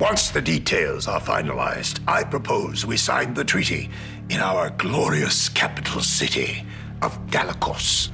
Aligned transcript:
Once 0.00 0.30
the 0.30 0.40
details 0.40 1.08
are 1.08 1.20
finalized, 1.20 1.98
I 2.06 2.22
propose 2.22 2.86
we 2.86 2.96
sign 2.96 3.34
the 3.34 3.42
treaty 3.42 3.90
in 4.30 4.38
our 4.38 4.70
glorious 4.70 5.48
capital 5.48 6.00
city 6.02 6.64
of 7.02 7.18
Galacos. 7.32 8.08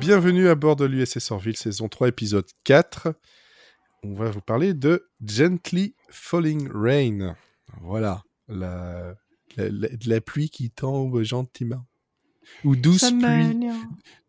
Bienvenue 0.00 0.48
à 0.48 0.56
bord 0.56 0.74
de 0.74 0.84
l'USS 0.84 1.30
Orville, 1.30 1.56
saison 1.56 1.86
3, 1.88 2.08
épisode 2.08 2.46
4. 2.64 3.14
On 4.04 4.14
va 4.14 4.30
vous 4.30 4.40
parler 4.40 4.74
de 4.74 5.08
Gently 5.24 5.94
Falling 6.08 6.68
Rain. 6.72 7.34
Voilà, 7.82 8.22
la, 8.48 9.14
la, 9.56 9.68
la- 9.68 9.88
de 9.88 10.08
la 10.08 10.20
pluie 10.20 10.50
qui 10.50 10.70
tombe 10.70 11.22
gentiment. 11.22 11.84
Ou 12.64 12.76
douce 12.76 13.10
pluie. 13.10 13.18
m'énerve. 13.18 13.76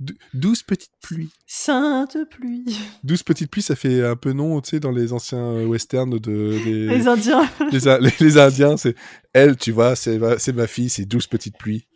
Dou- 0.01 0.13
Douce 0.33 0.61
petite 0.63 0.91
pluie. 1.01 1.29
Sainte 1.47 2.17
pluie. 2.29 2.65
Douce 3.03 3.23
petite 3.23 3.49
pluie, 3.49 3.61
ça 3.61 3.77
fait 3.77 4.05
un 4.05 4.17
peu 4.17 4.33
nom, 4.33 4.59
tu 4.59 4.71
sais, 4.71 4.79
dans 4.81 4.91
les 4.91 5.13
anciens 5.13 5.39
euh, 5.53 5.65
westerns 5.65 6.09
de, 6.19 6.19
des, 6.19 6.85
Les 6.87 7.07
Indiens. 7.07 7.49
les, 7.71 7.87
A- 7.87 7.97
les- 7.99 8.11
les 8.19 8.37
Indiens. 8.37 8.75
C'est 8.75 8.95
elle, 9.31 9.55
tu 9.55 9.71
vois, 9.71 9.95
c'est 9.95 10.17
ma, 10.19 10.67
fille, 10.67 10.89
c'est 10.89 11.05
douce 11.05 11.27
petite 11.27 11.57
pluie. 11.57 11.87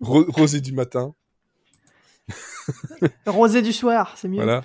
Ro- 0.00 0.26
rosée 0.28 0.60
du 0.60 0.72
matin. 0.72 1.12
Rosé 3.26 3.62
du 3.62 3.72
soir, 3.72 4.14
c'est 4.16 4.28
mieux. 4.28 4.36
Voilà. 4.36 4.62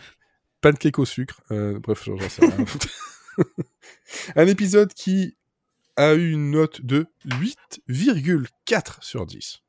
Pancake 0.62 1.00
au 1.00 1.06
sucre. 1.06 1.42
Euh, 1.52 1.80
bref, 1.80 2.04
j'en 2.06 2.18
sais 2.30 2.46
rien. 2.46 2.66
Un 4.36 4.48
épisode 4.48 4.94
qui 4.94 5.36
a 5.98 6.14
eu 6.14 6.32
une 6.32 6.52
note 6.52 6.82
de 6.82 7.08
8,4 7.26 8.98
sur 9.02 9.26
10. 9.26 9.62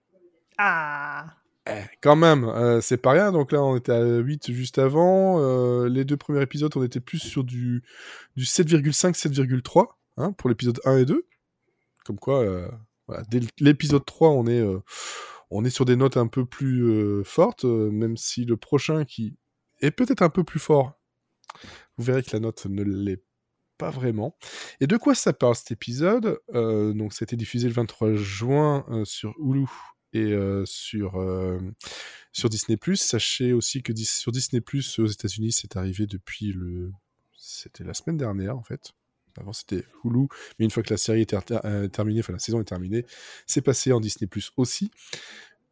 Ah. 0.59 1.27
Eh, 1.69 1.85
quand 2.01 2.17
même, 2.17 2.45
euh, 2.45 2.81
c'est 2.81 2.97
pas 2.97 3.13
rien. 3.13 3.33
Donc 3.33 3.53
là, 3.53 3.63
on 3.63 3.77
était 3.77 3.93
à 3.93 4.03
8 4.03 4.53
juste 4.53 4.79
avant. 4.79 5.41
Euh, 5.41 5.89
les 5.89 6.05
deux 6.05 6.17
premiers 6.17 6.43
épisodes, 6.43 6.73
on 6.77 6.83
était 6.83 7.01
plus 7.01 7.19
sur 7.19 7.45
du, 7.45 7.83
du 8.37 8.45
7,5, 8.45 9.15
7,3 9.15 9.87
hein, 10.17 10.33
pour 10.33 10.49
l'épisode 10.49 10.81
1 10.85 10.99
et 10.99 11.05
2. 11.05 11.25
Comme 12.05 12.19
quoi, 12.19 12.41
euh, 12.41 12.69
voilà, 13.07 13.23
dès 13.31 13.41
l'épisode 13.61 14.05
3, 14.05 14.31
on 14.31 14.47
est, 14.47 14.61
euh, 14.61 14.81
on 15.51 15.65
est 15.65 15.71
sur 15.71 15.85
des 15.85 15.97
notes 15.97 16.17
un 16.17 16.27
peu 16.27 16.45
plus 16.45 16.83
euh, 16.83 17.23
fortes, 17.25 17.65
même 17.65 18.17
si 18.17 18.45
le 18.45 18.57
prochain 18.57 19.05
qui 19.05 19.37
est 19.83 19.91
peut-être 19.91 20.23
un 20.23 20.31
peu 20.31 20.45
plus 20.45 20.61
fort, 20.61 20.99
vous 21.99 22.05
verrez 22.05 22.23
que 22.23 22.31
la 22.33 22.41
note 22.41 22.65
ne 22.67 22.83
l'est 22.83 23.23
pas 23.79 23.91
vraiment. 23.91 24.37
Et 24.81 24.87
de 24.87 24.97
quoi 24.97 25.15
ça 25.15 25.33
parle 25.33 25.57
cet 25.57 25.73
épisode? 25.73 26.39
Euh, 26.55 26.93
Donc, 26.93 27.13
c'était 27.13 27.37
diffusé 27.37 27.69
le 27.69 27.75
23 27.75 28.15
juin 28.15 28.85
euh, 28.91 29.05
sur 29.05 29.35
Hulu 29.39 29.67
et 30.13 30.33
euh, 30.33 30.65
sur, 30.67 31.21
euh, 31.21 31.59
sur 32.33 32.49
Disney+. 32.49 32.79
Sachez 32.95 33.53
aussi 33.53 33.83
que 33.83 33.93
dis- 33.93 34.05
sur 34.05 34.31
Disney+, 34.33 34.63
aux 34.99 35.07
États-Unis, 35.07 35.53
c'est 35.53 35.77
arrivé 35.77 36.07
depuis 36.07 36.53
le... 36.53 36.93
C'était 37.37 37.85
la 37.85 37.95
semaine 37.95 38.17
dernière, 38.17 38.57
en 38.57 38.63
fait. 38.63 38.93
Avant, 39.39 39.53
c'était 39.55 39.85
Hulu, 40.05 40.27
mais 40.59 40.67
une 40.67 40.71
fois 40.71 40.83
que 40.83 40.93
la 40.93 40.99
série 40.99 41.27
euh, 41.65 41.89
terminée, 41.89 42.21
enfin 42.21 42.35
la 42.35 42.39
saison 42.39 42.61
est 42.61 42.65
terminée, 42.65 43.07
c'est 43.47 43.63
passé 43.63 43.91
en 43.93 43.99
Disney+, 44.01 44.29
aussi. 44.59 44.91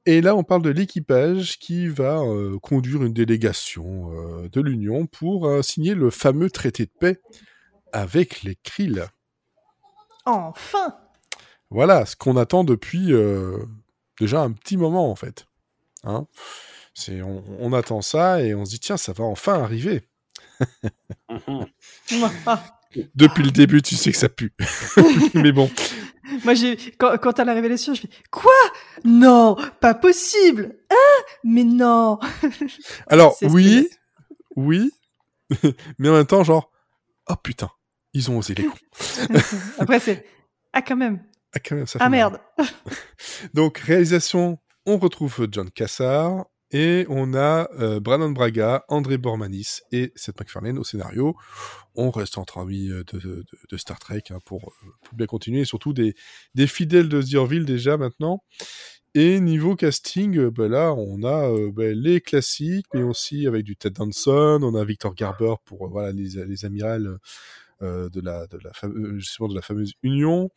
Et 0.07 0.21
là, 0.21 0.35
on 0.35 0.45
parle 0.45 0.63
de 0.63 0.71
l'équipage 0.71 1.59
qui 1.59 1.87
va 1.87 2.21
euh, 2.21 2.59
conduire 2.59 3.03
une 3.03 3.13
délégation 3.13 4.13
euh, 4.13 4.49
de 4.49 4.61
l'Union 4.61 5.07
pour 5.07 5.47
euh, 5.47 5.63
signer 5.63 5.95
le 5.95 6.11
fameux 6.11 6.51
traité 6.51 6.87
de 6.87 6.93
paix 6.99 7.21
avec 7.93 8.43
les 8.43 8.57
Krill. 8.57 9.07
Enfin. 10.25 10.97
Voilà, 11.71 12.07
ce 12.07 12.17
qu'on 12.17 12.37
attend 12.37 12.65
depuis 12.65 13.13
euh, 13.13 13.59
déjà 14.19 14.41
un 14.41 14.53
petit 14.53 14.77
moment 14.77 15.11
en 15.11 15.17
fait. 15.17 15.47
Hein 16.05 16.27
c'est, 16.95 17.23
on, 17.23 17.45
on 17.61 17.73
attend 17.73 18.03
ça 18.03 18.43
et 18.43 18.55
on 18.55 18.65
se 18.65 18.71
dit 18.71 18.81
tiens, 18.81 18.97
ça 18.97 19.13
va 19.13 19.25
enfin 19.25 19.63
arriver. 19.63 20.09
Ah. 22.97 23.01
Depuis 23.15 23.43
le 23.43 23.51
début, 23.51 23.83
tu 23.83 23.95
sais 23.97 24.13
que 24.13 24.19
ça 24.19 24.29
pue. 24.29 24.53
Mais 25.35 25.53
bon, 25.53 25.71
Moi, 26.45 26.55
j'ai 26.55 26.77
quand, 26.99 27.39
a 27.39 27.45
la 27.45 27.55
révélation, 27.55 27.95
je 27.95 28.03
fais 28.03 28.09
quoi? 28.31 28.53
Non, 29.05 29.57
pas 29.81 29.95
possible. 29.95 30.77
Hein? 30.91 31.23
Mais 31.45 31.65
non. 31.65 32.19
alors 33.07 33.37
oui, 33.43 33.89
oui, 34.57 34.91
mais 35.99 36.09
en 36.09 36.15
même 36.15 36.27
temps, 36.27 36.45
genre, 36.45 36.71
oh 37.29 37.37
putain, 37.37 37.71
ils 38.13 38.31
ont 38.31 38.39
osé 38.39 38.55
les 38.55 38.65
cons. 38.65 38.77
Après, 39.79 40.01
c'est 40.01 40.25
ah 40.73 40.83
quand 40.83 40.97
même. 40.97 41.23
Ah, 41.55 41.59
quand 41.59 41.75
même, 41.77 41.87
ça 41.87 41.99
fait 41.99 42.05
Ah 42.05 42.09
mal. 42.09 42.19
merde. 42.19 42.41
Donc, 43.55 43.79
réalisation, 43.79 44.59
on 44.87 44.99
retrouve 44.99 45.49
John 45.51 45.71
Cassar 45.71 46.45
et 46.73 47.05
on 47.09 47.35
a 47.35 47.69
euh, 47.79 47.99
Brandon 48.01 48.31
Braga, 48.31 48.85
André 48.89 49.19
Bormanis 49.19 49.81
et 49.91 50.13
Seth 50.15 50.39
MacFarlane 50.39 50.79
au 50.79 50.85
scénario. 50.85 51.37
On 51.97 52.11
reste 52.11 52.39
entre 52.39 52.59
amis 52.59 52.89
euh, 52.91 53.05
de, 53.13 53.77
Star 53.77 53.99
Trek 53.99 54.23
hein, 54.31 54.39
pour, 54.45 54.69
euh, 54.69 54.91
pour 55.03 55.17
bien 55.17 55.27
continuer 55.27 55.61
et 55.61 55.65
surtout 55.65 55.93
des, 55.93 56.15
fidèles 56.67 57.09
de 57.09 57.21
The 57.21 57.35
Orville 57.35 57.65
déjà 57.65 57.97
maintenant. 57.97 58.45
Et 59.15 59.41
niveau 59.41 59.75
casting, 59.75 60.39
euh, 60.39 60.51
bah 60.53 60.69
là, 60.69 60.95
on 60.95 61.25
a 61.25 61.51
bah, 61.73 61.93
les 61.93 62.21
classiques, 62.21 62.87
mais 62.95 63.03
aussi 63.03 63.49
avec 63.49 63.65
du 63.65 63.77
Ted 63.77 63.95
Danson, 63.99 64.61
on 64.63 64.75
a 64.77 64.85
Victor 64.85 65.15
Garber 65.15 65.55
pour 65.65 65.89
voilà, 65.89 66.13
les, 66.13 66.45
les 66.47 66.65
amirals 66.65 67.19
de, 67.81 68.21
la, 68.21 68.47
de, 68.47 68.59
la 68.63 68.73
justement 69.19 69.49
de 69.49 69.55
la 69.55 69.63
fameuse 69.63 69.95
Union. 70.03 70.51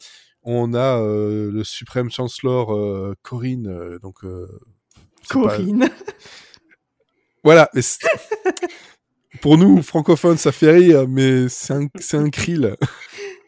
On 0.44 0.74
a 0.74 1.00
le 1.02 1.64
suprême 1.64 2.12
chancellor 2.12 3.16
Corinne, 3.24 3.98
donc 4.02 4.26
pas- 5.28 5.34
Corinne. 5.34 5.90
Voilà. 7.44 7.70
mais 7.74 7.82
Pour 9.42 9.58
nous 9.58 9.82
francophones, 9.84 10.38
ça 10.38 10.54
fait 10.54 10.72
rire, 10.72 11.08
mais 11.10 11.50
c'est 11.50 11.74
un, 11.74 12.30
krill. 12.30 12.78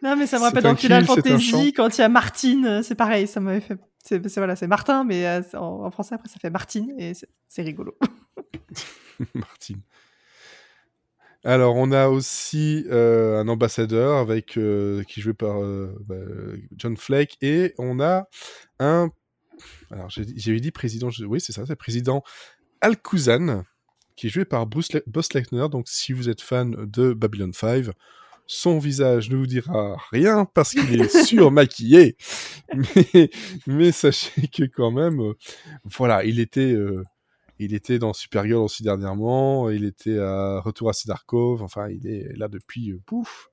Non, 0.03 0.18
mais 0.18 0.28
ça 0.28 0.38
me 0.38 0.44
rappelle 0.44 0.64
dans 0.64 0.75
Final. 0.75 1.06
Fantasy 1.06 1.72
quand 1.72 1.97
il 1.97 2.02
y 2.02 2.03
a 2.03 2.09
Martine, 2.09 2.66
euh, 2.66 2.84
c'est 2.84 2.96
pareil, 2.96 3.25
ça 3.25 3.40
m'avait 3.40 3.62
fait. 3.62 3.78
C'est 4.03 4.22
voilà, 4.35 4.56
c'est 4.58 4.68
Martin, 4.68 5.06
mais 5.06 5.25
euh, 5.25 5.41
en, 5.53 5.85
en 5.85 5.91
français 5.91 6.14
après 6.16 6.28
ça 6.28 6.35
fait 6.41 6.50
Martine 6.50 6.94
et 7.00 7.14
c'est 7.14 7.30
c'est 7.47 7.62
rigolo. 7.62 7.97
Martine. 9.34 9.81
Alors, 11.44 11.75
on 11.75 11.91
a 11.91 12.08
aussi 12.08 12.85
euh, 12.90 13.40
un 13.40 13.47
ambassadeur 13.47 14.18
avec 14.18 14.58
euh, 14.58 15.03
qui 15.03 15.19
est 15.19 15.24
joué 15.24 15.34
par 15.34 15.62
euh, 15.64 15.96
bah, 16.08 16.16
John 16.75 16.97
Flake 16.97 17.38
et 17.41 17.74
on 17.78 18.00
a 18.00 18.28
un. 18.80 19.09
Alors, 19.92 20.10
j'ai 20.10 20.24
j'avais 20.36 20.60
dit 20.60 20.72
président. 20.72 21.10
je- 21.10 21.26
Oui, 21.26 21.40
c'est 21.42 21.54
ça, 21.54 21.66
c'est 21.66 21.76
président 21.76 22.24
Al-Kuzan 22.82 23.64
qui 24.16 24.28
est 24.28 24.30
joué 24.30 24.46
par 24.46 24.66
Bruce 24.68 24.94
Le- 24.94 25.04
Boss 25.08 25.34
Lechner. 25.34 25.68
Donc, 25.70 25.88
si 25.90 26.14
vous 26.14 26.30
êtes 26.30 26.42
fan 26.42 26.72
de 26.86 27.14
Babylon 27.14 27.52
5, 27.54 27.88
son 28.48 28.78
visage 28.80 29.30
ne 29.30 29.36
vous 29.38 29.48
dira 29.48 29.98
rien 30.12 30.46
parce 30.54 30.72
qu'il 30.72 31.02
est 31.02 31.10
surmaquillé. 31.26 32.16
Mais, 32.74 33.30
mais 33.68 33.92
sachez 33.92 34.48
que 34.48 34.64
quand 34.64 34.92
même, 34.92 35.20
euh, 35.20 35.34
voilà, 35.86 36.24
il 36.26 36.40
était. 36.40 36.72
euh, 36.74 37.04
il 37.58 37.74
était 37.74 38.00
dans 38.00 38.12
Supergirl 38.12 38.62
aussi 38.62 38.84
dernièrement, 38.84 39.70
il 39.70 39.86
était 39.86 40.20
à 40.20 40.60
Retour 40.60 40.90
à 40.90 40.94
Sidarkov, 40.94 41.62
enfin 41.64 41.88
il 41.88 42.06
est 42.06 42.36
là 42.38 42.50
depuis 42.50 42.92
euh, 42.92 43.00
pouf, 43.06 43.50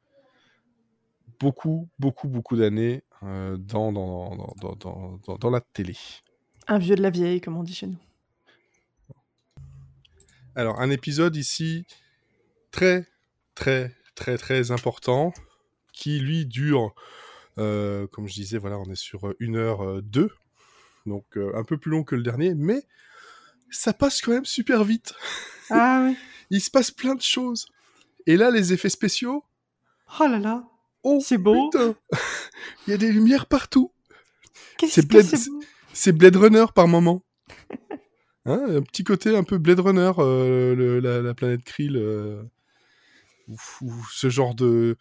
beaucoup, 1.41 1.89
beaucoup, 1.99 2.29
beaucoup 2.29 2.57
d'années 2.57 3.03
dans, 3.23 3.93
dans, 3.93 4.37
dans, 4.61 4.77
dans, 4.77 5.37
dans, 5.39 5.51
la 5.51 5.61
télé. 5.61 5.97
Un 6.67 6.79
vieux 6.79 6.97
de 6.97 7.03
la 7.03 7.11
vieille, 7.11 7.41
comme 7.41 7.57
on 7.57 7.63
dit 7.63 7.75
chez 7.75 7.87
nous. 7.87 7.99
Alors 10.55 10.81
un 10.81 10.91
épisode 10.91 11.35
ici 11.37 11.87
très, 12.73 13.07
très, 13.55 13.95
très, 14.15 14.37
très 14.37 14.71
important 14.71 15.33
qui 15.93 16.19
lui 16.19 16.47
dure, 16.47 16.95
euh, 17.59 18.07
comme 18.09 18.27
je 18.27 18.35
disais, 18.35 18.59
voilà, 18.59 18.79
on 18.79 18.85
est 18.87 18.97
sur 18.97 19.21
1h02, 19.41 20.29
donc 21.07 21.25
euh, 21.37 21.53
un 21.55 21.65
peu 21.65 21.79
plus 21.79 21.91
long 21.91 22.03
que 22.03 22.17
le 22.17 22.23
dernier, 22.23 22.55
mais 22.55 22.83
ça 23.71 23.93
passe 23.93 24.21
quand 24.21 24.33
même 24.33 24.45
super 24.45 24.85
vite. 24.85 25.15
Ah 25.71 26.05
oui. 26.07 26.17
Il 26.51 26.61
se 26.61 26.71
passe 26.71 26.91
plein 26.91 27.15
de 27.15 27.23
choses. 27.23 27.67
Et 28.27 28.37
là, 28.37 28.51
les 28.51 28.75
effets 28.75 28.91
spéciaux, 28.91 29.43
Oh 30.21 30.27
là 30.27 30.39
là. 30.39 30.65
Oh 31.05 31.21
C'est 31.25 31.39
beau. 31.39 31.71
putain, 31.71 31.95
il 32.87 32.91
y 32.91 32.95
a 32.95 32.97
des 32.97 33.13
lumières 33.13 33.47
partout. 33.47 33.93
Qu'est-ce 34.79 34.95
C'est 34.95 35.03
que 35.03 35.07
Blade- 35.09 35.25
c'est 35.27 35.51
beau. 35.51 35.61
C'est 35.93 36.13
Blade 36.13 36.37
Runner 36.37 36.65
par 36.75 36.89
moment. 36.89 37.23
Hein, 38.45 38.61
un 38.79 38.83
petit 38.83 39.05
côté 39.05 39.37
un 39.37 39.45
peu 39.45 39.57
Blade 39.59 39.79
Runner, 39.79 40.11
euh, 40.19 40.75
le- 40.75 40.99
la, 40.99 41.23
la 41.23 41.33
planète 41.33 41.63
Krill, 41.63 41.97
euh, 41.97 42.43
ou, 43.47 43.55
ou 43.83 43.93
ce 44.13 44.29
genre 44.31 44.57
de. 44.57 44.97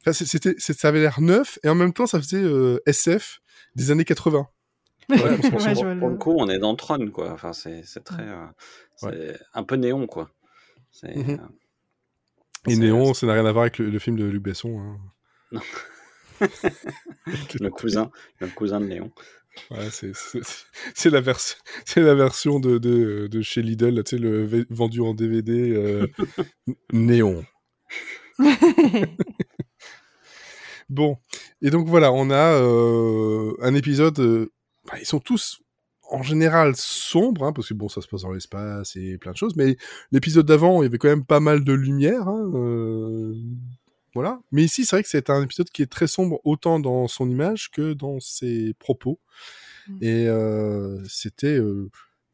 Enfin, 0.00 0.14
c'était, 0.14 0.54
ça 0.58 0.88
avait 0.88 1.00
l'air 1.00 1.20
neuf 1.20 1.58
et 1.62 1.68
en 1.68 1.74
même 1.74 1.92
temps 1.92 2.06
ça 2.06 2.18
faisait 2.18 2.42
euh, 2.42 2.80
SF 2.86 3.40
des 3.74 3.90
années 3.90 4.06
80. 4.06 4.48
Ouais, 5.10 5.16
Ouais, 5.22 5.22
parce 5.36 5.36
que 5.50 5.58
je 5.74 5.98
pour, 5.98 6.08
le- 6.08 6.16
coup, 6.16 6.34
on 6.38 6.48
est 6.48 6.58
dans 6.58 6.74
Tron, 6.74 7.10
quoi. 7.10 7.32
Enfin, 7.32 7.52
c'est 7.52 7.82
c'est 7.84 8.02
très. 8.02 8.22
euh, 8.26 8.46
c'est 8.96 9.36
un 9.52 9.62
peu 9.62 9.76
néon, 9.76 10.06
quoi. 10.06 10.30
C'est, 10.90 11.14
Mhm. 11.14 11.30
euh, 11.32 11.36
Et 12.68 12.74
C'est- 12.76 12.80
Néon, 12.80 13.12
ça 13.12 13.26
n'a 13.26 13.34
rien 13.34 13.44
à 13.44 13.52
voir 13.52 13.64
avec 13.64 13.76
le, 13.76 13.90
le 13.90 13.98
film 13.98 14.16
de 14.16 14.24
Luc 14.24 14.42
Besson. 14.42 14.78
hein. 14.80 14.96
Non. 15.52 15.60
le 17.60 17.68
cousin, 17.70 18.10
le 18.40 18.48
cousin 18.48 18.80
de 18.80 18.86
Léon. 18.86 19.10
Ouais, 19.70 19.88
c'est- 19.90 21.10
la, 21.10 21.20
vers- 21.22 21.38
la 21.96 22.14
version 22.14 22.60
de, 22.60 22.76
de, 22.78 23.26
de 23.26 23.42
chez 23.42 23.62
Lidl, 23.62 23.88
là, 23.94 24.02
tu 24.02 24.16
sais, 24.16 24.22
le 24.22 24.44
v- 24.44 24.66
vendu 24.68 25.00
en 25.00 25.14
DVD 25.14 25.70
euh, 25.70 26.06
Néon. 26.92 27.44
Bon, 30.88 31.16
et 31.62 31.70
donc 31.70 31.88
voilà, 31.88 32.12
on 32.12 32.30
a 32.30 32.60
euh, 32.60 33.52
un 33.60 33.74
épisode. 33.74 34.18
euh, 34.20 34.52
bah, 34.86 34.94
ils 35.00 35.06
sont 35.06 35.18
tous 35.18 35.58
en 36.10 36.22
général 36.22 36.74
sombres, 36.76 37.44
hein, 37.44 37.52
parce 37.52 37.68
que 37.70 37.74
bon, 37.74 37.88
ça 37.88 38.00
se 38.00 38.06
passe 38.06 38.22
dans 38.22 38.30
l'espace 38.30 38.94
et 38.94 39.18
plein 39.18 39.32
de 39.32 39.36
choses. 39.36 39.56
Mais 39.56 39.76
l'épisode 40.12 40.46
d'avant, 40.46 40.82
il 40.82 40.84
y 40.84 40.88
avait 40.88 40.98
quand 40.98 41.08
même 41.08 41.24
pas 41.24 41.40
mal 41.40 41.64
de 41.64 41.72
lumière. 41.72 42.28
hein, 42.28 42.50
euh, 42.54 43.34
voilà. 44.16 44.40
Mais 44.50 44.64
ici, 44.64 44.86
c'est 44.86 44.96
vrai 44.96 45.02
que 45.02 45.08
c'est 45.10 45.28
un 45.28 45.42
épisode 45.42 45.68
qui 45.68 45.82
est 45.82 45.92
très 45.92 46.06
sombre, 46.06 46.40
autant 46.44 46.80
dans 46.80 47.06
son 47.06 47.28
image 47.28 47.70
que 47.70 47.92
dans 47.92 48.18
ses 48.18 48.72
propos. 48.78 49.20
Mm. 49.88 49.98
Et 50.00 50.26
euh, 50.26 51.04
c'était 51.06 51.58
euh, 51.58 51.90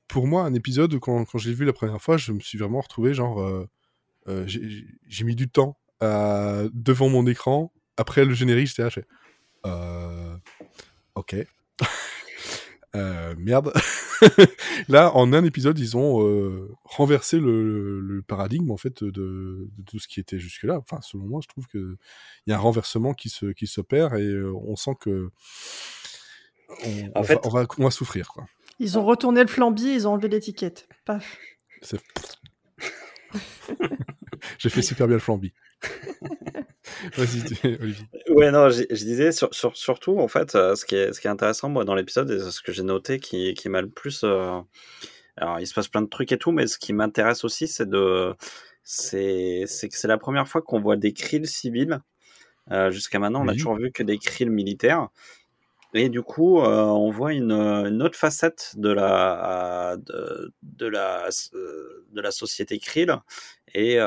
pour 0.07 0.29
moi 0.29 0.45
un 0.45 0.55
épisode 0.55 0.95
où, 0.95 1.01
quand, 1.01 1.25
quand 1.25 1.39
je 1.39 1.49
l'ai 1.49 1.57
vu 1.57 1.65
la 1.65 1.73
première 1.73 2.01
fois, 2.01 2.17
je 2.17 2.31
me 2.31 2.39
suis 2.39 2.57
vraiment 2.57 2.81
retrouvé 2.81 3.15
genre. 3.15 3.43
euh, 3.43 3.69
j'ai 4.47 5.25
mis 5.25 5.35
du 5.35 5.49
temps 5.49 5.77
à- 5.99 6.63
devant 6.73 7.09
mon 7.09 7.27
écran. 7.27 7.73
Après 7.97 8.25
le 8.25 8.33
générique, 8.33 8.69
j'étais 8.69 8.85
là, 8.85 10.39
ok. 11.17 11.35
Euh, 12.95 13.35
merde. 13.39 13.73
Là, 14.89 15.11
en 15.17 15.33
un 15.33 15.45
épisode, 15.45 15.79
ils 15.79 15.97
ont 15.97 16.27
euh, 16.27 16.69
renversé 16.85 17.39
le, 17.41 18.01
le 18.01 18.21
paradigme 18.23 18.71
en 18.71 18.77
fait 18.77 19.03
de, 19.03 19.11
de 19.11 19.83
tout 19.87 19.99
ce 19.99 20.07
qui 20.09 20.21
était 20.21 20.39
jusque-là. 20.39 20.79
Enfin, 20.79 21.01
selon 21.01 21.25
moi, 21.25 21.41
je 21.43 21.49
trouve 21.49 21.67
que 21.67 21.97
il 22.47 22.51
y 22.51 22.53
a 22.53 22.57
un 22.57 22.61
renversement 22.61 23.15
qui 23.15 23.31
se 23.31 23.47
qui 23.47 23.67
s'opère 23.67 24.15
et 24.15 24.23
euh, 24.27 24.53
on 24.67 24.77
sent 24.77 24.93
que 25.01 25.31
on, 26.85 27.07
En 27.15 27.21
on 27.21 27.23
fait- 27.25 27.35
va, 27.35 27.41
on, 27.45 27.49
va, 27.51 27.67
on 27.79 27.85
va 27.85 27.91
souffrir 27.91 28.29
quoi. 28.29 28.45
Ils 28.79 28.99
ont 28.99 29.05
retourné 29.05 29.41
le 29.41 29.49
flambi, 29.49 29.85
ils 29.95 30.07
ont 30.07 30.13
enlevé 30.13 30.29
l'étiquette. 30.29 30.89
Paf. 31.07 31.39
C'est- 31.81 32.01
J'ai 34.59 34.69
fait 34.69 34.83
super 34.83 35.07
bien 35.07 35.17
le 35.17 35.21
flambi. 35.21 35.53
Vas-y, 37.17 37.43
Olivier. 37.81 38.07
Ouais, 38.35 38.51
non, 38.51 38.71
je, 38.71 38.83
je 38.91 39.05
disais 39.05 39.33
sur, 39.33 39.53
sur- 39.55 39.77
surtout, 39.77 40.19
en 40.19 40.29
fait, 40.29 40.55
euh, 40.55 40.75
ce, 40.75 40.85
qui 40.85 40.95
est, 40.97 41.13
ce 41.13 41.21
qui 41.21 41.27
est 41.27 41.31
intéressant, 41.31 41.69
moi, 41.69 41.85
dans 41.85 41.95
l'épisode, 41.95 42.31
et 42.31 42.39
ce 42.39 42.63
que 42.63 42.73
j'ai 42.73 42.83
noté 42.83 43.21
qui, 43.21 43.55
qui 43.55 43.69
m'a 43.69 43.81
le 43.83 43.89
plus. 43.91 44.23
euh, 44.25 44.59
alors, 45.37 45.61
il 45.61 45.67
se 45.67 45.75
passe 45.75 45.89
plein 45.89 46.03
de 46.03 46.09
trucs 46.09 46.33
et 46.33 46.39
tout, 46.39 46.53
mais 46.53 46.67
ce 46.67 46.79
qui 46.79 46.93
m'intéresse 46.93 47.45
aussi, 47.45 47.69
c'est 47.69 47.89
de. 47.89 48.35
C'est 48.85 49.65
c'est 49.67 49.89
que 49.89 49.97
c'est 49.97 50.09
la 50.09 50.19
première 50.19 50.49
fois 50.49 50.63
qu'on 50.63 50.81
voit 50.81 50.97
des 50.97 51.13
krills 51.13 51.47
civils. 51.47 52.01
Euh, 52.73 52.91
Jusqu'à 52.91 53.19
maintenant, 53.19 53.43
on 53.45 53.49
a 53.49 53.53
Oui. 53.53 53.59
toujours 53.59 53.77
vu 53.77 53.93
que 53.93 54.03
des 54.03 54.19
krills 54.19 54.51
militaires. 54.51 55.09
Et 55.95 56.09
du 56.09 56.23
coup, 56.23 56.59
on 56.59 57.11
voit 57.11 57.35
une, 57.35 57.53
une 57.53 58.03
autre 58.03 58.19
facette 58.19 58.73
de 58.77 58.91
la, 58.91 59.97
de, 59.99 60.53
de 60.63 60.87
la, 60.87 61.29
de 61.53 62.21
la 62.21 62.31
société 62.31 62.79
krill. 62.79 63.17
Et, 63.75 63.99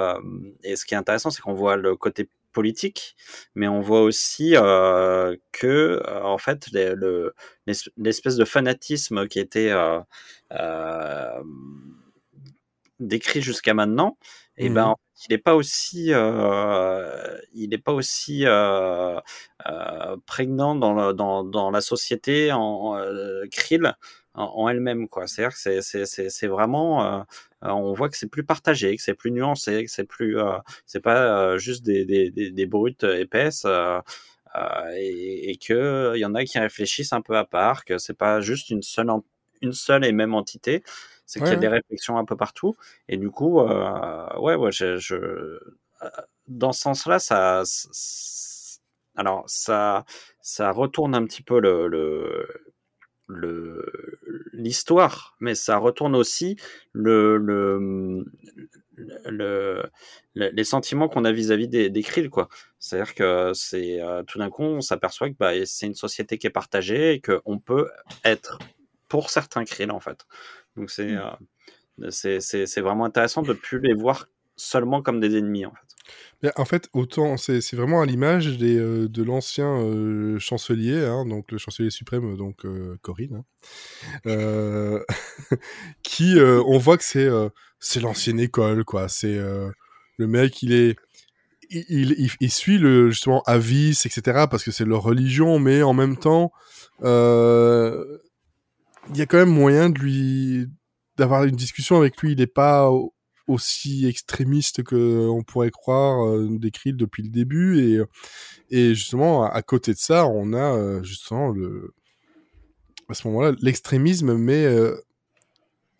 et 0.64 0.76
ce 0.76 0.86
qui 0.86 0.96
est 0.96 0.98
intéressant, 0.98 1.30
c'est 1.30 1.42
qu'on 1.42 1.54
voit 1.54 1.76
le 1.78 1.96
côté 1.96 2.28
politique, 2.56 3.16
mais 3.56 3.68
on 3.70 3.82
voit 3.82 4.02
aussi 4.04 4.56
euh, 4.58 5.36
que, 5.54 6.02
euh, 6.08 6.24
en 6.24 6.40
fait, 6.40 6.68
les- 6.74 6.96
le- 6.96 7.36
l'es- 7.68 7.92
l'espèce 7.98 8.38
de 8.38 8.46
fanatisme 8.46 9.28
qui 9.28 9.40
était 9.40 9.72
euh, 9.72 10.02
décrit 13.00 13.42
jusqu'à 13.42 13.74
maintenant, 13.74 14.18
et 14.58 14.70
ben, 14.70 14.84
Mhm. 14.86 14.88
en 14.92 14.96
fait, 14.96 15.26
il 15.30 15.34
n'est 15.34 15.38
pas 15.38 15.56
aussi, 15.56 16.14
euh, 16.14 17.38
il 17.54 17.70
n'est 17.70 17.78
pas 17.78 17.94
aussi 17.94 18.46
prégnant 20.26 20.76
dans, 20.76 20.94
le- 20.94 21.14
dans, 21.14 21.44
dans 21.44 21.72
la 21.72 21.82
société 21.82 22.52
en 22.52 22.98
krill 23.52 23.94
en, 24.36 24.44
en 24.46 24.70
elle-même, 24.70 25.08
quoi. 25.10 25.28
C'est-à-dire 25.28 25.54
que 25.54 25.60
c'est- 25.60 25.82
c'est 25.82 26.06
c'est- 26.06 26.30
c'est 26.30 26.48
vraiment, 26.48 27.04
euh, 27.06 27.20
euh, 27.64 27.70
on 27.70 27.94
voit 27.94 28.10
que 28.10 28.18
c'est 28.18 28.30
plus 28.30 28.44
partagé, 28.46 28.96
que 28.98 29.02
c'est 29.04 29.14
plus 29.16 29.32
nuancé, 29.32 29.86
que 29.86 29.92
c'est 29.92 30.04
plus, 30.06 30.40
euh, 30.40 30.58
c'est 30.86 31.00
pas 31.02 31.54
euh, 31.54 31.58
juste 31.58 31.84
des, 31.86 32.06
des, 32.06 32.32
des, 32.32 32.52
des 32.52 32.66
brutes 32.66 33.04
épaisses. 33.04 33.64
euh, 33.66 34.00
euh, 34.56 34.92
et, 34.98 35.52
et 35.52 35.58
que 35.58 36.14
il 36.16 36.20
y 36.20 36.26
en 36.26 36.36
a 36.36 36.46
qui 36.46 36.60
réfléchissent 36.60 37.14
un 37.14 37.22
peu 37.22 37.38
à 37.38 37.46
part, 37.46 37.86
que 37.86 37.98
c'est 37.98 38.14
pas 38.18 38.42
juste 38.42 38.70
une 38.70 38.82
seule, 38.84 39.10
une 39.62 39.74
seule 39.74 40.06
et 40.06 40.12
même 40.14 40.34
entité, 40.36 40.84
c'est 41.26 41.42
qu'il 41.42 41.56
y 41.56 41.58
a 41.58 41.58
des 41.58 41.68
réflexions 41.68 42.18
un 42.18 42.26
peu 42.26 42.38
partout. 42.38 42.76
Et 43.10 43.18
du 43.18 43.30
coup, 43.32 43.60
euh, 43.62 44.40
ouais, 44.40 44.56
ouais, 44.56 44.72
je, 44.72 44.98
je, 44.98 45.60
dans 46.48 46.72
ce 46.72 46.82
sens-là, 46.82 47.20
ça, 47.20 47.64
alors 49.16 49.44
ça, 49.48 50.06
ça 50.42 50.72
retourne 50.72 51.16
un 51.16 51.26
petit 51.26 51.44
peu 51.44 51.60
le 51.60 51.88
le 51.88 52.48
l'histoire, 54.54 55.36
mais 55.40 55.56
ça 55.56 55.78
retourne 55.78 56.16
aussi 56.16 56.58
le, 56.94 57.38
le, 57.38 58.26
le, 59.26 59.84
le- 60.36 60.50
les 60.50 60.64
sentiments 60.64 61.08
qu'on 61.10 61.26
a 61.26 61.32
vis-à-vis 61.32 61.68
des, 61.68 61.90
des 61.90 62.04
Krill, 62.04 62.30
quoi. 62.30 62.50
C'est-à-dire 62.80 63.16
que 63.16 63.52
c'est 63.54 64.02
euh, 64.02 64.24
tout 64.24 64.38
d'un 64.40 64.50
coup, 64.50 64.64
on 64.64 64.82
s'aperçoit 64.82 65.30
que 65.30 65.36
bah, 65.38 65.52
c'est 65.66 65.88
une 65.88 65.96
société 65.96 66.38
qui 66.38 66.48
est 66.48 66.52
partagée 66.52 67.14
et 67.14 67.22
qu'on 67.22 67.60
peut 67.60 67.90
être 68.24 68.60
pour 69.08 69.30
certains 69.30 69.66
Krill, 69.66 69.92
en 69.92 70.00
fait. 70.00 70.26
Donc 70.78 70.90
c'est 70.92 71.14
Mm. 71.14 71.22
euh, 72.02 72.10
c'est 72.12 72.42
c'est 72.42 72.66
c'est 72.66 72.82
vraiment 72.82 73.06
intéressant 73.06 73.42
de 73.42 73.54
plus 73.54 73.80
les 73.80 73.94
voir 73.94 74.28
seulement 74.56 75.02
comme 75.02 75.20
des 75.20 75.38
ennemis, 75.38 75.66
en 75.66 75.72
fait. 75.72 75.86
En 76.56 76.66
fait, 76.66 76.90
autant 76.94 77.38
c'est 77.38 77.74
vraiment 77.74 78.02
à 78.02 78.06
l'image 78.06 78.58
euh, 78.62 79.08
de 79.08 79.24
l'ancien 79.24 79.80
euh, 79.80 80.38
chancelier, 80.38 81.04
hein, 81.04 81.26
donc 81.26 81.52
le 81.52 81.58
chancelier 81.58 81.90
suprême, 81.90 82.38
donc 82.38 82.66
euh, 82.66 82.98
Corinne, 83.02 83.38
hein, 83.38 83.46
euh, 84.28 85.04
qui 86.04 86.36
on 86.40 86.78
voit 86.78 86.98
que 86.98 87.04
c'est 87.04 87.30
c'est 87.80 88.00
l'ancienne 88.00 88.40
école, 88.40 88.84
quoi. 88.84 89.08
C'est 89.08 89.40
le 90.18 90.28
mec, 90.28 90.62
il 90.62 90.74
est 90.74 90.96
il, 91.72 92.52
suit 92.52 92.78
le 92.78 93.10
justement 93.10 93.42
Avis, 93.48 94.00
etc. 94.06 94.46
parce 94.50 94.64
que 94.64 94.72
c'est 94.72 94.86
leur 94.86 95.02
religion, 95.02 95.58
mais 95.58 95.82
en 95.82 95.94
même 95.94 96.18
temps, 96.18 96.52
il 97.02 97.08
y 99.16 99.22
a 99.22 99.26
quand 99.26 99.38
même 99.38 99.50
moyen 99.50 99.90
de 99.90 100.00
lui 100.00 100.68
d'avoir 101.18 101.46
une 101.46 101.56
discussion 101.56 101.98
avec 101.98 102.22
lui. 102.22 102.34
Il 102.34 102.38
n'est 102.38 102.48
pas 102.48 102.92
aussi 103.48 104.08
extrémiste 104.08 104.84
que 104.84 105.28
on 105.28 105.44
pourrait 105.44 105.72
croire 105.72 106.26
euh, 106.28 106.48
décrit 106.60 106.94
depuis 106.94 107.24
le 107.24 107.30
début. 107.30 107.80
Et 107.80 108.00
et 108.72 108.96
justement 108.96 109.44
à, 109.44 109.62
côté 109.62 109.94
de 109.94 109.98
ça 109.98 110.28
on 110.28 110.54
a 110.54 110.76
euh, 110.76 111.04
justement 111.04 111.50
le 111.50 111.94
à 113.10 113.14
ce 113.14 113.28
moment-là 113.28 113.56
l'extrémisme 113.62 114.36
mais 114.36 114.66
euh, 114.66 114.96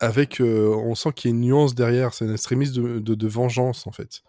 avec 0.00 0.40
euh, 0.40 0.74
on 0.74 0.94
sent 0.94 1.12
qu'il 1.14 1.30
y 1.30 1.32
a 1.32 1.36
une 1.36 1.42
nuance 1.42 1.74
derrière. 1.74 2.14
C'est 2.14 2.26
un 2.26 2.32
extrémisme 2.32 3.00
de, 3.00 3.28
vengeance 3.28 3.86
en 3.86 3.92
fait. 3.92 4.22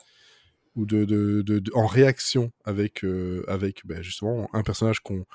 Ou 0.76 0.86
de, 0.86 1.64
en 1.74 1.88
réaction 1.88 2.52
avec 2.64 3.04
euh, 3.04 3.44
avec 3.48 3.86
ben, 3.86 4.02
justement 4.04 4.48
un 4.54 4.62
personnage 4.62 5.00
qu'on 5.00 5.26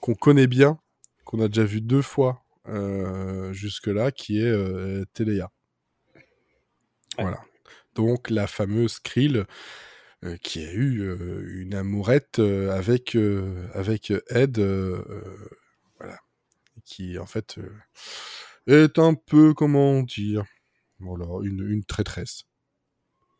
qu'on 0.00 0.14
connaît 0.14 0.48
bien 0.48 0.78
qu'on 1.24 1.40
a 1.40 1.48
déjà 1.48 1.64
vu 1.64 1.80
deux 1.80 2.02
fois 2.02 2.42
euh, 2.68 3.52
jusque 3.52 3.86
là 3.86 4.10
qui 4.10 4.40
est 4.40 4.50
euh, 4.50 5.04
Téléa 5.14 5.50
Ouais. 7.18 7.24
voilà. 7.24 7.40
Donc 7.94 8.30
la 8.30 8.46
fameuse 8.46 8.98
Krill 8.98 9.46
euh, 10.24 10.36
qui 10.42 10.62
a 10.64 10.70
eu 10.72 11.00
euh, 11.00 11.42
une 11.62 11.74
amourette 11.74 12.40
euh, 12.40 12.70
avec 12.76 13.16
avec 13.74 14.12
Ed 14.28 14.58
voilà. 15.98 16.18
Qui 16.84 17.18
en 17.18 17.26
fait 17.26 17.58
est 18.66 18.98
un 18.98 19.14
peu 19.14 19.54
comment 19.54 20.02
dire 20.02 20.44
voilà 20.98 21.26
une, 21.42 21.66
une 21.66 21.84
traîtresse. 21.84 22.44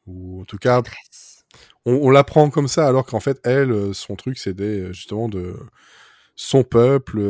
Ou 0.06 0.40
en 0.40 0.44
tout 0.44 0.58
cas 0.58 0.82
on, 1.84 1.92
on 1.94 2.10
la 2.10 2.24
prend 2.24 2.50
comme 2.50 2.68
ça 2.68 2.86
alors 2.88 3.04
qu'en 3.04 3.20
fait 3.20 3.38
elle 3.44 3.94
son 3.94 4.16
truc 4.16 4.38
c'était 4.38 4.92
justement 4.92 5.28
de 5.28 5.56
son 6.34 6.64
peuple 6.64 7.20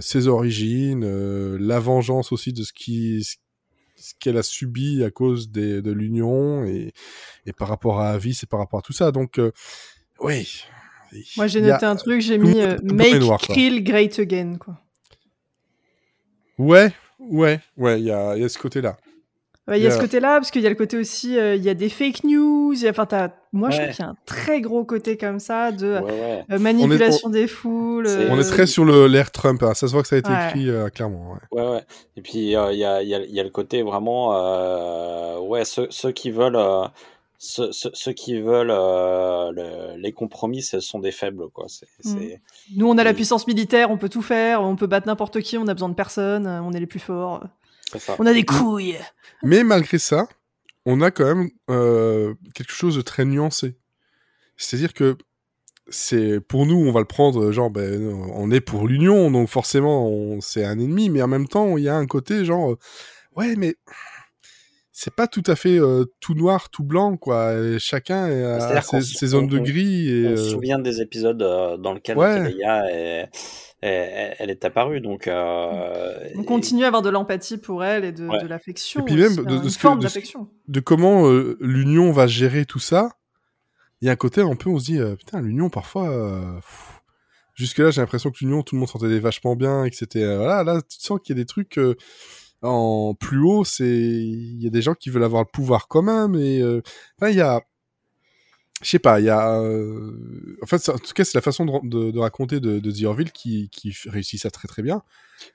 ses 0.00 0.28
origines 0.28 1.56
la 1.56 1.78
vengeance 1.78 2.32
aussi 2.32 2.54
de 2.54 2.62
ce 2.62 2.72
qui 2.72 3.22
ce 3.24 3.36
qu'elle 4.20 4.36
a 4.36 4.42
subi 4.42 5.02
à 5.04 5.10
cause 5.10 5.50
des, 5.50 5.82
de 5.82 5.92
l'union 5.92 6.64
et, 6.64 6.92
et 7.46 7.52
par 7.52 7.68
rapport 7.68 8.00
à 8.00 8.10
Avis 8.10 8.38
et 8.42 8.46
par 8.46 8.60
rapport 8.60 8.78
à 8.80 8.82
tout 8.82 8.92
ça 8.92 9.12
donc 9.12 9.38
euh, 9.38 9.52
oui 10.20 10.64
Moi, 11.36 11.46
j'ai 11.46 11.62
a- 11.62 11.72
noté 11.72 11.84
un 11.86 11.96
truc, 11.96 12.20
j'ai 12.20 12.38
mis 12.38 12.60
euh, 12.60 12.76
Make 12.82 13.20
noir. 13.20 13.40
Krill 13.40 13.82
Great 13.84 14.18
Again, 14.18 14.56
quoi. 14.58 14.80
ouais 16.58 16.92
ouais 17.18 17.60
ouais 17.76 18.00
il 18.00 18.06
y 18.06 18.10
a, 18.10 18.36
il 18.36 18.42
y 18.42 18.44
a 18.44 18.48
ce 18.48 18.58
côté 18.58 18.80
là 18.80 18.96
Ouais, 19.06 19.11
Il 19.68 19.74
y 19.74 19.74
a 19.76 19.78
Yeah. 19.88 19.90
ce 19.92 20.00
côté-là, 20.00 20.38
parce 20.40 20.50
qu'il 20.50 20.60
y 20.62 20.66
a 20.66 20.70
le 20.70 20.74
côté 20.74 20.96
aussi, 20.96 21.38
euh, 21.38 21.54
il 21.54 21.62
y 21.62 21.68
a 21.70 21.74
des 21.74 21.88
fake 21.88 22.24
news. 22.24 22.72
il 22.74 22.82
y 22.82 22.86
a- 22.88 22.90
Enfin, 22.90 23.06
t'as- 23.06 23.30
moi, 23.52 23.70
je 23.70 23.76
trouve 23.78 23.90
qu'il 23.94 24.04
y 24.04 24.08
a 24.08 24.10
un 24.10 24.16
très 24.26 24.60
gros 24.60 24.84
côté 24.84 25.16
comme 25.16 25.38
ça 25.38 25.70
de 25.70 26.00
Ouais, 26.00 26.10
ouais. 26.10 26.44
euh, 26.50 26.58
manipulation 26.58 27.28
des 27.28 27.46
foules. 27.46 28.08
On 28.30 28.40
est 28.40 28.44
très 28.44 28.66
sur 28.66 28.84
le 28.84 29.06
l'air 29.06 29.30
Trump 29.30 29.62
hein. 29.62 29.74
ça 29.74 29.86
se 29.86 29.92
voit 29.92 30.02
que 30.02 30.08
ça 30.08 30.16
a 30.16 30.18
été 30.18 30.30
Ouais. 30.30 30.46
écrit 30.48 30.68
euh, 30.68 30.88
clairement 30.88 31.34
ouais. 31.52 31.60
Ouais, 31.62 31.70
ouais. 31.74 31.84
Et 32.16 32.22
puis, 32.22 32.56
euh, 32.56 32.72
il 32.72 32.78
y, 32.78 32.84
a, 32.84 33.02
il 33.04 33.08
y, 33.08 33.14
a, 33.14 33.20
y 33.24 33.38
a 33.38 33.42
le 33.44 33.50
côté 33.50 33.82
vraiment, 33.82 34.34
euh, 34.34 35.38
ouais, 35.38 35.64
ceux, 35.64 35.86
ceux 35.90 36.10
qui 36.10 36.30
veulent, 36.32 36.56
euh, 36.56 36.84
ceux, 37.38 37.70
ceux- 37.72 37.90
ceux 37.94 38.12
qui 38.12 38.40
veulent 38.40 38.70
euh, 38.72 39.52
le- 39.52 39.96
les 40.00 40.10
compromis, 40.12 40.62
ce 40.62 40.80
sont 40.80 40.98
des 40.98 41.12
faibles, 41.12 41.48
quoi. 41.50 41.66
C'est, 41.68 41.86
Mm. 42.04 42.18
c'est- 42.18 42.40
Nous, 42.76 42.88
on 42.88 42.98
a 42.98 43.04
la 43.04 43.14
puissance 43.14 43.46
militaire, 43.46 43.90
on 43.92 43.96
peut 43.98 44.08
tout 44.08 44.22
faire, 44.22 44.62
on 44.62 44.74
peut 44.76 44.86
battre 44.88 45.06
n'importe 45.06 45.40
qui, 45.40 45.56
on 45.56 45.66
a 45.68 45.74
besoin 45.74 45.88
de 45.88 45.94
personne, 45.94 46.46
on 46.48 46.72
est 46.72 46.80
les 46.80 46.86
plus 46.86 47.00
forts. 47.00 47.44
Ça. 47.98 48.16
On 48.18 48.26
a 48.26 48.32
des 48.32 48.44
couilles. 48.44 48.98
Mais 49.42 49.64
malgré 49.64 49.98
ça, 49.98 50.28
on 50.86 51.00
a 51.00 51.10
quand 51.10 51.24
même 51.24 51.50
euh, 51.70 52.34
quelque 52.54 52.72
chose 52.72 52.96
de 52.96 53.02
très 53.02 53.24
nuancé. 53.24 53.76
C'est-à-dire 54.56 54.92
que 54.92 55.16
c'est 55.88 56.40
pour 56.40 56.66
nous, 56.66 56.76
on 56.76 56.92
va 56.92 57.00
le 57.00 57.06
prendre 57.06 57.50
genre, 57.50 57.70
ben, 57.70 58.12
on 58.34 58.50
est 58.50 58.60
pour 58.60 58.86
l'Union, 58.86 59.30
donc 59.30 59.48
forcément, 59.48 60.40
c'est 60.40 60.64
un 60.64 60.78
ennemi, 60.78 61.10
mais 61.10 61.22
en 61.22 61.28
même 61.28 61.48
temps, 61.48 61.76
il 61.76 61.84
y 61.84 61.88
a 61.88 61.96
un 61.96 62.06
côté 62.06 62.44
genre, 62.44 62.72
euh, 62.72 62.78
ouais, 63.36 63.56
mais 63.56 63.76
c'est 64.92 65.14
pas 65.14 65.26
tout 65.26 65.42
à 65.46 65.56
fait 65.56 65.78
euh, 65.78 66.04
tout 66.20 66.34
noir, 66.34 66.70
tout 66.70 66.84
blanc, 66.84 67.16
quoi. 67.16 67.54
Et 67.54 67.78
chacun 67.78 68.24
a 68.26 68.82
ses, 68.82 69.26
zones 69.26 69.48
de 69.48 69.58
gris. 69.58 70.08
Et, 70.08 70.28
On 70.28 70.36
se 70.36 70.50
souvient 70.50 70.78
des 70.78 71.00
épisodes 71.00 71.42
euh, 71.42 71.76
dans 71.76 71.94
lesquels 71.94 72.16
Ouais. 72.16 72.36
Kereya 72.36 72.90
est, 72.90 73.28
elle 73.88 74.50
est 74.50 74.64
apparue, 74.64 75.00
donc. 75.00 75.26
euh, 75.28 76.14
On 76.36 76.42
et- 76.42 76.44
continue 76.44 76.84
à 76.84 76.86
avoir 76.88 77.02
de 77.02 77.10
l'empathie 77.10 77.58
pour 77.58 77.82
elle 77.84 78.04
et 78.04 78.12
de, 78.12 78.26
Ouais. 78.28 78.42
de 78.42 78.46
l'affection. 78.46 79.00
Et 79.00 79.04
puis 79.04 79.14
même 79.16 79.26
aussi, 79.26 79.36
de- 79.36 79.42
hein, 79.42 79.44
de 79.58 79.62
une 79.64 79.70
ce 79.70 79.74
que- 79.76 79.80
forme 79.80 79.98
de 79.98 80.08
ce- 80.08 80.14
d'affection. 80.14 80.48
de 80.68 80.80
comment 80.80 81.26
euh, 81.28 81.56
l'Union 81.60 82.12
va 82.12 82.26
gérer 82.26 82.64
tout 82.64 82.78
ça, 82.78 83.10
il 84.00 84.06
y 84.06 84.08
a 84.08 84.12
un 84.12 84.16
côté 84.16 84.40
un 84.40 84.54
peu, 84.56 84.70
on 84.70 84.78
se 84.78 84.84
dit, 84.86 84.98
euh, 84.98 85.16
putain, 85.16 85.40
l'Union, 85.40 85.68
parfois, 85.70 86.08
euh, 86.10 86.54
pff, 86.56 87.00
jusque-là, 87.54 87.90
j'ai 87.90 88.00
l'impression 88.00 88.30
que 88.30 88.38
l'Union, 88.40 88.62
tout 88.62 88.74
le 88.76 88.80
monde 88.80 88.88
s'entendait 88.88 89.18
vachement 89.20 89.56
bien 89.56 89.84
et 89.84 89.90
que 89.90 89.96
c'était, 89.96 90.22
euh, 90.22 90.38
voilà, 90.38 90.64
là, 90.64 90.80
tu 90.82 90.98
sens 91.00 91.18
qu'il 91.22 91.36
y 91.36 91.38
a 91.38 91.42
des 91.42 91.46
trucs 91.46 91.78
euh, 91.78 91.94
en 92.62 93.14
plus 93.18 93.40
haut, 93.40 93.64
c'est, 93.64 93.84
il 93.88 94.62
y 94.62 94.66
a 94.68 94.70
des 94.70 94.82
gens 94.82 94.94
qui 94.94 95.10
veulent 95.10 95.24
avoir 95.24 95.42
le 95.42 95.48
pouvoir 95.52 95.88
quand 95.88 96.02
même, 96.02 96.36
et, 96.36 96.60
euh, 96.62 96.80
il 97.22 97.34
y 97.34 97.40
a, 97.40 97.60
je 98.82 98.88
sais 98.90 98.98
pas, 98.98 99.20
il 99.20 99.26
y 99.26 99.30
a, 99.30 99.58
euh, 99.60 100.56
en 100.62 100.66
fait, 100.66 100.78
c'est- 100.78 100.92
en 100.92 100.98
tout 100.98 101.12
cas, 101.14 101.24
c'est 101.24 101.36
la 101.36 101.42
façon 101.42 101.64
de, 101.64 101.88
de- 101.88 102.10
de 102.10 102.18
raconter 102.18 102.60
de, 102.60 102.78
de 102.78 102.90
The 102.90 103.04
Orville 103.04 103.32
qui, 103.32 103.70
réussit 104.06 104.40
ça 104.40 104.50
très 104.50 104.68
très 104.68 104.82
bien. 104.82 105.02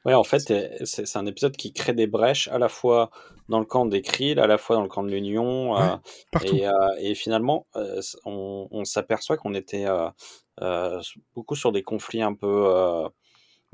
Ouais, 0.06 0.14
en 0.14 0.24
fait, 0.24 0.52
euh, 0.52 0.70
c'est 0.86 1.16
un 1.18 1.26
épisode 1.26 1.56
qui 1.56 1.74
crée 1.74 1.94
des 1.94 2.08
brèches 2.08 2.48
à 2.50 2.58
la 2.58 2.70
fois 2.70 3.10
dans 3.50 3.60
le 3.60 3.66
camp 3.66 3.86
des 3.86 4.02
Krill, 4.02 4.40
à 4.40 4.48
la 4.48 4.58
fois 4.58 4.76
dans 4.76 4.82
le 4.82 4.90
camp 4.90 5.04
de 5.04 5.10
l'Union. 5.10 5.74
Ouais, 5.74 5.82
euh, 5.82 6.40
et, 6.44 6.68
euh, 6.68 6.72
et 7.00 7.16
finalement, 7.16 7.68
on, 8.26 8.68
on 8.72 8.86
s'aperçoit 8.86 9.38
qu'on 9.38 9.54
était 9.54 9.86
beaucoup 11.36 11.56
sur 11.56 11.72
des 11.72 11.84
conflits 11.84 12.22
un 12.22 12.34
peu. 12.34 13.08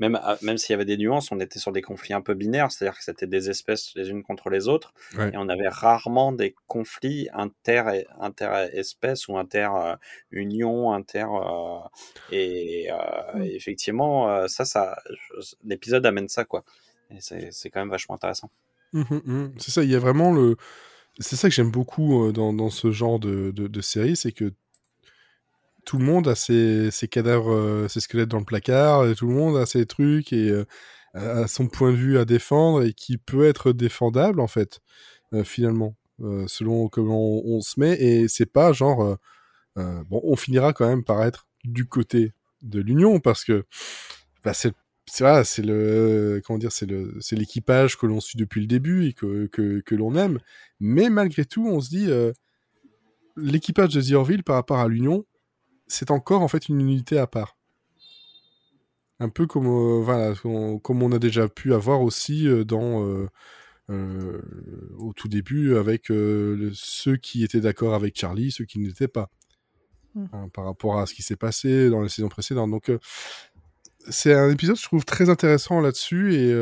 même 0.00 0.16
à- 0.16 0.36
même 0.42 0.58
s'il 0.58 0.72
y 0.72 0.74
avait 0.74 0.84
des 0.84 0.96
nuances, 0.96 1.30
on 1.32 1.40
était 1.40 1.58
sur 1.58 1.72
des 1.72 1.82
conflits 1.82 2.14
un 2.14 2.20
peu 2.20 2.34
binaires, 2.34 2.70
c'est-à-dire 2.72 2.98
que 2.98 3.04
c'était 3.04 3.26
des 3.26 3.48
espèces 3.50 3.92
les 3.94 4.10
unes 4.10 4.22
contre 4.22 4.50
les 4.50 4.68
autres. 4.68 4.92
Ouais. 5.16 5.30
Et 5.32 5.36
on 5.36 5.48
avait 5.48 5.68
rarement 5.68 6.32
des 6.32 6.54
conflits 6.66 7.28
inter, 7.32 8.04
inter-espèces 8.20 9.28
ou 9.28 9.36
inter-union, 9.38 10.92
inter. 10.92 11.26
euh, 11.32 11.78
et 12.32 12.90
euh, 12.90 13.38
Mm. 13.38 13.42
effectivement, 13.42 14.30
euh, 14.30 14.46
ça, 14.48 14.64
ça, 14.64 14.96
l'épisode 15.64 16.04
amène 16.06 16.28
ça, 16.28 16.44
quoi. 16.44 16.64
Et 17.10 17.18
c'est 17.20 17.70
quand 17.70 17.80
même 17.80 17.90
vachement 17.90 18.14
intéressant. 18.16 18.50
Mhm, 18.92 19.22
mhm. 19.24 19.54
C'est 19.58 19.70
ça, 19.70 19.82
il 19.82 19.90
y 19.90 19.94
a 19.96 19.98
vraiment 19.98 20.32
le. 20.32 20.56
C'est 21.20 21.36
ça 21.36 21.48
que 21.48 21.54
j'aime 21.54 21.70
beaucoup 21.70 22.24
euh, 22.26 22.32
dans, 22.32 22.52
dans 22.52 22.70
ce 22.70 22.90
genre 22.90 23.18
de, 23.20 23.50
de, 23.52 23.66
de 23.68 23.80
série, 23.80 24.16
c'est 24.16 24.32
que 24.32 24.52
tout 25.84 25.98
le 25.98 26.04
monde 26.04 26.28
a 26.28 26.34
ses, 26.34 26.90
cadavres, 27.10 27.52
euh, 27.52 27.88
ses 27.88 28.00
squelettes 28.00 28.28
dans 28.28 28.38
le 28.38 28.44
placard, 28.44 29.06
et 29.06 29.14
tout 29.14 29.26
le 29.26 29.34
monde 29.34 29.56
a 29.56 29.66
ses 29.66 29.86
trucs 29.86 30.32
et 30.32 30.50
euh, 30.50 30.64
a 31.14 31.46
son 31.46 31.68
point 31.68 31.92
de 31.92 31.96
vue 31.96 32.18
à 32.18 32.24
défendre 32.24 32.82
et 32.84 32.92
qui 32.92 33.18
peut 33.18 33.44
être 33.46 33.72
défendable 33.72 34.40
en 34.40 34.46
fait, 34.48 34.80
euh, 35.32 35.44
finalement, 35.44 35.96
euh, 36.20 36.44
selon 36.48 36.88
comment 36.88 37.40
on, 37.44 37.60
se 37.60 37.78
met. 37.80 38.00
Et 38.00 38.28
c'est 38.28 38.46
pas 38.46 38.72
genre. 38.72 39.02
euh, 39.02 39.16
euh, 39.78 40.04
bon, 40.08 40.20
on 40.24 40.36
finira 40.36 40.72
quand 40.72 40.86
même 40.86 41.04
par 41.04 41.22
être 41.24 41.46
du 41.64 41.86
côté 41.86 42.32
de 42.62 42.80
l'Union 42.80 43.20
parce 43.20 43.44
que 43.44 43.64
bah, 44.44 44.54
c'est 44.54 44.72
c'est 45.06 45.62
le 45.62 46.40
comment 46.44 46.58
dire, 46.58 46.72
c'est 46.72 46.86
l'équipage 47.32 47.98
que 47.98 48.06
l'on 48.06 48.20
suit 48.20 48.38
depuis 48.38 48.60
le 48.62 48.66
début 48.66 49.06
et 49.06 49.12
que 49.12 49.46
que, 49.48 49.94
l'on 49.94 50.14
aime. 50.16 50.40
Mais 50.80 51.10
malgré 51.10 51.44
tout, 51.44 51.66
on 51.66 51.80
se 51.80 51.90
dit 51.90 52.06
euh, 52.08 52.32
l'équipage 53.36 53.94
de 53.94 54.00
The 54.00 54.12
Orville 54.12 54.42
par 54.44 54.56
rapport 54.56 54.78
à 54.78 54.88
l'Union, 54.88 55.26
c'est 55.86 56.10
encore 56.10 56.42
en 56.42 56.48
fait 56.48 56.68
une 56.68 56.80
unité 56.80 57.18
à 57.18 57.26
part. 57.26 57.56
Un 59.20 59.28
peu 59.28 59.46
comme 59.46 59.66
euh, 59.66 60.00
voilà, 60.02 60.34
on- 60.44 60.78
comme 60.78 61.02
on 61.02 61.12
a 61.12 61.18
déjà 61.18 61.48
pu 61.48 61.72
avoir 61.72 62.02
aussi 62.02 62.48
euh, 62.48 62.64
dans 62.64 63.04
euh, 63.90 64.42
au 64.98 65.12
tout 65.12 65.28
début 65.28 65.76
avec 65.76 66.08
le- 66.08 66.72
ceux 66.74 67.16
qui 67.16 67.44
étaient 67.44 67.60
d'accord 67.60 67.94
avec 67.94 68.18
Charlie, 68.18 68.50
ceux 68.50 68.64
qui 68.64 68.78
n'étaient 68.78 69.08
pas. 69.08 69.30
Mm. 70.14 70.24
Hein, 70.32 70.48
par 70.52 70.64
rapport 70.64 70.98
à 70.98 71.06
ce 71.06 71.14
qui 71.14 71.22
s'est 71.22 71.36
passé 71.36 71.90
dans 71.90 72.02
les 72.02 72.08
saisons 72.08 72.28
précédentes. 72.28 72.70
Donc 72.70 72.90
c'est 74.10 74.34
un 74.34 74.50
épisode, 74.50 74.76
je 74.76 74.82
trouve, 74.84 75.04
très 75.04 75.28
intéressant 75.30 75.80
là-dessus. 75.80 76.34
Et 76.34 76.54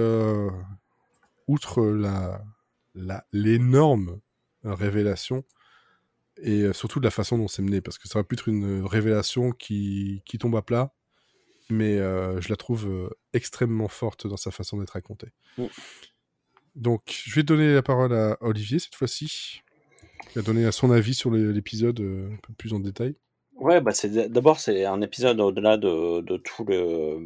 outre 1.48 1.82
la, 1.84 2.42
la, 2.94 3.26
l'énorme 3.32 4.20
révélation, 4.64 5.44
et 6.40 6.62
euh, 6.62 6.72
surtout 6.72 7.00
de 7.00 7.04
la 7.04 7.10
façon 7.10 7.38
dont 7.38 7.48
c'est 7.48 7.62
mené, 7.62 7.80
parce 7.80 7.98
que 7.98 8.08
ça 8.08 8.18
aurait 8.18 8.26
pu 8.26 8.34
être 8.34 8.48
une 8.48 8.84
révélation 8.84 9.52
qui, 9.52 10.22
qui 10.26 10.38
tombe 10.38 10.56
à 10.56 10.62
plat, 10.62 10.92
mais 11.70 11.98
euh, 11.98 12.40
je 12.40 12.48
la 12.48 12.56
trouve 12.56 12.88
euh, 12.88 13.10
extrêmement 13.32 13.88
forte 13.88 14.26
dans 14.26 14.36
sa 14.36 14.50
façon 14.50 14.78
d'être 14.78 14.90
racontée. 14.90 15.28
Donc, 16.74 17.02
je 17.26 17.34
vais 17.34 17.42
donner 17.42 17.74
la 17.74 17.82
parole 17.82 18.14
à 18.14 18.36
Olivier 18.40 18.78
cette 18.78 18.94
fois-ci. 18.94 19.62
Il 20.30 20.36
va 20.36 20.42
donner 20.42 20.70
son 20.72 20.90
avis 20.90 21.14
sur 21.14 21.30
l'épisode 21.30 22.00
euh, 22.00 22.30
un 22.32 22.36
peu 22.36 22.52
plus 22.54 22.72
en 22.72 22.80
détail. 22.80 23.16
Ouais, 23.56 23.80
bah 23.80 23.92
d'abord 24.28 24.58
c'est 24.58 24.84
un 24.86 25.02
épisode 25.02 25.38
au-delà 25.40 25.76
de, 25.76 26.20
de 26.22 26.36
tout 26.38 26.64
le 26.64 27.18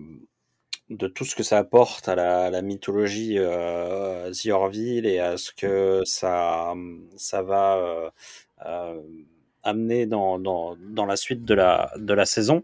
de 0.91 1.09
tout 1.09 1.25
ce 1.25 1.35
que 1.35 1.43
ça 1.43 1.59
apporte 1.59 2.09
à 2.09 2.15
la, 2.15 2.47
à 2.47 2.51
la 2.51 2.63
mythologie 2.63 3.39
euh, 3.39 4.31
The 4.33 4.49
Orville 4.49 5.07
et 5.07 5.19
à 5.19 5.37
ce 5.37 5.53
que 5.53 6.03
ça 6.05 6.75
ça 7.17 7.43
va 7.43 8.13
euh, 8.65 9.01
amener 9.63 10.07
dans, 10.07 10.39
dans, 10.39 10.77
dans 10.77 11.07
la 11.07 11.17
suite 11.17 11.45
de 11.45 11.55
la 11.55 11.91
de 11.97 12.15
la 12.15 12.27
saison. 12.27 12.63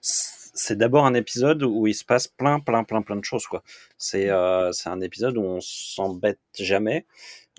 C'est 0.00 0.76
d'abord 0.78 1.04
un 1.06 1.14
épisode 1.14 1.62
où 1.62 1.86
il 1.86 1.94
se 1.94 2.04
passe 2.04 2.28
plein 2.28 2.60
plein 2.60 2.84
plein 2.84 3.02
plein 3.02 3.16
de 3.16 3.24
choses 3.24 3.46
quoi. 3.46 3.62
C'est 3.98 4.30
euh, 4.30 4.72
c'est 4.72 4.88
un 4.88 5.00
épisode 5.00 5.36
où 5.36 5.42
on 5.42 5.60
s'embête 5.60 6.40
jamais 6.58 7.06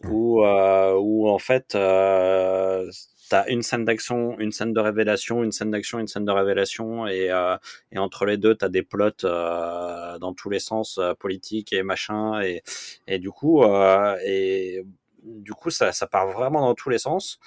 où 0.03 0.43
euh, 0.43 0.93
où 0.99 1.29
en 1.29 1.39
fait 1.39 1.75
euh, 1.75 2.89
t'as 3.29 3.45
une 3.47 3.61
scène 3.61 3.85
d'action, 3.85 4.39
une 4.39 4.51
scène 4.51 4.73
de 4.73 4.79
révélation, 4.79 5.43
une 5.43 5.51
scène 5.51 5.71
d'action, 5.71 5.99
une 5.99 6.07
scène 6.07 6.25
de 6.25 6.31
révélation, 6.31 7.07
et, 7.07 7.29
euh, 7.29 7.57
et 7.91 7.97
entre 7.97 8.25
les 8.25 8.37
deux, 8.37 8.55
t'as 8.55 8.69
des 8.69 8.83
plots 8.83 9.09
euh, 9.23 10.17
dans 10.19 10.33
tous 10.33 10.49
les 10.49 10.59
sens, 10.59 10.97
euh, 10.97 11.13
politiques 11.13 11.73
et 11.73 11.83
machin, 11.83 12.41
et, 12.41 12.63
et 13.07 13.19
du 13.19 13.31
coup, 13.31 13.63
euh, 13.63 14.17
et 14.25 14.83
du 15.23 15.53
coup, 15.53 15.69
ça, 15.69 15.91
ça 15.91 16.07
part 16.07 16.27
vraiment 16.31 16.61
dans 16.61 16.75
tous 16.75 16.89
les 16.89 16.99
sens, 16.99 17.39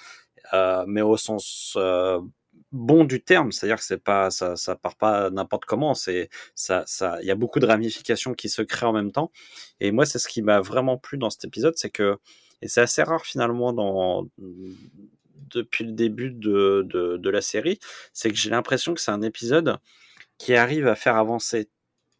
euh, 0.53 0.83
mais 0.87 1.01
au 1.01 1.17
sens 1.17 1.73
euh, 1.77 2.19
bon 2.71 3.03
du 3.05 3.23
terme, 3.23 3.51
c'est-à-dire 3.51 3.77
que 3.77 3.83
c'est 3.83 4.03
pas, 4.03 4.31
ça, 4.31 4.55
ça 4.55 4.75
part 4.75 4.95
pas 4.95 5.29
n'importe 5.29 5.65
comment, 5.65 5.93
c'est, 5.93 6.29
ça, 6.55 6.83
ça, 6.87 7.17
il 7.21 7.27
y 7.27 7.31
a 7.31 7.35
beaucoup 7.35 7.59
de 7.59 7.65
ramifications 7.65 8.33
qui 8.33 8.49
se 8.49 8.61
créent 8.61 8.85
en 8.87 8.93
même 8.93 9.11
temps, 9.11 9.31
et 9.79 9.91
moi, 9.91 10.05
c'est 10.05 10.19
ce 10.19 10.27
qui 10.27 10.41
m'a 10.41 10.61
vraiment 10.61 10.97
plu 10.97 11.17
dans 11.17 11.29
cet 11.29 11.45
épisode, 11.45 11.73
c'est 11.77 11.89
que, 11.89 12.17
et 12.61 12.67
c'est 12.67 12.81
assez 12.81 13.03
rare 13.03 13.25
finalement 13.25 13.73
dans 13.73 14.27
depuis 14.37 15.83
le 15.83 15.91
début 15.91 16.31
de, 16.31 16.85
de, 16.87 17.17
de 17.17 17.29
la 17.29 17.41
série, 17.41 17.79
c'est 18.13 18.29
que 18.29 18.35
j'ai 18.37 18.49
l'impression 18.49 18.93
que 18.93 19.01
c'est 19.01 19.11
un 19.11 19.21
épisode 19.21 19.77
qui 20.37 20.55
arrive 20.55 20.87
à 20.87 20.95
faire 20.95 21.17
avancer 21.17 21.69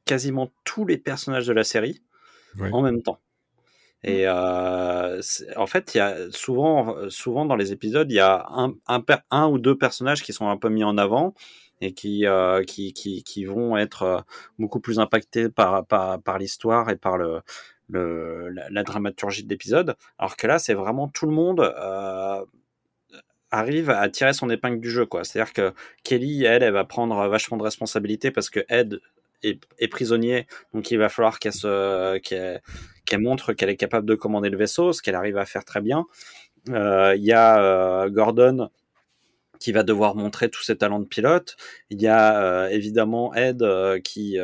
quasiment 0.05 0.51
tous 0.65 0.85
les 0.85 0.97
personnages 0.97 1.47
de 1.47 1.53
la 1.53 1.63
série 1.63 2.01
Ouais. 2.59 2.69
en 2.73 2.81
même 2.81 3.01
temps. 3.01 3.17
Et 4.03 4.27
euh, 4.27 5.21
c'est- 5.21 5.55
en 5.57 5.67
fait, 5.67 5.93
il 5.93 5.97
y 5.99 6.01
a 6.01 6.15
souvent, 6.31 6.95
souvent 7.09 7.45
dans 7.45 7.55
les 7.55 7.71
épisodes, 7.71 8.11
il 8.11 8.15
y 8.15 8.19
a 8.19 8.45
un, 8.49 8.73
un, 8.87 8.99
per- 9.01 9.17
un 9.29 9.47
ou 9.47 9.59
deux 9.59 9.77
personnages 9.77 10.23
qui 10.23 10.33
sont 10.33 10.49
un 10.49 10.57
peu 10.57 10.69
mis 10.69 10.83
en 10.83 10.97
avant 10.97 11.33
et 11.81 11.93
qui, 11.93 12.25
euh, 12.25 12.63
qui, 12.63 12.93
qui, 12.93 13.23
qui 13.23 13.45
vont 13.45 13.77
être 13.77 14.25
beaucoup 14.59 14.79
plus 14.79 14.99
impactés 14.99 15.49
par, 15.49 15.85
par, 15.85 16.21
par 16.21 16.37
l'histoire 16.39 16.89
et 16.89 16.95
par 16.95 17.17
le, 17.17 17.41
le, 17.89 18.49
la, 18.49 18.69
la 18.69 18.83
dramaturgie 18.83 19.43
de 19.43 19.49
l'épisode. 19.49 19.95
Alors 20.17 20.35
que 20.37 20.47
là, 20.47 20.57
c'est 20.59 20.73
vraiment 20.73 21.07
tout 21.07 21.25
le 21.27 21.33
monde 21.33 21.59
euh, 21.61 22.43
arrive 23.51 23.89
à 23.89 24.07
tirer 24.09 24.33
son 24.33 24.49
épingle 24.49 24.79
du 24.79 24.89
jeu. 24.89 25.05
quoi. 25.05 25.23
C'est-à-dire 25.23 25.53
que 25.53 25.73
Kelly, 26.03 26.43
elle, 26.45 26.63
elle 26.63 26.73
va 26.73 26.85
prendre 26.85 27.15
vachement 27.27 27.57
de 27.57 27.63
responsabilité 27.63 28.31
parce 28.31 28.49
que 28.49 28.61
Ed 28.69 28.99
est, 29.43 29.87
prisonnier, 29.87 30.47
donc 30.73 30.91
il 30.91 30.97
va 30.97 31.09
falloir 31.09 31.39
qu'elle 31.39 31.53
se, 31.53 32.17
qu'elle, 32.19 33.19
montre 33.19 33.53
qu'elle 33.53 33.69
est 33.69 33.77
capable 33.77 34.07
de 34.07 34.15
commander 34.15 34.49
le 34.49 34.57
vaisseau, 34.57 34.93
ce 34.93 35.01
qu'elle 35.01 35.15
arrive 35.15 35.37
à 35.37 35.45
faire 35.45 35.65
très 35.65 35.81
bien. 35.81 36.05
Euh, 36.69 37.15
Il 37.15 37.23
y 37.23 37.33
a 37.33 37.61
euh, 37.63 38.09
Gordon 38.09 38.69
qui 39.59 39.71
va 39.71 39.83
devoir 39.83 40.15
montrer 40.15 40.49
tous 40.49 40.63
ses 40.63 40.75
talents 40.75 40.99
de 40.99 41.05
pilote. 41.05 41.55
Il 41.91 42.01
y 42.01 42.07
a 42.07 42.41
euh, 42.43 42.69
évidemment 42.69 43.31
Ed 43.35 43.63
qui, 44.03 44.37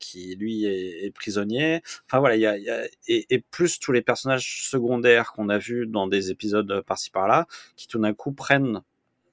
qui 0.00 0.34
lui 0.36 0.64
est, 0.66 1.14
prisonnier. 1.14 1.80
Enfin 2.06 2.18
voilà, 2.18 2.34
il 2.34 2.40
y 2.40 2.46
a, 2.46 2.56
il 2.58 2.64
y 2.64 2.70
a 2.70 2.84
et, 3.06 3.26
et, 3.30 3.38
plus 3.38 3.78
tous 3.78 3.92
les 3.92 4.02
personnages 4.02 4.64
secondaires 4.68 5.32
qu'on 5.32 5.48
a 5.48 5.58
vus 5.58 5.86
dans 5.86 6.08
des 6.08 6.32
épisodes 6.32 6.82
par-ci 6.86 7.10
par-là, 7.10 7.46
qui 7.76 7.86
tout 7.86 8.00
d'un 8.00 8.14
coup 8.14 8.32
prennent 8.32 8.82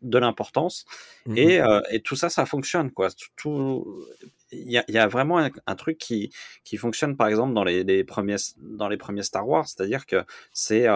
de 0.09 0.17
l'importance. 0.17 0.85
Mmh. 1.25 1.38
Et, 1.38 1.62
et, 1.91 2.01
tout 2.01 2.15
ça, 2.15 2.29
ça 2.29 2.45
fonctionne 2.45 2.91
quoi. 2.91 3.09
Tout, 3.35 4.05
il 4.51 4.71
y 4.71 4.77
a, 4.77 4.85
y 4.88 4.97
a, 4.97 5.07
vraiment 5.07 5.39
un, 5.39 5.50
un, 5.67 5.75
truc 5.75 5.97
qui, 5.97 6.31
qui 6.63 6.77
fonctionne 6.77 7.17
par 7.17 7.27
exemple 7.27 7.53
dans 7.53 7.63
les, 7.63 7.83
les 7.83 8.03
premiers 8.03 8.38
dans 8.57 8.88
les 8.88 8.97
premiers 8.97 9.24
Star 9.24 9.47
Wars, 9.47 9.67
c'est-à-dire 9.67 10.05
que 10.05 10.24
c'est 10.53 10.88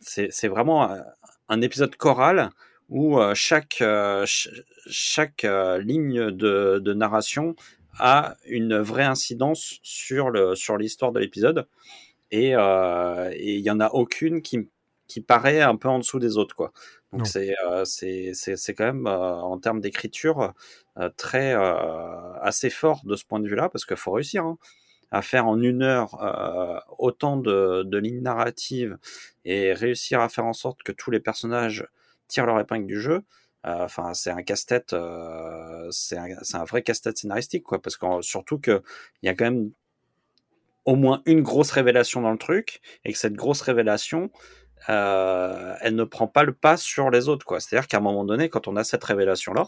c'est 0.00 0.48
vraiment 0.48 0.96
un 1.48 1.60
épisode 1.62 1.96
choral 1.96 2.50
où 2.88 3.18
euh, 3.18 3.34
chaque, 3.34 3.78
euh, 3.82 4.24
chaque 4.26 5.44
euh, 5.44 5.78
ligne 5.78 6.30
de, 6.30 6.80
de, 6.82 6.94
narration 6.94 7.54
a 7.98 8.36
une 8.46 8.78
vraie 8.78 9.04
incidence 9.04 9.78
sur 9.82 10.30
le 10.30 10.54
sur 10.54 10.76
l'histoire 10.76 11.12
de 11.12 11.18
l'épisode 11.18 11.66
et 12.30 12.50
il 12.50 13.60
y 13.60 13.70
en 13.70 13.80
a 13.80 13.88
aucune 13.88 14.42
qui 14.42 14.68
qui 15.08 15.20
paraît 15.20 15.60
un 15.60 15.76
peu 15.76 15.88
en 15.88 15.98
dessous 15.98 16.20
des 16.20 16.36
autres 16.36 16.54
quoi. 16.54 16.72
Donc 17.12 17.26
c'est 17.26 17.54
c'est 17.84 18.74
quand 18.74 18.84
même 18.84 19.06
en 19.06 19.58
termes 19.58 19.80
d'écriture 19.80 20.52
très 21.16 21.54
assez 22.42 22.70
fort 22.70 23.00
de 23.04 23.16
ce 23.16 23.24
point 23.24 23.40
de 23.40 23.48
vue 23.48 23.56
là 23.56 23.68
parce 23.68 23.84
qu'il 23.84 23.96
faut 23.96 24.12
réussir 24.12 24.44
hein 24.44 24.58
à 25.10 25.22
faire 25.22 25.46
en 25.46 25.60
une 25.60 25.82
heure 25.82 26.22
euh, 26.22 26.78
autant 26.98 27.36
de, 27.36 27.82
de, 27.84 27.98
lignes 27.98 28.22
narratives 28.22 28.98
et 29.44 29.72
réussir 29.72 30.20
à 30.20 30.28
faire 30.28 30.44
en 30.44 30.52
sorte 30.52 30.82
que 30.82 30.92
tous 30.92 31.10
les 31.10 31.20
personnages 31.20 31.86
tirent 32.28 32.46
leur 32.46 32.60
épingle 32.60 32.86
du 32.86 33.00
jeu, 33.00 33.22
euh, 33.66 33.84
enfin 33.84 34.12
c'est 34.14 34.30
un 34.30 34.42
casse-tête, 34.42 34.92
euh, 34.92 35.88
c'est 35.90 36.18
un, 36.18 36.28
un, 36.54 36.64
vrai 36.64 36.82
casse-tête 36.82 37.18
scénaristique 37.18 37.64
quoi, 37.64 37.80
parce 37.80 37.96
que 37.96 38.20
surtout 38.20 38.58
que 38.58 38.82
il 39.22 39.26
y 39.26 39.28
a 39.28 39.34
quand 39.34 39.46
même 39.46 39.70
au 40.84 40.94
moins 40.94 41.22
une 41.26 41.42
grosse 41.42 41.70
révélation 41.70 42.22
dans 42.22 42.32
le 42.32 42.38
truc 42.38 42.80
et 43.04 43.12
que 43.12 43.18
cette 43.18 43.34
grosse 43.34 43.62
révélation 43.62 44.30
euh, 44.88 45.74
elle 45.80 45.94
ne 45.94 46.04
prend 46.04 46.26
pas 46.28 46.44
le 46.44 46.52
pas 46.52 46.76
sur 46.76 47.10
les 47.10 47.28
autres. 47.28 47.44
C'est-à-dire 47.60 47.88
qu'à 47.88 47.98
un 47.98 48.00
moment 48.00 48.24
donné, 48.24 48.48
quand 48.48 48.68
on 48.68 48.76
a 48.76 48.84
cette 48.84 49.04
révélation 49.04 49.52
là, 49.52 49.66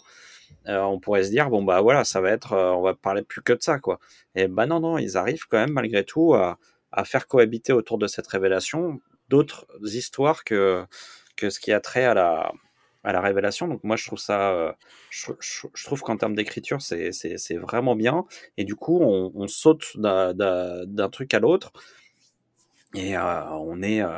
euh, 0.69 0.81
on 0.81 0.99
pourrait 1.01 1.25
se 1.25 1.31
dire 1.31 1.49
bon 1.51 1.63
bah 1.63 1.81
voilà 1.81 2.05
ça 2.05 2.21
va 2.21 2.31
être 2.31 2.53
euh, 2.55 2.73
on 2.73 2.83
va 2.83 2.95
parler 2.95 3.23
plus 3.23 3.43
que 3.43 3.53
de 3.53 3.63
ça 3.63 3.79
quoi. 3.79 4.01
Et 4.35 4.49
bah 4.49 4.67
non 4.67 4.81
non 4.81 4.99
ils 4.99 5.17
arrivent 5.17 5.47
quand 5.49 5.59
même 5.59 5.73
malgré 5.73 6.05
tout 6.05 6.35
à, 6.35 6.59
faire 7.05 7.27
cohabiter 7.29 7.73
autour 7.73 7.99
de 7.99 8.07
cette 8.07 8.27
révélation 8.27 9.01
d'autres 9.29 9.67
histoires 9.83 10.45
que 10.45 10.85
que 11.37 11.51
ce 11.51 11.61
qui 11.61 11.73
a 11.73 11.81
trait 11.81 12.05
à 12.05 12.15
la 12.15 12.53
à 13.05 13.13
la 13.13 13.21
révélation. 13.21 13.69
Donc 13.69 13.85
moi 13.85 13.97
je 13.97 14.07
trouve 14.07 14.19
ça 14.19 14.75
je, 15.11 15.85
trouve 15.85 16.01
qu'en 16.03 16.17
termes 16.17 16.35
d'écriture 16.35 16.83
c'est 16.83 17.57
vraiment 17.57 17.97
bien. 17.97 18.25
Et 18.57 18.65
du 18.65 18.75
coup 18.77 19.01
on 19.03 19.49
saute 19.49 19.97
d'un 19.97 21.09
truc 21.11 21.33
à 21.35 21.39
l'autre 21.41 21.73
et 22.95 23.17
euh, 23.17 23.45
on 23.53 23.83
est 23.83 24.03
euh, 24.03 24.09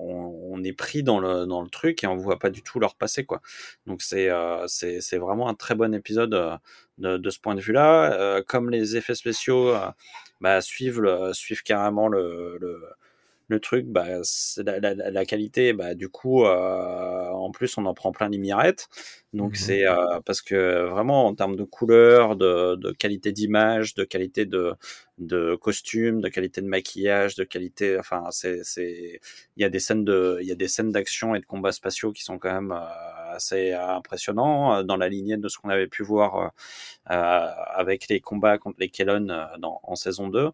on, 0.00 0.62
est 0.64 0.72
pris 0.72 1.02
dans 1.02 1.20
le 1.20 1.46
dans 1.46 1.60
le 1.62 1.68
truc 1.68 2.02
et 2.02 2.06
on 2.06 2.16
voit 2.16 2.38
pas 2.38 2.50
du 2.50 2.62
tout 2.62 2.80
leur 2.80 2.94
passer 2.94 3.24
quoi. 3.24 3.42
Donc 3.86 4.02
c'est 4.02 4.30
euh, 4.30 4.66
c'est 4.68 5.00
c'est 5.00 5.18
vraiment 5.18 5.48
un 5.48 5.54
très 5.54 5.74
bon 5.74 5.94
épisode 5.94 6.34
euh, 6.34 6.56
de, 6.98 7.18
de 7.18 7.30
ce 7.30 7.38
point 7.38 7.54
de 7.54 7.60
vue 7.60 7.72
là 7.72 8.12
euh, 8.14 8.42
comme 8.46 8.70
les 8.70 8.96
effets 8.96 9.14
spéciaux 9.14 9.74
bah, 10.40 10.60
suivent 10.62 11.00
le, 11.00 11.32
suivent 11.34 11.62
carrément 11.62 12.08
le, 12.08 12.58
le 12.60 12.82
le 13.48 13.60
truc, 13.60 13.86
bah, 13.86 14.06
la, 14.58 14.80
la, 14.80 14.94
la, 14.94 15.24
qualité, 15.24 15.72
bah, 15.72 15.94
du 15.94 16.08
coup, 16.08 16.44
euh, 16.44 17.28
en 17.30 17.50
plus, 17.52 17.78
on 17.78 17.86
en 17.86 17.94
prend 17.94 18.10
plein 18.10 18.28
les 18.28 18.38
mirettes. 18.38 18.88
Donc, 19.32 19.52
mmh. 19.52 19.56
c'est 19.56 19.86
euh, 19.86 20.20
parce 20.24 20.42
que 20.42 20.86
vraiment, 20.88 21.26
en 21.26 21.34
termes 21.34 21.56
de 21.56 21.62
couleur, 21.64 22.36
de, 22.36 22.74
de 22.76 22.90
qualité 22.92 23.32
d'image, 23.32 23.94
de 23.94 24.04
qualité 24.04 24.46
de, 24.46 24.74
de 25.18 25.54
costume, 25.56 26.20
de 26.20 26.28
qualité 26.28 26.60
de 26.60 26.66
maquillage, 26.66 27.36
de 27.36 27.44
qualité, 27.44 27.98
enfin, 27.98 28.24
c'est, 28.30 28.60
c'est, 28.64 29.20
il 29.56 29.62
y 29.62 29.64
a 29.64 29.68
des 29.68 29.80
scènes 29.80 30.04
de, 30.04 30.38
il 30.40 30.48
y 30.48 30.52
a 30.52 30.56
des 30.56 30.68
scènes 30.68 30.90
d'action 30.90 31.34
et 31.34 31.40
de 31.40 31.46
combats 31.46 31.72
spatiaux 31.72 32.12
qui 32.12 32.24
sont 32.24 32.38
quand 32.38 32.52
même 32.52 32.72
euh, 32.72 33.34
assez 33.34 33.72
impressionnants 33.72 34.82
dans 34.82 34.96
la 34.96 35.08
lignée 35.08 35.36
de 35.36 35.48
ce 35.48 35.58
qu'on 35.58 35.68
avait 35.68 35.86
pu 35.88 36.02
voir 36.02 36.52
euh, 37.10 37.48
avec 37.74 38.08
les 38.08 38.20
combats 38.20 38.58
contre 38.58 38.78
les 38.80 38.88
Kellen 38.88 39.26
dans, 39.58 39.80
en 39.84 39.94
saison 39.94 40.28
2 40.28 40.38
euh, 40.38 40.50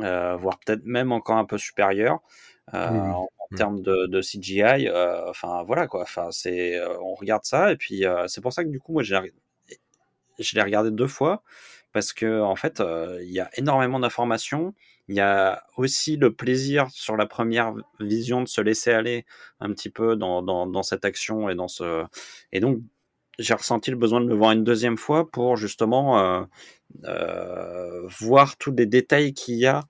voire 0.00 0.58
peut-être 0.64 0.84
même 0.84 1.12
encore 1.12 1.36
un 1.36 1.44
peu 1.44 1.58
supérieur 1.58 2.20
euh, 2.74 2.88
en, 2.88 3.28
en 3.50 3.56
termes 3.56 3.82
de, 3.82 4.06
de 4.06 4.20
CGI. 4.20 4.88
Euh, 4.88 5.28
enfin 5.28 5.62
voilà 5.64 5.86
quoi. 5.86 6.02
Enfin 6.02 6.28
c'est, 6.30 6.76
euh, 6.78 6.98
on 7.00 7.14
regarde 7.14 7.44
ça 7.44 7.72
et 7.72 7.76
puis 7.76 8.04
euh, 8.04 8.26
c'est 8.28 8.40
pour 8.40 8.52
ça 8.52 8.64
que 8.64 8.68
du 8.68 8.80
coup 8.80 8.92
moi 8.92 9.02
je 9.02 9.14
l'ai 10.54 10.62
regardé 10.62 10.90
deux 10.90 11.06
fois 11.06 11.42
parce 11.92 12.12
que 12.12 12.40
en 12.40 12.56
fait 12.56 12.82
il 13.20 13.30
y 13.30 13.40
a 13.40 13.50
énormément 13.56 14.00
d'informations. 14.00 14.74
Il 15.08 15.16
y 15.16 15.20
a 15.20 15.64
aussi 15.76 16.16
le 16.16 16.32
plaisir 16.32 16.88
sur 16.90 17.16
la 17.16 17.26
première 17.26 17.74
vision 17.98 18.42
de 18.42 18.48
se 18.48 18.60
laisser 18.60 18.92
aller 18.92 19.26
un 19.58 19.72
petit 19.72 19.90
peu 19.90 20.14
dans, 20.14 20.40
dans, 20.40 20.68
dans 20.68 20.84
cette 20.84 21.04
action 21.04 21.48
et 21.48 21.56
dans 21.56 21.66
ce 21.66 22.04
et 22.52 22.60
donc 22.60 22.80
j'ai 23.40 23.54
ressenti 23.54 23.90
le 23.90 23.96
besoin 23.96 24.20
de 24.20 24.28
le 24.28 24.34
voir 24.34 24.52
une 24.52 24.64
deuxième 24.64 24.98
fois 24.98 25.30
pour 25.30 25.56
justement 25.56 26.18
euh, 26.20 26.42
euh, 26.42 26.44
voir 28.20 28.56
tous 28.56 28.72
les 28.72 28.86
détails 28.86 29.34
qu'il 29.34 29.56
y 29.56 29.66
a 29.66 29.84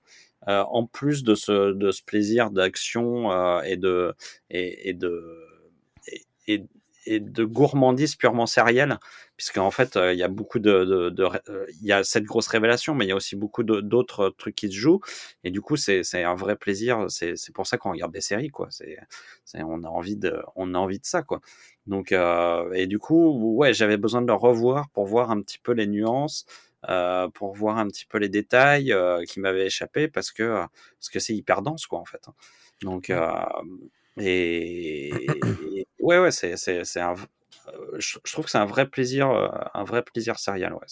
euh, 0.47 0.63
en 0.69 0.87
plus 0.87 1.23
de 1.23 1.35
ce, 1.35 1.71
de 1.71 1.91
ce 1.91 2.01
plaisir 2.03 2.49
d'action 2.49 3.31
euh, 3.31 3.61
et 3.61 3.77
de 3.77 4.15
et, 4.49 4.93
de 4.93 5.37
et, 6.47 7.19
de 7.19 7.43
gourmandise 7.45 8.15
purement 8.15 8.47
sérielle 8.47 8.97
puisque 9.37 9.57
en 9.57 9.69
fait 9.71 9.97
il 9.97 10.17
y 10.17 10.23
a 10.23 10.27
beaucoup 10.27 10.59
de, 10.59 10.83
de, 10.83 11.09
de 11.09 11.27
il 11.81 11.85
y 11.85 11.91
a 11.91 12.03
cette 12.03 12.23
grosse 12.23 12.47
révélation 12.47 12.95
mais 12.95 13.05
il 13.05 13.09
y 13.09 13.11
a 13.11 13.15
aussi 13.15 13.35
beaucoup 13.35 13.63
d'autres 13.63 14.29
trucs 14.37 14.55
qui 14.55 14.67
se 14.67 14.75
jouent. 14.75 15.01
Et 15.43 15.51
du 15.51 15.61
coup 15.61 15.77
c'est 15.77 16.23
un 16.23 16.35
vrai 16.35 16.55
plaisir 16.55 17.05
c'est 17.09 17.35
pour 17.53 17.67
ça 17.67 17.77
qu'on 17.77 17.91
regarde 17.91 18.11
des 18.11 18.21
séries 18.21 18.49
quoi. 18.49 18.67
C'est 18.71 18.97
on 19.63 19.83
a 19.83 19.87
envie 19.89 20.15
de 20.15 20.41
on 20.55 20.73
a 20.73 20.77
envie 20.79 20.99
de 20.99 21.05
ça 21.05 21.21
quoi. 21.21 21.41
Donc 21.85 22.11
euh, 22.11 22.71
et 22.73 22.87
du 22.87 22.97
coup 22.97 23.55
ouais 23.57 23.73
j'avais 23.75 23.97
besoin 23.97 24.21
de 24.21 24.27
le 24.27 24.33
revoir 24.33 24.89
pour 24.89 25.05
voir 25.05 25.29
un 25.31 25.39
petit 25.41 25.59
peu 25.59 25.73
les 25.73 25.87
nuances 25.87 26.45
euh, 26.89 27.27
pour 27.29 27.53
voir 27.53 27.77
un 27.77 27.87
petit 27.87 28.05
peu 28.05 28.17
les 28.17 28.29
détails 28.29 28.91
euh, 28.91 29.23
qui 29.25 29.39
m'avaient 29.39 29.67
échappé 29.67 30.07
parce 30.07 30.31
que 30.31 30.63
parce 30.97 31.09
que 31.11 31.19
c'est 31.19 31.35
hyper 31.35 31.61
dense 31.61 31.85
quoi 31.85 31.99
en 31.99 32.05
fait. 32.05 32.25
Donc 32.81 33.09
euh, 33.09 33.29
et, 34.17 35.09
et, 35.09 35.87
ouais 35.99 36.19
ouais 36.19 36.31
c'est 36.31 36.57
c'est 36.57 36.83
c'est 36.83 36.99
un 37.01 37.15
je, 37.99 38.17
je, 38.25 38.31
trouve 38.33 38.45
que 38.45 38.51
c'est 38.51 38.57
un 38.57 38.65
vrai 38.65 38.89
plaisir 38.89 39.29
un 39.73 39.83
vrai 39.83 40.01
plaisir 40.01 40.39
serial 40.39 40.73
ouais 40.73 40.87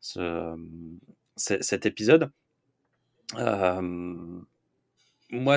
ce, 0.00 0.56
cet 1.36 1.86
épisode. 1.86 2.30
moi 5.30 5.56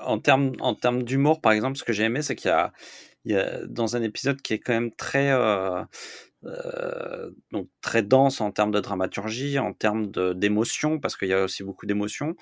en 0.00 0.18
termes 0.18 0.52
en 0.58 0.74
termes 0.74 1.04
d'humour 1.04 1.40
par 1.40 1.52
exemple 1.52 1.78
ce 1.78 1.84
que 1.84 1.92
j'ai 1.92 2.02
aimé 2.02 2.22
c'est 2.22 2.34
qu'il 2.34 2.48
y 2.48 2.52
a 2.52 2.72
il 3.26 3.32
y 3.32 3.36
a 3.36 3.66
dans 3.66 3.96
un 3.96 4.02
épisode 4.02 4.40
qui 4.40 4.54
est 4.54 4.60
quand 4.60 4.72
même 4.72 4.92
très 4.92 5.30
euh, 5.32 5.82
euh, 6.46 7.30
donc 7.52 7.68
très 7.80 8.02
dense 8.02 8.40
en 8.40 8.50
termes 8.52 8.70
de 8.70 8.80
dramaturgie, 8.80 9.58
en 9.58 9.72
termes 9.72 10.10
d'émotion, 10.34 10.98
parce 10.98 11.16
qu'il 11.16 11.28
y 11.28 11.32
a 11.32 11.44
aussi 11.44 11.62
beaucoup 11.64 11.86
d'émotions. 11.86 12.34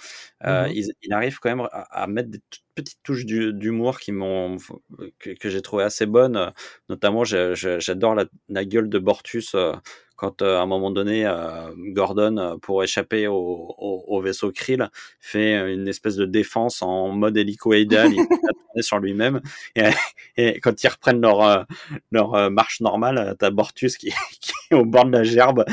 Euh, 0.45 0.69
mmh 0.69 0.73
il, 0.75 0.93
il, 1.03 1.13
arrive 1.13 1.39
quand 1.39 1.51
même 1.51 1.69
à, 1.73 2.03
à 2.03 2.07
mettre 2.07 2.31
des 2.31 2.41
petites 2.75 3.03
touches 3.03 3.27
d'humour 3.27 4.01
qui 4.01 4.13
m'ont 4.13 4.57
que, 5.19 5.31
que 5.31 5.49
j'ai 5.51 5.63
trouvé 5.63 5.85
assez 5.85 6.07
bonnes. 6.07 6.53
Notamment, 6.89 7.25
j'adore 7.25 8.15
la, 8.15 8.27
la, 8.49 8.65
gueule 8.65 8.89
de 8.89 8.99
Bortus 8.99 9.55
euh, 9.55 9.73
quand 10.25 10.41
euh, 10.41 10.57
à 10.59 10.63
un 10.63 10.67
moment 10.67 10.91
donné 10.91 11.27
euh, 11.27 11.69
Gordon 11.77 12.39
euh, 12.39 12.57
pour 12.57 12.83
échapper 12.83 13.27
au, 13.27 13.35
au, 13.35 14.05
au, 14.07 14.21
vaisseau 14.23 14.51
Krill 14.53 14.89
fait 15.21 15.75
une 15.75 15.87
espèce 15.87 16.17
de 16.17 16.25
défense 16.25 16.81
en 16.81 17.09
mode 17.09 17.37
hélicoïdal. 17.37 18.13
Il 18.15 18.83
sur 18.83 18.99
lui-même. 18.99 19.41
Et, 19.77 19.83
et, 20.37 20.61
quand 20.61 20.83
ils 20.83 20.89
reprennent 20.89 21.21
leur 21.21 21.67
leur 22.11 22.51
marche 22.51 22.81
normale 22.81 23.37
t'as 23.39 23.51
Bortus 23.51 23.99
qui, 23.99 24.13
qui, 24.41 24.53
est 24.71 24.75
au 24.75 24.85
bord 24.85 25.05
de 25.05 25.13
la 25.13 25.25
gerbe. 25.25 25.65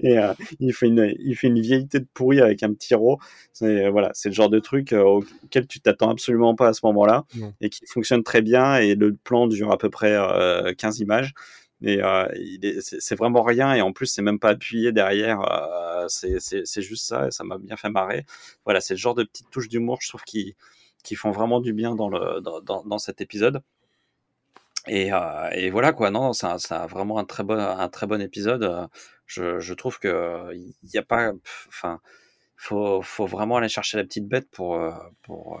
Et 0.00 0.16
il 0.58 0.72
fait 0.72 0.86
une 0.86 1.14
il 1.18 1.36
fait 1.36 1.48
une 1.48 1.60
vieillité 1.60 2.00
de 2.00 2.06
pourri 2.14 2.40
avec 2.40 2.62
un 2.62 2.72
petit 2.72 2.94
rot 2.94 3.18
c'est 3.52 3.88
voilà 3.90 4.10
c'est 4.14 4.30
le 4.30 4.34
genre 4.34 4.48
de 4.48 4.58
truc 4.58 4.92
auquel 4.92 5.66
tu 5.66 5.80
t'attends 5.80 6.10
absolument 6.10 6.54
pas 6.54 6.68
à 6.68 6.72
ce 6.72 6.80
moment-là 6.86 7.24
et 7.60 7.68
qui 7.68 7.86
fonctionne 7.86 8.22
très 8.22 8.40
bien. 8.40 8.76
Et 8.76 8.94
le 8.94 9.14
plan 9.14 9.46
dure 9.46 9.70
à 9.70 9.78
peu 9.78 9.90
près 9.90 10.16
15 10.76 11.00
images 11.00 11.34
et 11.82 12.02
euh, 12.02 12.26
c'est 12.80 13.16
vraiment 13.16 13.42
rien 13.42 13.74
et 13.74 13.82
en 13.82 13.92
plus 13.92 14.06
c'est 14.06 14.22
même 14.22 14.38
pas 14.38 14.50
appuyé 14.50 14.92
derrière 14.92 15.40
euh, 15.50 16.06
c'est 16.08 16.82
juste 16.82 17.06
ça 17.06 17.28
et 17.28 17.30
ça 17.30 17.44
m'a 17.44 17.58
bien 17.58 17.76
fait 17.76 17.90
marrer. 17.90 18.24
Voilà 18.64 18.80
c'est 18.80 18.94
le 18.94 18.98
genre 18.98 19.14
de 19.14 19.24
petites 19.24 19.50
touches 19.50 19.68
d'humour 19.68 19.98
je 20.00 20.08
trouve 20.08 20.22
qui 20.24 20.56
qui 21.02 21.16
font 21.16 21.32
vraiment 21.32 21.60
du 21.60 21.72
bien 21.72 21.94
dans 21.96 22.08
le 22.08 22.40
dans, 22.40 22.84
dans, 22.84 22.98
cet 22.98 23.20
épisode. 23.20 23.62
Et, 24.88 25.12
euh, 25.12 25.48
et 25.52 25.70
voilà 25.70 25.92
quoi 25.92 26.10
non 26.10 26.32
c'est 26.32 26.46
vraiment 26.88 27.18
un 27.18 27.24
très 27.24 27.44
bon 27.44 27.58
un 27.58 27.88
très 27.88 28.06
bon 28.06 28.20
épisode. 28.20 28.88
Je, 29.26 29.60
je 29.60 29.74
trouve 29.74 29.98
que 29.98 30.52
il 30.54 30.90
y 30.94 30.98
a 30.98 31.02
pas 31.02 31.32
enfin 31.68 32.00
faut 32.56 33.02
faut 33.02 33.26
vraiment 33.26 33.56
aller 33.56 33.68
chercher 33.68 33.96
la 33.98 34.04
petite 34.04 34.28
bête 34.28 34.48
pour 34.50 34.78
pour 35.22 35.60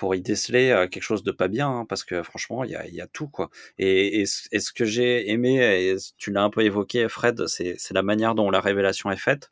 pour 0.00 0.14
y 0.14 0.22
déceler 0.22 0.70
euh, 0.70 0.88
quelque 0.88 1.02
chose 1.02 1.22
de 1.22 1.30
pas 1.30 1.48
bien, 1.48 1.68
hein, 1.68 1.84
parce 1.86 2.04
que 2.04 2.22
franchement, 2.22 2.64
il 2.64 2.70
y 2.70 2.74
a, 2.74 3.04
a, 3.04 3.06
tout 3.06 3.28
quoi. 3.28 3.50
Et, 3.76 4.24
ce 4.24 4.72
que 4.72 4.86
j'ai 4.86 5.30
aimé, 5.30 5.58
et 5.58 5.96
tu 6.16 6.32
l'as 6.32 6.42
un 6.42 6.48
peu 6.48 6.62
évoqué, 6.62 7.06
Fred, 7.10 7.46
c'est 7.46 7.76
la 7.92 8.02
manière 8.02 8.34
dont 8.34 8.50
la 8.50 8.60
révélation 8.60 9.10
est 9.10 9.18
faite. 9.18 9.50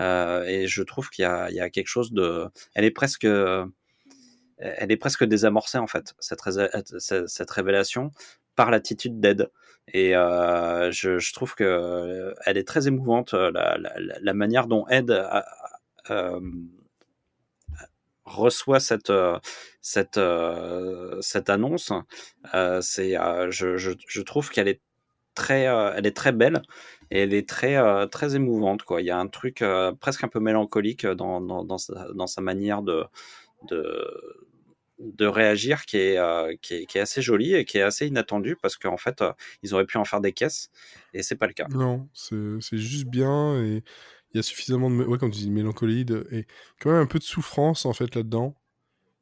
Euh, 0.00 0.44
et 0.46 0.66
je 0.66 0.82
trouve 0.82 1.10
qu'il 1.10 1.22
y, 1.22 1.26
a 1.60 1.70
quelque 1.70 1.86
chose 1.86 2.12
de, 2.12 2.48
elle 2.74 2.84
est 2.84 2.90
presque, 2.90 3.24
elle 3.24 3.70
est 4.90 4.96
presque 4.96 5.24
désamorcée 5.24 5.78
en 5.78 5.86
fait 5.86 6.14
cette, 6.18 6.40
cette 7.28 7.50
révélation 7.52 8.10
par 8.56 8.72
l'attitude 8.72 9.20
d'Ed. 9.20 9.48
Et 9.92 10.16
euh, 10.16 10.90
je, 10.90 11.32
trouve 11.32 11.54
que 11.54 12.34
elle 12.44 12.56
est 12.56 12.66
très 12.66 12.88
émouvante 12.88 13.32
la, 13.32 14.34
manière 14.34 14.66
dont 14.66 14.88
Ed 14.88 15.12
euh, 16.10 16.40
reçoit 18.34 18.80
cette 18.80 19.12
cette 19.80 20.20
cette 21.20 21.50
annonce, 21.50 21.92
c'est 22.80 23.14
je, 23.50 23.76
je, 23.76 23.90
je, 24.06 24.22
trouve 24.22 24.50
qu'elle 24.50 24.68
est 24.68 24.80
très 25.34 25.62
elle 25.62 26.06
est 26.06 26.16
très 26.16 26.32
belle 26.32 26.62
et 27.10 27.20
elle 27.22 27.34
est 27.34 27.48
très 27.48 28.08
très 28.08 28.36
émouvante 28.36 28.82
quoi. 28.82 29.00
Il 29.00 29.06
y 29.06 29.10
a 29.10 29.18
un 29.18 29.28
truc 29.28 29.64
presque 30.00 30.24
un 30.24 30.28
peu 30.28 30.40
mélancolique 30.40 31.06
dans 31.06 31.40
dans, 31.40 31.64
dans 31.64 32.26
sa 32.26 32.40
manière 32.40 32.82
de 32.82 33.04
de 33.68 34.44
de 34.98 35.26
réagir 35.26 35.86
qui 35.86 35.96
est, 35.96 36.58
qui 36.60 36.74
est, 36.74 36.86
qui, 36.86 36.98
est, 36.98 37.00
assez 37.00 37.20
joli 37.20 37.54
et 37.54 37.64
qui 37.64 37.78
est 37.78 37.82
assez 37.82 38.06
inattendu 38.06 38.56
parce 38.60 38.76
qu'en 38.76 38.96
fait 38.96 39.24
ils 39.62 39.74
auraient 39.74 39.86
pu 39.86 39.98
en 39.98 40.04
faire 40.04 40.20
des 40.20 40.32
caisses 40.32 40.70
et 41.12 41.22
c'est 41.22 41.36
pas 41.36 41.46
le 41.46 41.52
cas. 41.52 41.66
Non, 41.70 42.08
c'est 42.12 42.76
juste 42.76 43.06
bien 43.06 43.60
et 43.62 43.82
il 44.34 44.38
y 44.38 44.40
a 44.40 44.42
suffisamment 44.42 44.90
de, 44.90 44.96
ouais, 45.04 45.18
comme 45.18 45.30
tu 45.30 45.38
dis, 45.38 45.50
mélancolie 45.50 46.04
de, 46.04 46.26
et 46.32 46.46
quand 46.80 46.90
même 46.90 47.00
un 47.00 47.06
peu 47.06 47.20
de 47.20 47.24
souffrance 47.24 47.86
en 47.86 47.92
fait 47.92 48.14
là-dedans 48.14 48.56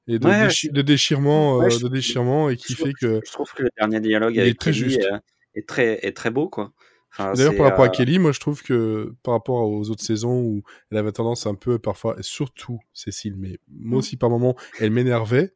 et 0.08 0.18
de, 0.18 0.72
de 0.72 0.82
déchirement, 0.82 1.62
euh, 1.62 1.68
de 1.68 1.88
déchirement 1.88 2.48
et 2.48 2.56
qui 2.56 2.74
fait 2.74 2.92
que. 2.92 3.20
Je 3.24 3.32
trouve 3.32 3.52
que 3.52 3.62
le 3.62 3.70
dernier 3.76 4.00
dialogue 4.00 4.38
avec 4.38 4.54
est 4.54 4.58
très 4.58 4.72
Kelly 4.72 4.84
juste. 4.84 5.08
Est, 5.54 5.68
très 5.68 6.04
est 6.04 6.16
très 6.16 6.30
beau 6.30 6.48
quoi. 6.48 6.72
Enfin, 7.12 7.34
D'ailleurs, 7.34 7.56
par 7.56 7.66
rapport 7.66 7.84
à 7.84 7.88
euh, 7.88 7.90
Kelly, 7.90 8.18
moi 8.18 8.32
je 8.32 8.40
trouve 8.40 8.62
que 8.62 9.14
par 9.22 9.34
rapport 9.34 9.68
aux 9.68 9.90
autres 9.90 10.02
saisons 10.02 10.40
où 10.40 10.62
elle 10.90 10.96
avait 10.96 11.12
tendance 11.12 11.46
un 11.46 11.54
peu 11.54 11.78
parfois, 11.78 12.16
et 12.18 12.22
surtout 12.22 12.80
Cécile, 12.94 13.36
mais 13.36 13.58
moi 13.68 13.96
mmh. 13.96 13.98
aussi 13.98 14.16
par 14.16 14.30
moments, 14.30 14.56
elle 14.80 14.90
m'énervait, 14.90 15.52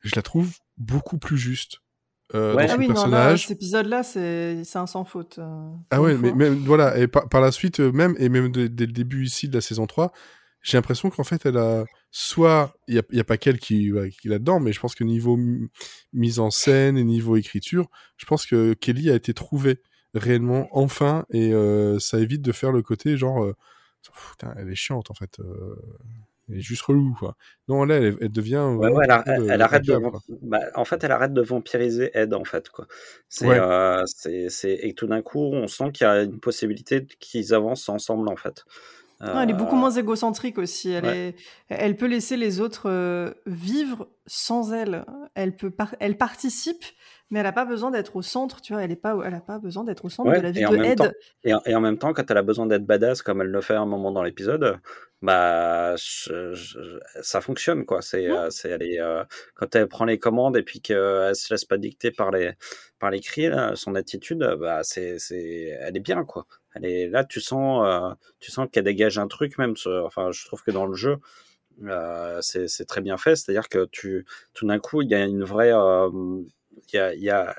je 0.00 0.16
la 0.16 0.22
trouve 0.22 0.50
beaucoup 0.78 1.18
plus 1.18 1.36
juste. 1.36 1.82
Euh, 2.34 2.54
ouais. 2.54 2.66
dans 2.66 2.68
son 2.68 2.74
ah 2.74 2.78
oui, 2.78 2.86
personnage. 2.86 3.30
Non, 3.30 3.36
cet 3.36 3.50
épisode-là, 3.50 4.02
c'est 4.02 4.76
un 4.76 4.86
sans 4.86 5.04
faute. 5.04 5.38
Euh, 5.38 5.70
ah 5.90 6.00
ouais, 6.00 6.16
mais, 6.16 6.32
mais, 6.32 6.48
voilà, 6.48 6.96
et 6.98 7.06
par, 7.06 7.28
par, 7.28 7.40
la 7.40 7.52
suite, 7.52 7.80
euh, 7.80 7.92
même, 7.92 8.14
et 8.18 8.28
même 8.28 8.50
dès, 8.50 8.62
le 8.62 8.92
début 8.92 9.24
ici 9.24 9.48
de 9.48 9.54
la 9.54 9.60
saison 9.60 9.86
3, 9.86 10.12
j'ai 10.62 10.78
l'impression 10.78 11.10
qu'en 11.10 11.24
fait, 11.24 11.44
elle 11.44 11.58
a 11.58 11.84
soit, 12.10 12.74
il 12.88 12.94
n'y 12.94 13.00
a, 13.00 13.02
y 13.12 13.20
a, 13.20 13.24
pas 13.24 13.36
qu'elle 13.36 13.58
qui, 13.58 13.92
ouais, 13.92 14.10
qui 14.10 14.28
est 14.28 14.30
là-dedans, 14.30 14.60
mais 14.60 14.72
je 14.72 14.80
pense 14.80 14.94
que 14.94 15.04
niveau 15.04 15.38
mise 16.12 16.38
en 16.38 16.50
scène 16.50 16.96
et 16.96 17.04
niveau 17.04 17.36
écriture, 17.36 17.88
je 18.16 18.24
pense 18.24 18.46
que 18.46 18.72
Kelly 18.72 19.10
a 19.10 19.14
été 19.14 19.34
trouvée 19.34 19.82
réellement 20.14 20.68
enfin, 20.72 21.26
et 21.30 21.52
euh, 21.52 21.98
ça 21.98 22.18
évite 22.20 22.40
de 22.40 22.52
faire 22.52 22.72
le 22.72 22.82
côté 22.82 23.16
genre, 23.18 23.44
euh, 23.44 23.54
putain, 24.30 24.54
elle 24.56 24.70
est 24.70 24.76
chiante 24.76 25.10
en 25.10 25.14
fait. 25.14 25.38
Euh, 26.48 26.52
elle 26.52 26.58
est 26.58 26.62
juste 26.62 26.82
relou 26.82 27.14
quoi. 27.18 27.36
Non 27.68 27.84
là 27.84 27.96
elle, 27.96 28.32
devient 28.32 28.66
ouais, 28.76 28.90
ouais, 28.90 29.06
elle, 29.26 29.50
elle, 29.50 29.62
arrête 29.62 29.84
de 29.84 29.98
bah, 30.42 30.60
en 30.74 30.84
fait 30.84 31.02
elle 31.04 31.12
arrête 31.12 31.32
de 31.32 31.42
vampiriser 31.42 32.10
Ed 32.14 32.34
en 32.34 32.44
fait 32.44 32.68
quoi. 32.68 32.86
C'est 33.28 33.46
euh, 33.48 34.04
et 34.64 34.94
tout 34.94 35.06
d'un 35.06 35.22
coup 35.22 35.40
on 35.40 35.66
sent 35.66 35.92
qu'il 35.92 36.06
y 36.06 36.10
a 36.10 36.22
une 36.22 36.40
possibilité 36.40 37.06
qu'ils 37.20 37.54
avancent 37.54 37.88
ensemble 37.88 38.28
en 38.28 38.36
fait. 38.36 38.64
Non, 39.20 39.40
elle 39.40 39.50
est 39.50 39.54
beaucoup 39.54 39.76
euh, 39.76 39.80
moins 39.80 39.90
égocentrique 39.90 40.58
aussi. 40.58 40.90
Elle, 40.90 41.06
est... 41.06 41.34
elle 41.68 41.96
peut 41.96 42.06
laisser 42.06 42.36
les 42.36 42.60
autres 42.60 42.90
euh, 42.90 43.32
vivre 43.46 44.08
sans 44.26 44.72
elle. 44.72 45.04
Elle, 45.34 45.56
peut 45.56 45.72
elle 46.00 46.16
participe, 46.16 46.84
mais 47.30 47.40
elle 47.40 47.46
n'a 47.46 47.52
pas 47.52 47.64
besoin 47.64 47.90
d'être 47.90 48.16
au 48.16 48.22
centre, 48.22 48.60
tu 48.60 48.72
vois. 48.72 48.82
Elle 48.82 48.90
n'a 48.90 48.96
pas, 48.96 49.16
elle 49.24 49.34
a 49.34 49.40
pas 49.40 49.58
besoin 49.58 49.84
d'être 49.84 50.04
au 50.04 50.10
centre 50.10 50.30
de 50.30 50.40
la 50.40 50.50
vie 50.50 50.60
de 50.64 50.84
Ed. 50.84 51.12
et, 51.42 51.54
en, 51.54 51.60
et, 51.64 51.74
en, 51.74 51.80
même 51.80 51.98
temps, 51.98 52.12
quand 52.12 52.30
elle 52.30 52.36
a 52.36 52.42
besoin 52.42 52.66
d'être 52.66 52.84
badass, 52.84 53.22
comme 53.22 53.40
elle 53.40 53.48
le 53.48 53.60
fait 53.60 53.74
à 53.74 53.80
un 53.80 53.86
moment 53.86 54.12
dans 54.12 54.22
l'épisode, 54.22 54.78
bah, 55.22 55.94
ça 55.96 57.40
fonctionne, 57.40 57.84
quoi. 57.86 58.02
C'est, 58.02 58.30
euh, 58.30 58.50
c'est 58.50 58.70
elle 58.70 58.82
est, 58.82 58.98
quand 59.54 59.74
elle 59.74 59.88
prend 59.88 60.04
les 60.04 60.18
commandes 60.18 60.56
et 60.56 60.62
puis 60.62 60.80
qu'elle 60.80 61.34
se 61.34 61.52
laisse 61.52 61.64
pas 61.64 61.78
dicter 61.78 62.10
par 62.10 62.30
les, 62.30 62.52
par 62.98 63.10
les 63.10 63.20
cris, 63.20 63.48
là, 63.48 63.74
son 63.74 63.94
attitude, 63.94 64.56
bah, 64.60 64.80
c'est, 64.82 65.18
c'est, 65.18 65.76
elle 65.80 65.96
est 65.96 66.00
bien, 66.00 66.24
quoi. 66.24 66.46
Elle 66.74 66.84
est 66.84 67.08
là, 67.08 67.24
tu 67.24 67.40
sens, 67.40 67.84
euh, 67.86 68.14
tu 68.40 68.50
sens 68.50 68.68
qu'elle 68.70 68.84
dégage 68.84 69.18
un 69.18 69.28
truc 69.28 69.58
même. 69.58 69.74
Enfin, 69.86 70.30
je 70.32 70.44
trouve 70.44 70.62
que 70.62 70.72
dans 70.72 70.86
le 70.86 70.94
jeu, 70.94 71.18
euh, 71.84 72.40
c'est 72.42 72.86
très 72.86 73.00
bien 73.00 73.16
fait. 73.16 73.36
C'est-à-dire 73.36 73.68
que 73.68 73.86
tu, 73.86 74.26
tout 74.52 74.66
d'un 74.66 74.78
coup, 74.78 75.02
il 75.02 75.08
y 75.08 75.14
a 75.14 75.24
une 75.24 75.44
vraie, 75.44 75.72
euh, 75.72 76.10
y 76.92 77.30
a, 77.30 77.54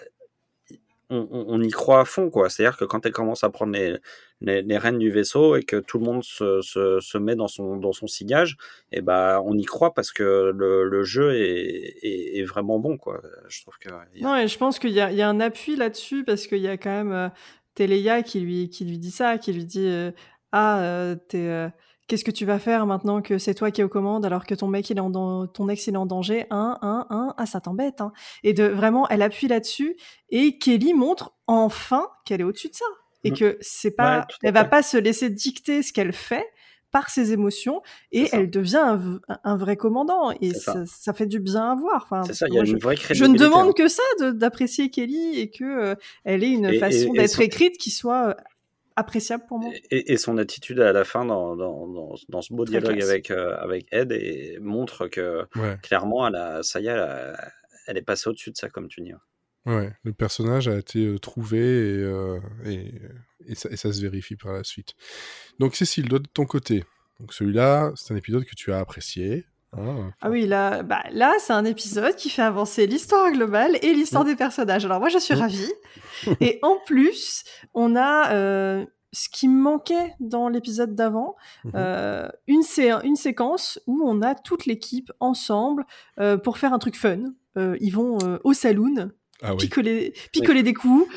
on, 1.09 1.27
on, 1.31 1.61
y 1.61 1.69
croit 1.69 1.99
à 1.99 2.05
fond, 2.05 2.29
quoi. 2.29 2.49
C'est-à-dire 2.49 2.77
que 2.77 2.85
quand 2.85 3.05
elle 3.05 3.11
commence 3.11 3.43
à 3.43 3.49
prendre 3.49 3.73
les, 3.73 3.97
les, 4.41 4.77
rênes 4.77 4.97
du 4.97 5.11
vaisseau 5.11 5.55
et 5.55 5.63
que 5.63 5.77
tout 5.77 5.99
le 5.99 6.05
monde 6.05 6.23
se, 6.23 6.61
se, 6.61 7.17
met 7.17 7.35
dans 7.35 7.47
son, 7.47 7.77
dans 7.77 7.91
son 7.91 8.07
sillage, 8.07 8.57
et 8.91 8.97
eh 8.97 9.01
ben 9.01 9.41
on 9.45 9.55
y 9.57 9.65
croit 9.65 9.93
parce 9.93 10.11
que 10.11 10.51
le, 10.55 10.83
le 10.83 11.03
jeu 11.03 11.35
est, 11.35 12.39
est, 12.39 12.43
vraiment 12.43 12.79
bon, 12.79 12.97
quoi. 12.97 13.21
Je 13.47 13.61
trouve 13.61 13.77
que. 13.79 13.89
Non, 14.21 14.35
et 14.35 14.47
je 14.47 14.57
pense 14.57 14.79
qu'il 14.79 14.91
y, 14.91 14.95
y, 14.95 15.21
a 15.21 15.29
un 15.29 15.39
appui 15.39 15.75
là-dessus 15.75 16.23
parce 16.23 16.47
qu'il 16.47 16.59
y 16.59 16.67
a 16.67 16.77
quand 16.77 17.03
même 17.03 17.31
Téléa 17.75 18.23
qui 18.23 18.39
lui, 18.39 18.69
qui 18.69 18.85
lui 18.85 18.97
dit 18.97 19.11
ça, 19.11 19.37
qui 19.37 19.53
lui 19.53 19.65
dit 19.65 19.87
euh, 19.87 20.11
Ah, 20.51 20.81
euh, 20.81 21.15
euh, 21.35 21.69
qu'est-ce 22.07 22.23
que 22.23 22.31
tu 22.31 22.45
vas 22.45 22.59
faire 22.59 22.85
maintenant 22.85 23.21
que 23.21 23.37
c'est 23.37 23.53
toi 23.53 23.71
qui 23.71 23.81
es 23.81 23.83
aux 23.83 23.89
commandes 23.89 24.25
alors 24.25 24.45
que 24.45 24.55
ton 24.55 24.67
mec 24.67 24.89
il 24.89 24.97
est 24.97 25.01
en 25.01 25.47
ton 25.47 25.69
ex 25.69 25.87
il 25.87 25.93
est 25.93 25.97
en 25.97 26.05
danger? 26.05 26.45
Un 26.49 26.77
un 26.81 27.07
un 27.09 27.33
ah 27.37 27.45
ça 27.45 27.61
t'embête 27.61 28.01
hein. 28.01 28.11
et 28.43 28.53
de 28.53 28.63
vraiment 28.63 29.07
elle 29.09 29.21
appuie 29.21 29.47
là-dessus 29.47 29.95
et 30.29 30.57
Kelly 30.57 30.93
montre 30.93 31.33
enfin 31.47 32.07
qu'elle 32.25 32.41
est 32.41 32.45
au-dessus 32.45 32.69
de 32.69 32.75
ça 32.75 32.85
et 33.23 33.31
mmh. 33.31 33.37
que 33.37 33.57
c'est 33.61 33.91
pas 33.91 34.27
elle 34.43 34.53
va 34.53 34.65
pas 34.65 34.83
se 34.83 34.97
laisser 34.97 35.29
dicter 35.29 35.81
ce 35.81 35.93
qu'elle 35.93 36.13
fait 36.13 36.47
par 36.95 37.09
ses 37.09 37.33
émotions 37.33 37.81
et 38.13 38.29
elle 38.31 38.49
devient 38.49 38.97
un, 39.43 39.57
vrai 39.57 39.75
commandant 39.75 40.31
et 40.39 40.53
ça. 40.53 40.85
Ça, 40.85 41.11
fait 41.11 41.25
du 41.25 41.41
bien 41.41 41.71
à 41.71 41.75
voir. 41.75 42.07
Enfin, 42.09 42.23
ça, 42.33 42.47
y 42.47 42.57
a 42.57 42.63
une 42.63 42.77
vraie 42.77 42.95
je, 42.95 43.25
ne 43.25 43.37
demande 43.37 43.73
que 43.73 43.89
ça 43.89 44.01
d'apprécier 44.21 44.89
Kelly 44.89 45.37
et 45.37 45.49
que 45.49 45.65
euh, 45.65 45.95
elle 46.23 46.41
ait 46.45 46.51
une 46.51 46.79
façon 46.79 47.11
d'être 47.11 47.41
écrite 47.41 47.77
qui 47.77 47.91
soit 47.91 48.29
euh, 48.29 48.33
appréciable 48.95 49.45
pour 49.47 49.59
moi. 49.59 49.73
Et, 49.91 50.17
son 50.17 50.37
attitude 50.37 50.79
à 50.79 50.93
la 50.93 51.03
fin 51.03 51.25
dans, 51.25 51.55
dans, 51.55 52.15
dans, 52.29 52.41
ce 52.41 52.53
beau 52.53 52.65
dialogue 52.65 53.01
avec, 53.01 53.31
euh, 53.31 53.55
avec 53.57 53.87
Ed 53.91 54.11
et 54.11 54.57
montre 54.61 55.07
que 55.07 55.45
clairement, 55.81 56.27
elle 56.27 56.35
a, 56.35 56.63
ça 56.63 56.79
y 56.79 56.87
est, 56.87 57.33
elle, 57.87 57.97
est 57.97 58.01
passée 58.01 58.29
au-dessus 58.29 58.51
de 58.51 58.57
ça, 58.57 58.69
comme 58.69 58.87
tu 58.87 59.01
dis. 59.01 59.13
Ouais, 59.65 59.91
le 60.03 60.13
personnage 60.13 60.67
a 60.67 60.77
été 60.77 61.17
trouvé 61.19 61.57
et, 61.57 62.39
et, 62.65 63.01
et, 63.47 63.55
ça, 63.55 63.69
et, 63.69 63.77
ça, 63.77 63.91
se 63.91 64.01
vérifie 64.01 64.35
par 64.35 64.53
la 64.53 64.63
suite. 64.63 64.93
Donc 65.59 65.75
Cécile, 65.75 66.07
de 66.07 66.19
ton 66.19 66.45
côté, 66.45 66.83
donc 67.19 67.33
celui-là, 67.33 67.91
c'est 67.95 68.13
un 68.13 68.17
épisode 68.17 68.45
que 68.45 68.55
tu 68.55 68.71
as 68.71 68.79
apprécié. 68.79 69.45
Hein, 69.77 70.11
ah 70.21 70.29
oui, 70.29 70.45
là, 70.45 70.83
bah, 70.83 71.03
là 71.11 71.33
c'est 71.39 71.53
un 71.53 71.65
épisode 71.65 72.15
qui 72.15 72.29
fait 72.29 72.41
avancer 72.41 72.87
l'histoire 72.87 73.31
globale 73.31 73.77
et 73.81 73.93
l'histoire 73.93 74.23
mmh. 74.23 74.27
des 74.27 74.35
personnages. 74.35 74.85
Alors 74.85 74.99
moi, 74.99 75.09
je 75.09 75.17
suis 75.17 75.35
mmh. 75.35 75.39
ravie. 75.39 75.73
et 76.41 76.59
en 76.61 76.77
plus, 76.85 77.43
on 77.73 77.95
a 77.95 78.31
euh, 78.33 78.85
ce 79.11 79.29
qui 79.29 79.47
me 79.47 79.61
manquait 79.61 80.13
dans 80.19 80.49
l'épisode 80.49 80.95
d'avant, 80.95 81.35
mmh 81.63 81.69
euh, 81.75 82.29
une, 82.47 82.63
sé 82.63 82.91
une 83.03 83.15
séquence 83.15 83.79
où 83.87 84.01
on 84.05 84.21
a 84.21 84.35
toute 84.35 84.65
l'équipe 84.65 85.11
ensemble 85.19 85.85
euh, 86.19 86.37
pour 86.37 86.57
faire 86.57 86.73
un 86.73 86.79
truc 86.79 86.95
fun. 86.95 87.23
ils 87.57 87.91
vont 87.91 88.17
au 88.43 88.53
saloon 88.53 89.11
ah 89.41 89.55
picoler, 89.55 90.13
picoler 90.31 90.63
des 90.63 90.73
coups. 90.73 91.07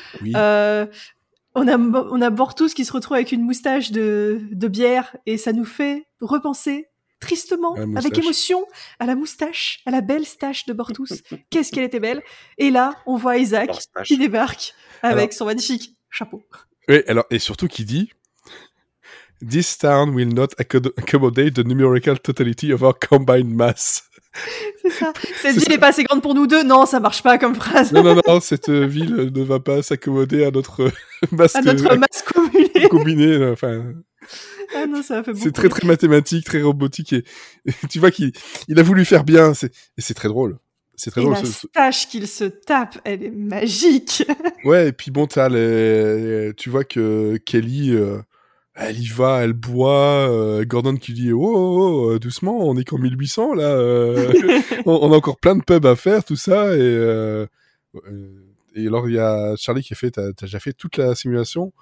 On 1.54 1.66
a, 1.66 1.76
on 1.76 2.20
a 2.20 2.30
Bortous 2.30 2.68
qui 2.68 2.84
se 2.84 2.92
retrouve 2.92 3.16
avec 3.16 3.32
une 3.32 3.42
moustache 3.42 3.90
de, 3.90 4.42
de 4.52 4.68
bière 4.68 5.16
et 5.26 5.36
ça 5.36 5.52
nous 5.52 5.64
fait 5.64 6.06
repenser 6.20 6.88
tristement, 7.20 7.74
avec 7.96 8.16
émotion, 8.18 8.64
à 8.98 9.06
la 9.06 9.14
moustache, 9.14 9.80
à 9.86 9.90
la 9.90 10.00
belle 10.00 10.24
stache 10.24 10.66
de 10.66 10.72
Bortous. 10.72 11.06
Qu'est-ce 11.50 11.72
qu'elle 11.72 11.84
était 11.84 12.00
belle. 12.00 12.22
Et 12.58 12.70
là, 12.70 12.94
on 13.06 13.16
voit 13.16 13.38
Isaac 13.38 13.70
qui 14.04 14.18
débarque 14.18 14.74
avec 15.02 15.32
son 15.32 15.46
magnifique 15.46 15.96
chapeau. 16.10 16.42
Oui, 16.88 17.02
alors, 17.06 17.26
et 17.30 17.38
surtout 17.38 17.68
qui 17.68 17.84
dit 17.84 18.10
This 19.46 19.78
town 19.78 20.10
will 20.14 20.34
not 20.34 20.48
accommodate 20.58 21.54
the 21.54 21.64
numerical 21.64 22.18
totality 22.18 22.72
of 22.72 22.82
our 22.82 22.98
combined 22.98 23.54
mass. 23.54 24.02
C'est 24.82 24.90
ça. 24.90 25.12
Cette 25.42 25.56
ville 25.56 25.68
n'est 25.68 25.78
pas 25.78 25.88
assez 25.88 26.04
grande 26.04 26.22
pour 26.22 26.34
nous 26.34 26.46
deux. 26.46 26.62
Non, 26.62 26.86
ça 26.86 27.00
marche 27.00 27.22
pas 27.22 27.38
comme 27.38 27.54
phrase. 27.54 27.92
Non, 27.92 28.02
non, 28.02 28.20
non, 28.26 28.40
cette 28.40 28.70
ville 28.70 29.30
ne 29.34 29.42
va 29.42 29.60
pas 29.60 29.82
s'accommoder 29.82 30.44
à 30.44 30.50
notre 30.50 30.90
masse, 31.32 31.56
à 31.56 31.62
notre 31.62 31.96
masse 31.96 32.22
combinée. 32.22 32.88
combinée 32.88 33.46
enfin. 33.50 33.94
Ah 34.74 34.86
non, 34.86 35.02
ça 35.02 35.22
fait 35.22 35.34
C'est 35.34 35.52
très, 35.52 35.68
très 35.68 35.86
mathématique, 35.86 36.44
très 36.44 36.62
robotique. 36.62 37.12
Et, 37.12 37.24
tu 37.90 37.98
vois 37.98 38.10
qu'il 38.10 38.32
il 38.68 38.78
a 38.78 38.82
voulu 38.82 39.04
faire 39.04 39.24
bien. 39.24 39.52
Et 39.52 40.00
c'est 40.00 40.14
très 40.14 40.28
drôle. 40.28 40.58
C'est 40.96 41.10
très 41.10 41.20
et 41.20 41.24
drôle. 41.24 41.36
La 41.36 41.44
stache 41.44 42.08
qu'il 42.08 42.26
se 42.26 42.44
tape, 42.44 42.98
elle 43.04 43.22
est 43.24 43.30
magique. 43.30 44.24
ouais, 44.64 44.88
et 44.88 44.92
puis 44.92 45.10
bon, 45.10 45.26
as 45.36 45.48
les... 45.48 46.52
tu 46.56 46.70
vois 46.70 46.84
que 46.84 47.36
Kelly. 47.44 47.92
Euh 47.92 48.18
Elle 48.80 49.00
y 49.00 49.08
va, 49.08 49.42
elle 49.42 49.54
boit. 49.54 50.30
euh, 50.30 50.64
Gordon 50.64 50.94
qui 50.96 51.12
dit 51.12 51.32
oh, 51.32 51.40
oh, 51.42 52.10
oh, 52.14 52.18
doucement, 52.20 52.58
on 52.60 52.76
est 52.76 52.84
qu'en 52.84 52.98
1800 52.98 53.54
là. 53.54 53.64
euh, 53.64 54.32
on, 54.86 54.92
on 55.02 55.12
a 55.12 55.16
encore 55.16 55.38
plein 55.40 55.56
de 55.56 55.64
pubs 55.64 55.84
à 55.84 55.96
faire, 55.96 56.22
tout 56.22 56.36
ça. 56.36 56.76
Et, 56.76 56.80
euh, 56.80 57.44
euh, 58.06 58.44
et 58.76 58.86
alors 58.86 59.08
il 59.08 59.16
y 59.16 59.18
a 59.18 59.56
Charlie 59.56 59.82
qui 59.82 59.94
a 59.94 59.96
fait 59.96 60.12
t'as 60.12 60.32
t'as 60.32 60.46
déjà 60.46 60.60
fait 60.60 60.72
toute 60.74 60.96
la 60.96 61.16
simulation? 61.16 61.72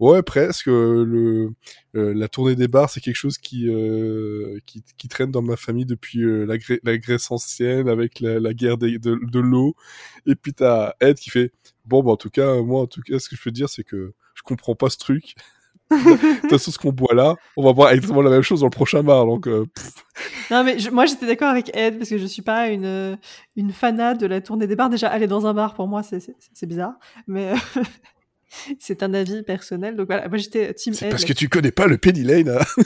Ouais, 0.00 0.22
presque. 0.22 0.68
euh, 0.68 1.04
Le, 1.04 1.50
euh, 1.94 2.12
la 2.14 2.28
tournée 2.28 2.56
des 2.56 2.68
bars, 2.68 2.90
c'est 2.90 3.00
quelque 3.00 3.16
chose 3.16 3.38
qui, 3.38 3.68
euh, 3.68 4.58
qui, 4.66 5.08
traîne 5.08 5.30
dans 5.30 5.42
ma 5.42 5.56
famille 5.56 5.86
depuis 5.86 6.20
la, 6.22 6.56
la 6.82 6.98
Grèce 6.98 7.30
ancienne, 7.30 7.88
avec 7.88 8.20
la, 8.20 8.40
la 8.40 8.54
guerre 8.54 8.76
de, 8.78 8.88
de 8.98 9.40
l'eau. 9.40 9.76
Et 10.26 10.34
puis 10.34 10.52
t'as 10.52 10.94
Ed 11.00 11.18
qui 11.18 11.30
fait 11.30 11.52
Bon, 11.84 12.02
bah, 12.02 12.12
en 12.12 12.16
tout 12.16 12.30
cas, 12.30 12.60
moi, 12.62 12.80
en 12.82 12.86
tout 12.86 13.02
cas, 13.02 13.18
ce 13.18 13.28
que 13.28 13.36
je 13.36 13.42
peux 13.42 13.50
dire, 13.50 13.68
c'est 13.68 13.84
que 13.84 14.14
je 14.34 14.42
comprends 14.42 14.74
pas 14.74 14.90
ce 14.90 14.98
truc. 14.98 15.34
De 15.90 16.40
toute 16.40 16.50
façon, 16.50 16.70
ce 16.70 16.78
qu'on 16.78 16.92
boit 16.92 17.14
là, 17.14 17.36
on 17.58 17.62
va 17.62 17.72
boire 17.74 17.90
exactement 17.92 18.22
la 18.22 18.30
même 18.30 18.42
chose 18.42 18.60
dans 18.60 18.66
le 18.66 18.70
prochain 18.70 19.02
bar. 19.02 19.26
Donc, 19.26 19.46
Non, 20.50 20.64
mais 20.64 20.76
moi, 20.90 21.04
j'étais 21.06 21.26
d'accord 21.26 21.50
avec 21.50 21.70
Ed 21.76 21.98
parce 21.98 22.08
que 22.10 22.16
je 22.18 22.24
suis 22.26 22.40
pas 22.42 22.68
une, 22.70 23.18
une 23.54 23.70
fanat 23.70 24.14
de 24.14 24.26
la 24.26 24.40
tournée 24.40 24.66
des 24.66 24.76
bars. 24.76 24.88
Déjà, 24.88 25.08
aller 25.08 25.26
dans 25.26 25.46
un 25.46 25.52
bar, 25.54 25.74
pour 25.74 25.86
moi, 25.86 26.02
c'est- 26.02 26.34
bizarre. 26.66 26.94
Mais 27.26 27.52
c'est 28.78 29.02
un 29.02 29.14
avis 29.14 29.42
personnel. 29.42 29.96
Donc 29.96 30.06
voilà, 30.06 30.28
moi, 30.28 30.38
j'étais 30.38 30.72
team 30.74 30.94
c'est 30.94 31.08
parce 31.08 31.24
que 31.24 31.32
tu 31.32 31.48
connais 31.48 31.72
pas 31.72 31.86
le 31.86 31.98
Penny 31.98 32.22
Lane. 32.22 32.48
hein. 32.50 32.64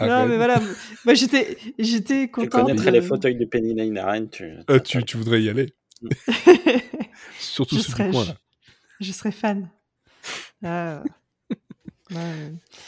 Non, 0.00 0.26
mais 0.26 0.36
voilà, 0.36 0.60
moi, 1.04 1.14
j'étais 1.14 1.58
j'étais 1.78 2.22
Tu 2.24 2.30
contente. 2.30 2.62
connaîtrais 2.66 2.86
de- 2.86 2.96
les 2.96 3.02
fauteuils 3.02 3.36
de 3.36 3.44
Penny 3.44 3.74
Lane 3.74 3.98
à 3.98 4.10
Rennes, 4.10 4.30
tu... 4.30 4.44
Euh, 4.70 4.78
tu, 4.78 5.02
tu 5.04 5.16
voudrais 5.18 5.42
y 5.42 5.50
aller. 5.50 5.74
Surtout 7.38 7.76
Je 7.76 7.82
serais- 7.82 8.10
coin, 8.10 8.24
là. 8.24 8.36
je 9.00 9.12
serais 9.12 9.32
fan. 9.32 9.68
Ouais. 10.62 10.96
Non, 12.10 12.20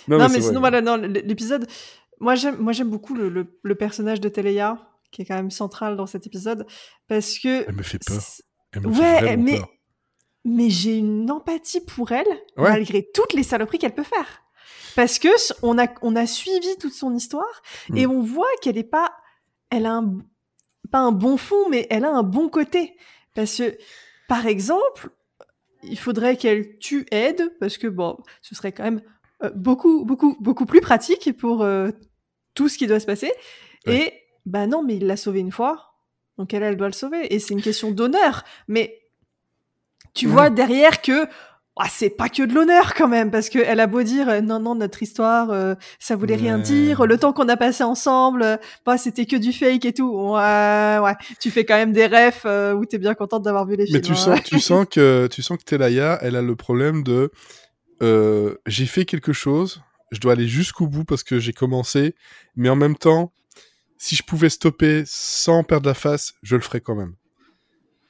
Non, 0.09 0.19
mais, 0.19 0.29
c'est 0.29 0.39
vrai. 0.39 0.41
sinon, 0.41 0.61
voilà, 0.61 0.81
l'épisode. 1.07 1.67
Moi, 2.19 2.35
j'aime, 2.35 2.57
moi, 2.57 2.73
j'aime 2.73 2.89
beaucoup 2.89 3.15
le, 3.15 3.29
le- 3.29 3.59
le 3.63 3.75
personnage 3.75 4.21
de 4.21 4.29
Teleya, 4.29 4.79
qui 5.13 5.23
est 5.23 5.25
quand 5.25 5.37
même 5.37 5.51
central 5.53 5.97
dans 5.97 6.07
cet 6.07 6.27
épisode, 6.27 6.67
parce 7.07 7.39
que. 7.39 7.65
Elle 7.69 7.75
me 7.77 7.83
fait 7.85 8.01
peur. 8.05 8.21
Elle 8.73 8.81
me 8.83 8.89
Ouais, 8.89 9.37
mais, 9.37 9.59
peur. 9.59 9.69
mais 10.45 10.69
j'ai 10.71 10.97
une 10.99 11.31
empathie 11.31 11.81
pour 11.83 12.11
elle, 12.11 12.27
Ouais. 12.57 12.71
malgré 12.71 13.09
toutes 13.15 13.33
les 13.35 13.45
saloperies 13.45 13.79
qu'elle 13.79 13.95
peut 13.95 14.03
faire. 14.03 14.43
Parce 14.97 15.19
que 15.19 15.29
on 15.63 15.79
a, 15.79 15.87
on 16.03 16.17
a 16.17 16.27
suivi 16.27 16.77
toute 16.81 16.93
son 16.93 17.15
histoire 17.15 17.63
Mm. 17.91 17.97
et 17.99 18.07
on 18.07 18.21
voit 18.23 18.49
qu'elle 18.61 18.77
est 18.79 18.83
pas, 18.85 19.13
elle 19.71 19.87
a 19.87 19.93
un, 19.95 20.19
pas 20.91 20.99
un 20.99 21.13
bon 21.13 21.37
fond, 21.37 21.69
mais 21.71 21.87
elle 21.91 22.05
a 22.05 22.11
un 22.11 22.23
bon 22.23 22.49
côté. 22.49 22.97
Parce 23.35 23.57
que, 23.57 23.77
par 24.29 24.47
exemple, 24.47 25.09
il 25.83 25.99
faudrait 25.99 26.37
qu'elle 26.37 26.79
tue 26.79 27.07
Ed, 27.11 27.57
parce 27.59 27.79
que 27.79 27.87
bon, 27.87 28.19
ce 28.43 28.55
serait 28.55 28.73
quand 28.73 28.85
même 28.85 29.03
euh, 29.43 29.51
beaucoup, 29.55 30.05
beaucoup, 30.05 30.37
beaucoup 30.41 30.67
plus 30.67 30.81
pratique 30.81 31.37
pour 31.39 31.63
euh, 31.63 31.91
tout 32.55 32.69
ce 32.69 32.77
qui 32.79 32.87
doit 32.87 33.01
se 33.01 33.07
passer. 33.07 33.33
Ouais. 33.87 34.22
Bah 34.47 34.67
non, 34.67 34.83
mais 34.83 34.97
il 34.97 35.07
l'a 35.07 35.17
sauvé 35.17 35.41
une 35.41 35.53
fois, 35.53 35.95
donc 36.39 36.53
elle, 36.55 36.63
elle 36.63 36.77
doit 36.77 36.89
le 36.89 36.93
sauver. 36.93 37.33
Et 37.35 37.39
c'est 37.39 37.55
une 37.55 37.63
question 37.63 37.91
d'honneur. 37.91 38.45
Mais 38.69 38.99
tu 40.15 40.27
Ouais. 40.27 40.33
vois 40.33 40.51
derrière 40.51 41.01
que 41.03 41.27
ah, 41.79 41.87
c'est 41.89 42.11
pas 42.11 42.29
que 42.29 42.43
de 42.43 42.53
l'honneur 42.53 42.93
quand 42.93 43.09
même, 43.09 43.31
parce 43.31 43.49
qu'elle 43.49 43.81
a 43.81 43.87
beau 43.87 44.03
dire 44.03 44.29
euh, 44.29 44.41
non, 44.43 44.61
non, 44.61 44.75
notre 44.75 45.03
histoire, 45.03 45.51
euh, 45.51 45.75
ça 45.99 46.17
voulait 46.17 46.37
rien 46.37 46.59
dire, 46.59 47.07
le 47.07 47.17
temps 47.17 47.33
qu'on 47.33 47.49
a 47.49 47.57
passé 47.57 47.83
ensemble, 47.83 48.43
euh, 48.43 48.57
bah, 48.85 48.99
c'était 48.99 49.25
que 49.25 49.37
du 49.37 49.55
fake 49.55 49.87
et 49.87 49.95
tout. 49.95 50.11
Ouais, 50.11 50.99
ouais, 51.03 51.15
tu 51.41 51.51
fais 51.51 51.65
quand 51.65 51.77
même 51.77 51.93
des 51.93 52.07
refs 52.07 52.45
où 52.77 52.85
t'es 52.85 52.99
bien 52.99 53.15
contente 53.15 53.43
d'avoir 53.43 53.65
vu 53.67 53.77
les 53.77 53.87
films. 53.87 53.97
Mais 53.97 54.03
tu 54.03 54.13
hein. 54.13 54.17
sens, 54.17 54.43
tu 54.43 54.61
sens 54.61 54.87
que 54.91 55.29
tu 55.31 55.41
sens 55.41 55.57
que 55.57 55.65
Telaya, 55.65 56.19
elle 56.21 56.37
a 56.37 56.43
le 56.43 56.57
problème 56.57 57.03
de 57.03 57.31
j'ai 58.67 58.87
fait 58.87 59.07
quelque 59.07 59.33
chose, 59.33 59.81
je 60.11 60.21
dois 60.21 60.33
aller 60.33 60.49
jusqu'au 60.49 60.87
bout 60.87 61.05
parce 61.05 61.23
que 61.23 61.39
j'ai 61.39 61.55
commencé, 61.55 62.15
mais 62.55 62.69
en 62.69 62.77
même 62.77 62.97
temps, 62.97 63.33
si 64.03 64.17
je 64.17 64.25
pouvais 64.25 64.49
stopper 64.49 65.05
sans 65.07 65.63
perdre 65.63 65.87
la 65.89 65.95
face, 65.95 66.35
je 66.43 66.57
le 66.57 66.63
ferais 66.63 66.81
quand 66.81 66.97
même. 66.97 67.15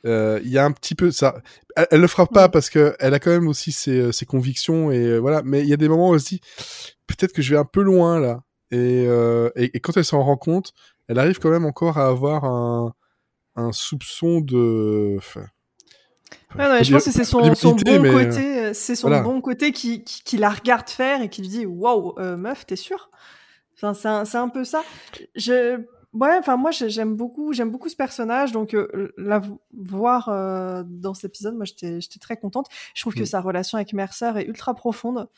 Euh, 0.06 0.40
Il 0.42 0.50
y 0.50 0.56
a 0.56 0.64
un 0.64 0.72
petit 0.72 0.94
peu 0.94 1.10
ça. 1.10 1.42
Elle, 1.76 1.86
elle 1.90 2.00
le 2.00 2.06
fera 2.06 2.26
pas 2.26 2.48
parce 2.48 2.70
que 2.70 2.96
elle 2.98 3.12
a 3.12 3.20
quand 3.20 3.30
même 3.30 3.46
aussi 3.46 3.72
ses, 3.72 3.98
euh, 3.98 4.10
ses 4.10 4.24
convictions 4.24 4.90
et 4.90 5.04
euh, 5.04 5.18
voilà. 5.18 5.42
Mais 5.44 5.60
il 5.60 5.68
y 5.68 5.74
a 5.74 5.76
des 5.76 5.90
moments 5.90 6.08
où 6.08 6.14
elle 6.14 6.20
se 6.20 6.28
dit 6.28 6.40
peut-être 7.06 7.34
que 7.34 7.42
je 7.42 7.50
vais 7.52 7.58
un 7.60 7.66
peu 7.66 7.82
loin 7.82 8.18
là. 8.18 8.42
Et, 8.70 9.04
euh, 9.06 9.50
et, 9.54 9.76
et 9.76 9.80
quand 9.80 9.94
elle 9.98 10.06
s'en 10.06 10.22
rend 10.22 10.38
compte, 10.38 10.72
elle 11.08 11.18
arrive 11.18 11.38
quand 11.38 11.50
même 11.50 11.66
encore 11.66 11.98
à 11.98 12.06
avoir 12.06 12.46
un, 12.46 12.94
un 13.54 13.72
soupçon 13.72 14.40
de. 14.40 15.16
enfin, 15.18 15.44
Ouais, 16.56 16.68
ouais, 16.68 16.78
peux 16.78 16.84
je 16.84 16.92
pense 16.92 17.04
que 17.04 17.10
c'est 17.12 17.24
son, 17.24 17.40
bon 17.40 18.00
mais, 18.00 18.10
côté, 18.10 18.72
c'est 18.72 18.94
son 18.94 19.08
voilà. 19.08 19.22
bon 19.22 19.42
côté 19.42 19.72
qui, 19.72 20.04
qui, 20.04 20.22
qui 20.22 20.38
la 20.38 20.48
regarde 20.48 20.88
faire 20.88 21.20
et 21.20 21.28
qui 21.28 21.42
lui 21.42 21.48
dit 21.48 21.66
waouh 21.66 22.14
meuf 22.38 22.64
t'es 22.64 22.76
sûre? 22.76 23.10
Enfin, 23.82 24.24
c'est 24.24 24.38
un, 24.38 24.48
peu 24.48 24.64
ça. 24.64 24.82
Je 25.34 25.80
ouais 26.12 26.36
enfin 26.38 26.58
moi 26.58 26.70
j'ai- 26.72 26.90
j'aime 26.90 27.16
beaucoup 27.16 27.54
j'aime 27.54 27.70
beaucoup 27.70 27.88
ce 27.88 27.96
personnage 27.96 28.52
donc 28.52 28.74
euh, 28.74 29.12
la 29.16 29.38
vo- 29.38 29.62
voir 29.72 30.28
euh, 30.28 30.82
dans 30.86 31.14
cet 31.14 31.30
épisode 31.30 31.54
moi 31.56 31.64
j'étais 31.64 32.00
très 32.20 32.36
contente. 32.36 32.66
Je 32.94 33.00
trouve 33.02 33.14
que 33.14 33.22
Mm. 33.22 33.26
sa 33.26 33.40
relation 33.40 33.76
avec 33.76 33.92
Mercer 33.94 34.30
est 34.36 34.44
ultra 34.46 34.74
profonde 34.74 35.28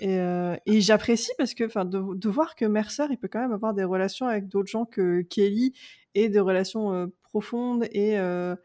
et, 0.00 0.18
euh, 0.18 0.56
et 0.64 0.80
j'apprécie 0.80 1.32
parce 1.36 1.52
que 1.52 1.64
enfin 1.64 1.84
de, 1.84 2.14
de 2.14 2.28
voir 2.30 2.54
que 2.54 2.64
Mercer 2.64 3.04
il 3.10 3.18
peut 3.18 3.28
quand 3.28 3.40
même 3.40 3.52
avoir 3.52 3.74
des 3.74 3.84
relations 3.84 4.26
avec 4.26 4.48
d'autres 4.48 4.70
gens 4.70 4.86
que 4.86 5.20
Kelly 5.20 5.74
et 6.14 6.30
des 6.30 6.40
relations 6.40 7.10
profondes 7.24 7.84
et 7.92 8.18
euh, 8.18 8.56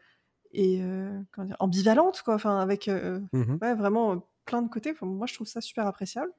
et 0.54 0.78
euh, 0.80 1.20
comment 1.32 1.46
dire, 1.48 1.56
ambivalente 1.60 2.22
quoi 2.22 2.34
enfin 2.34 2.58
avec 2.60 2.88
ouais, 2.90 3.74
vraiment 3.74 4.26
plein 4.46 4.62
de 4.62 4.68
côtés 4.70 4.92
Enfin, 4.92 5.04
moi 5.04 5.26
je 5.26 5.34
trouve 5.34 5.46
ça 5.46 5.60
super 5.60 5.86
appréciable 5.86 6.32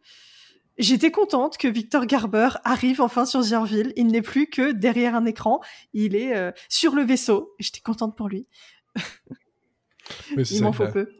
J'étais 0.79 1.11
contente 1.11 1.57
que 1.57 1.67
Victor 1.67 2.05
Garber 2.05 2.49
arrive 2.63 3.01
enfin 3.01 3.25
sur 3.25 3.41
Zierville. 3.41 3.93
Il 3.97 4.07
n'est 4.07 4.21
plus 4.21 4.49
que 4.49 4.71
derrière 4.71 5.13
un 5.13 5.25
écran. 5.25 5.59
Il 5.93 6.15
est 6.15 6.35
euh, 6.35 6.51
sur 6.69 6.95
le 6.95 7.03
vaisseau. 7.03 7.53
J'étais 7.59 7.81
contente 7.81 8.15
pour 8.15 8.29
lui. 8.29 8.47
Mais 10.35 10.45
c'est 10.45 10.55
Il 10.55 10.63
m'en 10.63 10.73
faut 10.73 10.87
peu. 10.87 11.09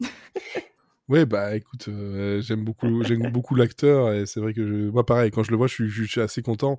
Ouais, 1.10 1.26
bah 1.26 1.56
écoute, 1.56 1.88
euh, 1.88 2.40
j'aime 2.40 2.64
beaucoup, 2.64 3.02
j'aime 3.02 3.32
beaucoup 3.32 3.56
l'acteur 3.56 4.12
et 4.12 4.26
c'est 4.26 4.38
vrai 4.38 4.54
que 4.54 4.64
je... 4.64 4.90
moi 4.90 5.04
pareil, 5.04 5.32
quand 5.32 5.42
je 5.42 5.50
le 5.50 5.56
vois, 5.56 5.66
je 5.66 5.74
suis, 5.74 5.88
je 5.88 6.04
suis 6.04 6.20
assez 6.20 6.40
content. 6.40 6.78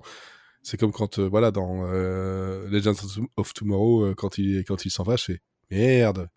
C'est 0.62 0.80
comme 0.80 0.90
quand, 0.90 1.18
euh, 1.18 1.28
voilà, 1.28 1.50
dans 1.50 1.84
euh, 1.84 2.66
Legends 2.70 2.94
of 3.36 3.52
Tomorrow, 3.52 4.14
quand 4.14 4.38
il, 4.38 4.64
quand 4.64 4.86
il 4.86 4.90
s'en 4.90 5.02
va, 5.02 5.16
je 5.16 5.24
fais 5.24 5.40
merde, 5.70 6.30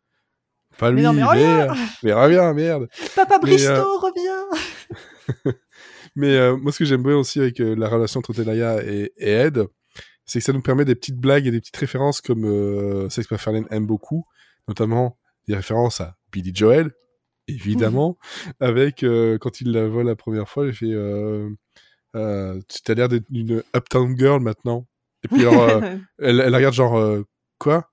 pas 0.78 0.92
lui, 0.92 0.98
Mais 0.98 1.04
non, 1.04 1.14
mais 1.14 1.24
reviens 1.24 1.68
merde, 1.68 1.78
mais 2.04 2.12
reviens, 2.12 2.54
merde. 2.54 2.90
Papa 3.16 3.40
Bristow 3.40 3.98
revient 4.00 5.54
Mais 6.16 6.36
euh, 6.36 6.56
moi, 6.56 6.72
ce 6.72 6.80
que 6.80 6.86
j'aime 6.86 7.04
bien 7.04 7.18
aussi 7.18 7.40
avec 7.40 7.60
euh, 7.60 7.76
la 7.76 7.90
relation 7.90 8.20
entre 8.20 8.34
Telaya 8.34 8.84
et, 8.84 9.12
et 9.18 9.32
Ed, 9.32 9.66
c'est 10.26 10.40
que 10.40 10.46
ça 10.46 10.54
nous 10.54 10.62
permet 10.62 10.86
des 10.86 10.96
petites 10.96 11.20
blagues 11.20 11.46
et 11.48 11.52
des 11.52 11.60
petites 11.60 11.78
références 11.78 12.22
comme 12.22 12.46
euh, 12.46 13.10
Sex 13.10 13.30
MacFarlane 13.30 13.68
aime 13.70 13.86
beaucoup, 13.86 14.26
notamment 14.68 15.18
des 15.48 15.56
références 15.56 16.02
à 16.02 16.18
Billy 16.32 16.52
Joel, 16.54 16.92
évidemment, 17.48 18.18
avec 18.60 19.04
euh, 19.04 19.38
quand 19.38 19.62
il 19.62 19.72
la 19.72 19.88
voit 19.88 20.04
la 20.04 20.16
première 20.16 20.50
fois, 20.50 20.66
il 20.66 20.74
fait 20.74 20.92
euh, 20.92 21.50
euh, 22.16 22.60
Tu 22.68 22.92
as 22.92 22.96
l'air 22.96 23.10
d'être 23.10 23.26
une 23.32 23.64
uptown 23.76 24.18
girl 24.18 24.42
maintenant. 24.42 24.88
Et 25.24 25.28
puis 25.28 25.42
alors, 25.42 25.82
elle, 26.20 26.40
elle 26.40 26.56
regarde 26.56 26.74
genre 26.74 26.98
euh, 26.98 27.24
Quoi? 27.60 27.90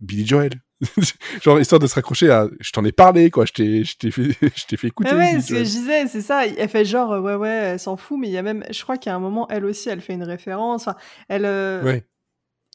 Billy 0.00 0.26
Joel 0.26 0.52
genre 1.42 1.58
histoire 1.58 1.78
de 1.78 1.86
se 1.86 1.94
raccrocher 1.94 2.30
à 2.30 2.48
je 2.60 2.70
t'en 2.70 2.84
ai 2.84 2.92
parlé 2.92 3.30
quoi 3.30 3.46
je 3.46 3.52
t'ai 3.52 3.82
je 3.84 3.96
t'ai 3.96 4.10
fait 4.10 4.28
je 4.56 4.66
t'ai 4.66 4.76
fait 4.76 4.88
écouter 4.88 5.10
Ah 5.12 5.16
ouais, 5.16 5.40
ce 5.40 5.48
que 5.54 5.58
je 5.58 5.62
disais, 5.64 6.06
c'est 6.06 6.20
ça. 6.20 6.46
Elle 6.46 6.68
fait 6.68 6.84
genre, 6.84 7.12
euh, 7.12 7.20
ouais, 7.20 7.34
ouais, 7.34 7.48
elle 7.48 7.80
s'en 7.80 7.96
fout, 7.96 8.18
mais 8.20 8.28
il 8.28 8.32
y 8.32 8.38
a 8.38 8.42
même, 8.42 8.62
je 8.70 8.82
crois 8.82 8.98
qu'il 8.98 9.08
y 9.10 9.12
a 9.12 9.16
un 9.16 9.20
moment, 9.20 9.48
elle 9.48 9.64
aussi, 9.64 9.88
elle 9.88 10.00
fait 10.02 10.12
une 10.14 10.22
référence. 10.24 10.86
Enfin, 10.86 10.96
elle, 11.28 11.44
euh, 11.46 11.82
ouais 11.82 12.04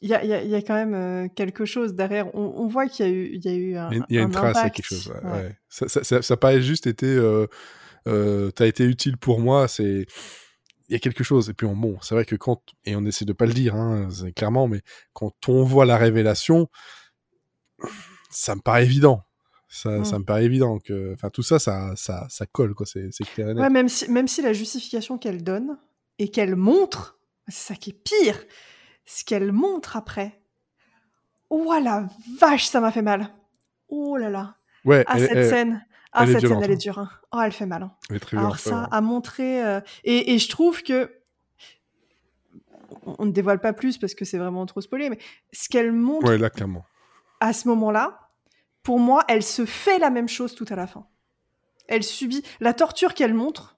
il 0.03 0.09
y, 0.09 0.15
a, 0.15 0.25
y 0.25 0.33
a- 0.33 0.43
y 0.43 0.55
a 0.55 0.61
quand 0.63 0.73
même 0.73 0.95
euh, 0.95 1.27
quelque 1.35 1.63
chose 1.63 1.93
derrière. 1.93 2.33
On, 2.33 2.41
on 2.57 2.65
voit 2.67 2.87
qu'il 2.87 3.05
y 3.05 3.09
a 3.09 3.11
eu, 3.11 3.29
il 3.33 3.45
y 3.45 3.49
a 3.49 3.53
eu 3.53 3.75
un, 3.77 3.91
Il 3.91 4.15
y 4.15 4.17
a- 4.17 4.23
une 4.23 4.31
trace, 4.31 4.57
il 4.57 4.63
y 4.63 4.65
a 4.65 4.69
quelque 4.71 4.85
chose. 4.87 5.07
ouais, 5.09 5.23
Ouais. 5.29 5.31
ouais. 5.43 5.57
Ça, 5.69 5.87
ça, 5.87 6.03
ça, 6.03 6.21
ça 6.23 6.33
a 6.33 6.37
pas 6.37 6.59
juste 6.59 6.87
été. 6.87 7.05
Euh, 7.05 7.45
euh, 8.07 8.49
T'as 8.49 8.65
été 8.65 8.83
utile 8.83 9.17
pour 9.17 9.39
moi. 9.39 9.67
C'est. 9.67 10.07
Il 10.89 10.93
y 10.93 10.95
a 10.95 10.99
quelque 10.99 11.23
chose. 11.23 11.49
Et 11.51 11.53
puis, 11.53 11.67
on, 11.67 11.75
bon, 11.75 11.99
c'est 12.01 12.15
vrai 12.15 12.25
que 12.25 12.35
quand. 12.35 12.63
Et 12.83 12.95
on 12.95 13.05
essaie 13.05 13.25
de 13.25 13.33
pas 13.33 13.45
le 13.45 13.53
dire, 13.53 13.75
hein, 13.75 14.07
clairement, 14.35 14.67
mais 14.67 14.81
quand 15.13 15.33
on 15.47 15.63
voit 15.63 15.85
la 15.85 15.97
révélation, 15.97 16.67
ça 18.30 18.56
me 18.56 18.62
paraît 18.62 18.84
évident. 18.86 19.24
Ça, 19.67 19.89
Mm. 20.00 20.06
ça 20.06 20.20
me 20.20 20.26
paraît 20.26 20.44
évident 20.46 20.80
que. 20.80 21.13
Enfin, 21.13 21.30
tout 21.30 21.44
ça, 21.44 21.58
ça, 21.60 21.94
ça, 21.96 22.28
ça 22.30 22.46
colle, 22.46 22.74
quoi. 22.74 22.86
C'est 22.86 23.10
clair 23.34 23.50
et 23.50 23.54
net. 23.54 23.62
Ouais, 23.63 23.70
même 23.70 23.88
si, 23.89 24.10
même 24.12 24.28
si 24.28 24.41
la 24.41 24.52
justification 24.54 25.17
qu'elle 25.17 25.44
donne 25.44 25.78
et 26.20 26.30
qu'elle 26.30 26.56
montre, 26.56 27.17
c'est 27.48 27.74
ça 27.74 27.76
qui 27.76 27.91
est 27.91 27.94
pire, 28.04 28.38
ce 29.06 29.24
qu'elle 29.24 29.52
montre 29.54 29.96
après. 29.96 30.41
Oh 31.50 31.74
la 31.82 32.08
vache, 32.39 32.65
ça 32.67 32.80
m'a 32.82 32.91
fait 32.91 33.02
mal. 33.02 33.30
Oh 33.89 34.17
là 34.17 34.30
là. 34.30 34.56
Ouais, 34.86 35.04
Ah, 35.08 35.13
elle, 35.15 35.22
cette 35.28 35.38
elle- 35.38 35.50
scène. 35.50 35.86
Ah, 36.13 36.24
elle 36.24 36.30
est 36.30 36.34
cette 36.39 36.48
scène, 36.50 36.60
elle 36.63 36.72
est 36.72 36.74
hein. 36.74 36.78
dure. 36.78 37.00
hein. 37.00 37.10
Oh, 37.32 37.39
elle 37.41 37.52
fait 37.54 37.65
mal. 37.65 37.84
hein. 37.84 37.91
elle 38.10 38.17
est 38.17 38.20
très 38.20 38.38
Alors 38.38 38.56
violente, 38.56 38.60
ça, 38.60 38.82
ouais. 38.82 38.88
à 38.91 39.02
montrer... 39.02 39.63
euh, 39.65 39.80
Et, 40.04 40.34
et 40.34 40.39
je 40.39 40.50
trouve 40.50 40.84
que... 40.84 41.10
On 43.06 43.15
on 43.20 43.26
ne 43.26 43.32
dévoile 43.32 43.60
pas 43.62 43.74
plus 43.74 43.98
parce 43.98 44.13
que 44.13 44.26
c'est 44.26 44.38
vraiment 44.38 44.65
trop 44.65 44.82
spoilé, 44.82 45.10
mais 45.10 45.17
ce 45.54 45.70
qu'elle 45.70 45.91
montre 45.94 46.28
Ouais, 46.28 46.38
là, 46.38 46.50
clairement. 46.50 46.86
À 47.41 47.51
ce 47.51 47.67
moment-là, 47.67 48.30
pour 48.84 48.99
moi, 48.99 49.25
elle 49.27 49.43
se 49.43 49.65
fait 49.65 49.99
la 49.99 50.10
même 50.10 50.30
chose 50.30 50.56
tout 50.56 50.65
à 50.69 50.75
la 50.75 50.88
fin. 50.88 51.06
elle 51.88 52.04
subit 52.04 52.41
la 52.62 52.73
torture 52.73 53.13
qu'elle 53.13 53.34
montre. 53.34 53.75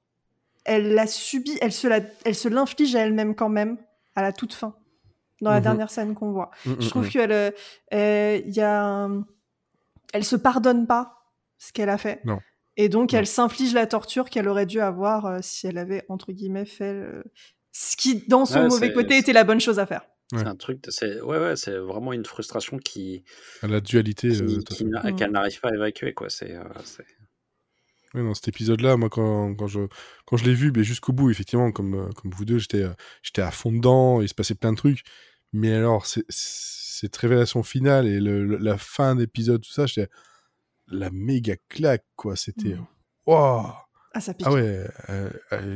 Elle 0.66 0.94
la 0.94 1.08
subit, 1.08 1.58
elle 1.62 1.72
se 1.74 1.88
la, 1.88 2.00
elle 2.26 2.36
se 2.36 2.48
l'inflige 2.48 2.96
à 2.96 3.00
elle-même 3.00 3.34
quand 3.34 3.50
même 3.50 3.78
à 4.16 4.22
la 4.22 4.32
toute 4.32 4.54
fin, 4.54 4.76
dans 5.42 5.50
la 5.50 5.58
Mhm. 5.58 5.64
dernière 5.64 5.90
scène 5.90 6.14
qu'on 6.14 6.32
voit. 6.32 6.52
Mm, 6.66 6.74
Je 6.80 6.86
mm, 6.86 6.90
trouve 6.90 7.06
mm. 7.08 7.10
qu'elle, 7.10 7.32
euh, 7.32 7.50
euh, 7.96 8.40
il 8.46 8.54
y 8.54 8.62
a, 8.62 8.84
un- 8.86 9.26
elle 10.14 10.24
se 10.24 10.36
pardonne 10.36 10.86
pas 10.86 11.24
ce 11.58 11.74
qu'elle 11.74 11.90
a 11.90 11.98
fait. 11.98 12.22
Non. 12.24 12.40
Et 12.78 12.88
donc 12.88 13.14
Non. 13.14 13.20
elle 13.20 13.26
s'inflige 13.28 13.74
la 13.74 13.88
torture 13.88 14.30
qu'elle 14.30 14.48
aurait 14.48 14.68
dû 14.68 14.80
avoir 14.80 15.26
euh, 15.26 15.40
si 15.42 15.66
elle 15.66 15.80
avait 15.80 16.06
entre 16.08 16.32
guillemets 16.34 16.66
fait 16.66 16.94
euh, 16.94 17.24
ce 17.72 17.98
qui, 17.98 18.28
dans 18.28 18.46
son 18.46 18.60
Ouais, 18.62 18.68
mauvais 18.68 18.94
côté, 18.94 19.18
était 19.18 19.34
la 19.34 19.44
bonne 19.44 19.60
chose 19.62 19.80
à 19.80 19.88
faire. 19.88 20.06
Ouais. 20.34 20.40
C'est 20.40 20.48
un 20.48 20.56
truc, 20.56 20.80
c'est 20.90 21.22
ouais, 21.22 21.38
ouais, 21.40 21.56
c'est 21.56 21.78
vraiment 21.78 22.12
une 22.14 22.26
frustration 22.26 22.78
qui, 22.78 23.24
La 23.62 23.80
dualité. 23.82 24.30
qui- 24.32 24.42
euh, 24.42 24.60
qui 24.70 24.86
Mm. 24.86 25.16
qu'elle 25.16 25.32
n'arrive 25.32 25.60
pas 25.62 25.70
à 25.70 25.76
évacuer 25.76 26.14
quoi. 26.14 26.30
C'est, 26.30 26.52
euh, 26.56 26.64
c'est- 26.84 27.06
Oui, 28.16 28.22
dans 28.24 28.34
cet 28.36 28.48
épisode-là, 28.50 28.96
moi, 28.96 29.10
quand, 29.10 29.56
quand 29.56 29.66
je, 29.68 29.80
quand 30.26 30.38
je 30.38 30.46
l'ai 30.46 30.54
vu, 30.54 30.72
ben, 30.72 30.84
jusqu'au 30.84 31.14
bout, 31.14 31.32
effectivement, 31.32 31.72
comme, 31.72 31.96
euh, 31.96 32.10
comme 32.12 32.30
vous 32.32 32.46
deux, 32.46 32.60
j'étais, 32.60 32.84
euh, 32.84 32.94
j'étais 33.24 33.42
à 33.42 33.50
fond 33.50 33.72
dedans, 33.72 34.22
il 34.22 34.30
se 34.30 34.36
passait 34.36 34.54
plein 34.56 34.72
de 34.72 34.78
trucs. 34.78 35.02
Mais 35.52 35.74
alors, 35.74 36.06
c'est- 36.06 36.26
cette 36.30 37.16
révélation 37.18 37.64
finale 37.64 38.06
et 38.08 38.20
le, 38.20 38.46
le- 38.46 38.58
la 38.58 38.78
fin 38.78 39.16
d'épisode, 39.16 39.62
tout 39.62 39.72
ça, 39.72 39.88
j'étais 39.88 40.10
la 40.88 41.10
méga 41.12 41.56
claque, 41.70 42.06
quoi. 42.16 42.36
C'était, 42.36 42.76
Mhm. 42.76 42.86
waouh! 43.26 43.66
Ah, 44.14 44.22
ça 44.22 44.34
pique. 44.36 44.46
Ah 44.48 44.54
ouais, 44.54 44.86
euh, 45.10 45.30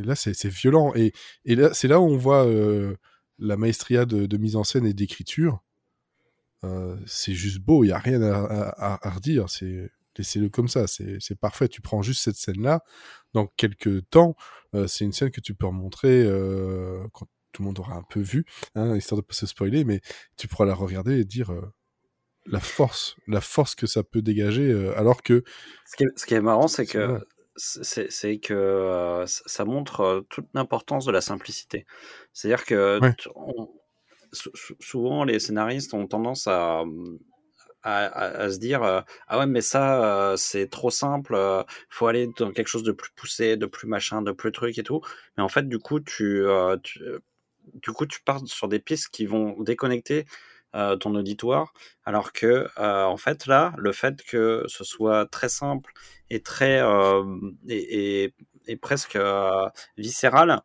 là, 0.06 0.14
c'est 0.14 0.36
c'est 0.36 0.50
violent. 0.50 0.94
Et, 0.96 1.12
et 1.44 1.56
là, 1.56 1.74
c'est 1.74 1.88
là 1.88 2.00
où 2.00 2.06
on 2.06 2.18
voit 2.18 2.46
euh, 2.46 2.96
la 3.40 3.58
maestria 3.58 4.06
de, 4.06 4.26
de 4.26 4.38
mise 4.38 4.56
en 4.56 4.64
scène 4.64 4.86
et 4.86 4.94
d'écriture. 4.94 5.62
Euh, 6.64 6.98
c'est 7.06 7.34
juste 7.34 7.60
beau, 7.60 7.84
il 7.84 7.88
n'y 7.88 7.94
a 7.94 8.00
rien 8.00 8.22
à, 8.22 8.34
à- 8.78 9.08
à 9.08 9.10
redire. 9.12 9.50
C'est 9.50 9.92
Laissez-le 10.18 10.50
comme 10.50 10.68
ça, 10.68 10.88
c'est 10.88 11.40
parfait. 11.40 11.68
Tu 11.68 11.80
prends 11.80 12.02
juste 12.02 12.24
cette 12.24 12.38
scène-là, 12.38 12.84
dans 13.36 13.46
quelques 13.46 14.10
temps, 14.10 14.36
euh, 14.74 14.88
c'est 14.88 15.06
une 15.06 15.12
scène 15.14 15.30
que 15.30 15.42
tu 15.42 15.54
peux 15.54 15.68
remontrer 15.68 16.24
euh, 16.26 17.06
quand 17.14 17.28
tout 17.52 17.62
le 17.62 17.68
monde 17.68 17.78
aura 17.78 17.94
un 17.94 18.02
peu 18.02 18.20
vu, 18.20 18.44
hein, 18.74 18.96
histoire 18.96 19.22
de 19.22 19.24
pas 19.24 19.36
se 19.36 19.46
spoiler, 19.46 19.84
mais 19.84 20.02
tu 20.36 20.48
pourras 20.48 20.66
la 20.66 20.74
regarder 20.74 21.20
et 21.20 21.24
dire 21.24 21.52
euh, 21.52 21.62
la 22.48 22.60
force, 22.60 23.16
la 23.28 23.42
force 23.42 23.76
que 23.76 23.86
ça 23.86 24.02
peut 24.02 24.24
dégager, 24.24 24.72
alors 24.96 25.22
que 25.22 25.44
Ce 25.86 25.96
qui 25.96 26.04
est, 26.04 26.08
ce 26.20 26.26
qui 26.26 26.34
est 26.34 26.42
marrant, 26.42 26.68
c'est 26.68 26.88
que. 26.88 27.20
C'est 27.58 28.38
que 28.40 28.54
euh, 28.54 29.26
ça 29.28 29.66
montre 29.66 30.02
euh, 30.02 30.22
toute 30.30 30.48
l'importance 30.54 31.06
de 31.06 31.12
la 31.12 31.22
simplicité. 31.22 31.86
C'est-à-dire 32.34 32.66
que 32.66 33.00
Ouais. 33.02 33.14
on- 33.36 33.70
souvent 34.80 35.24
les 35.24 35.40
scénaristes 35.40 35.94
ont 35.94 36.08
tendance 36.08 36.48
à, 36.48 36.84
à, 37.84 38.06
à- 38.06 38.42
à 38.44 38.50
se 38.52 38.58
dire 38.60 38.84
euh, 38.84 39.02
ah 39.28 39.40
ouais 39.40 39.46
mais 39.48 39.62
ça 39.62 40.32
euh, 40.34 40.38
c'est 40.38 40.68
trop 40.70 40.90
simple, 40.90 41.36
euh, 41.36 41.64
faut 41.90 42.08
aller 42.08 42.28
dans 42.38 42.52
quelque 42.52 42.68
chose 42.68 42.84
de 42.84 42.92
plus 42.92 43.12
poussé, 43.16 43.58
de 43.58 43.66
plus 43.66 43.88
machin, 43.88 44.22
de 44.22 44.32
plus 44.32 44.52
truc 44.52 44.78
et 44.78 44.84
tout. 44.84 45.02
Mais 45.38 45.44
en 45.44 45.50
fait 45.50 45.68
du 45.68 45.80
coup 45.80 46.00
tu, 46.00 46.44
tu 46.84 47.02
du 47.74 47.92
coup 47.92 48.06
tu 48.06 48.22
pars 48.22 48.42
sur 48.48 48.68
des 48.68 48.80
pistes 48.80 49.10
qui 49.10 49.26
vont 49.26 49.62
déconnecter 49.62 50.26
ton 51.00 51.16
auditoire, 51.16 51.74
alors 52.06 52.34
que 52.34 52.68
euh, 52.80 53.04
en 53.06 53.18
fait 53.18 53.46
là, 53.48 53.74
le 53.78 53.92
fait 53.92 54.22
que 54.24 54.64
ce 54.68 54.84
soit 54.84 55.26
très 55.28 55.50
simple 55.50 55.94
et 56.30 56.42
très 56.42 56.80
euh, 56.82 57.24
et, 57.68 58.34
et- 58.68 58.76
presque 58.78 59.16
euh, 59.16 59.68
viscéral, 59.98 60.62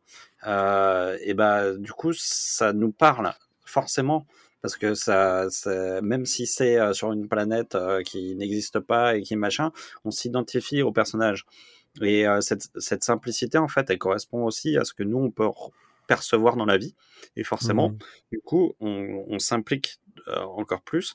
euh, 0.46 1.16
et 1.22 1.34
bah 1.34 1.72
du 1.76 1.92
coup 1.92 2.12
ça 2.12 2.72
nous 2.72 2.90
parle 2.92 3.32
forcément 3.64 4.26
parce 4.60 4.76
que 4.76 4.94
ça, 4.94 5.46
même 6.02 6.24
si 6.26 6.46
c'est 6.46 6.78
euh, 6.78 6.92
sur 6.92 7.12
une 7.12 7.28
planète 7.28 7.74
euh, 7.74 8.02
qui 8.02 8.34
n'existe 8.36 8.78
pas 8.80 9.16
et 9.16 9.22
qui 9.22 9.34
machin, 9.36 9.72
on 10.04 10.10
s'identifie 10.10 10.82
au 10.82 10.92
personnage. 10.92 11.44
Et 12.00 12.26
euh, 12.26 12.40
cette, 12.40 13.04
simplicité, 13.04 13.58
en 13.58 13.68
fait, 13.68 13.90
elle 13.90 13.98
correspond 13.98 14.44
aussi 14.44 14.76
à 14.78 14.84
ce 14.84 14.94
que 14.94 15.02
nous, 15.02 15.18
on 15.18 15.30
peut 15.30 15.48
percevoir 16.14 16.54
dans 16.56 16.66
la 16.74 16.78
vie. 16.84 16.94
Et 17.36 17.44
forcément, 17.44 17.88
Mhm. 17.90 17.98
du 18.32 18.38
coup, 18.48 18.64
on, 18.80 19.24
on 19.34 19.38
s'implique 19.48 19.88
euh, 20.28 20.40
encore 20.62 20.82
plus. 20.82 21.08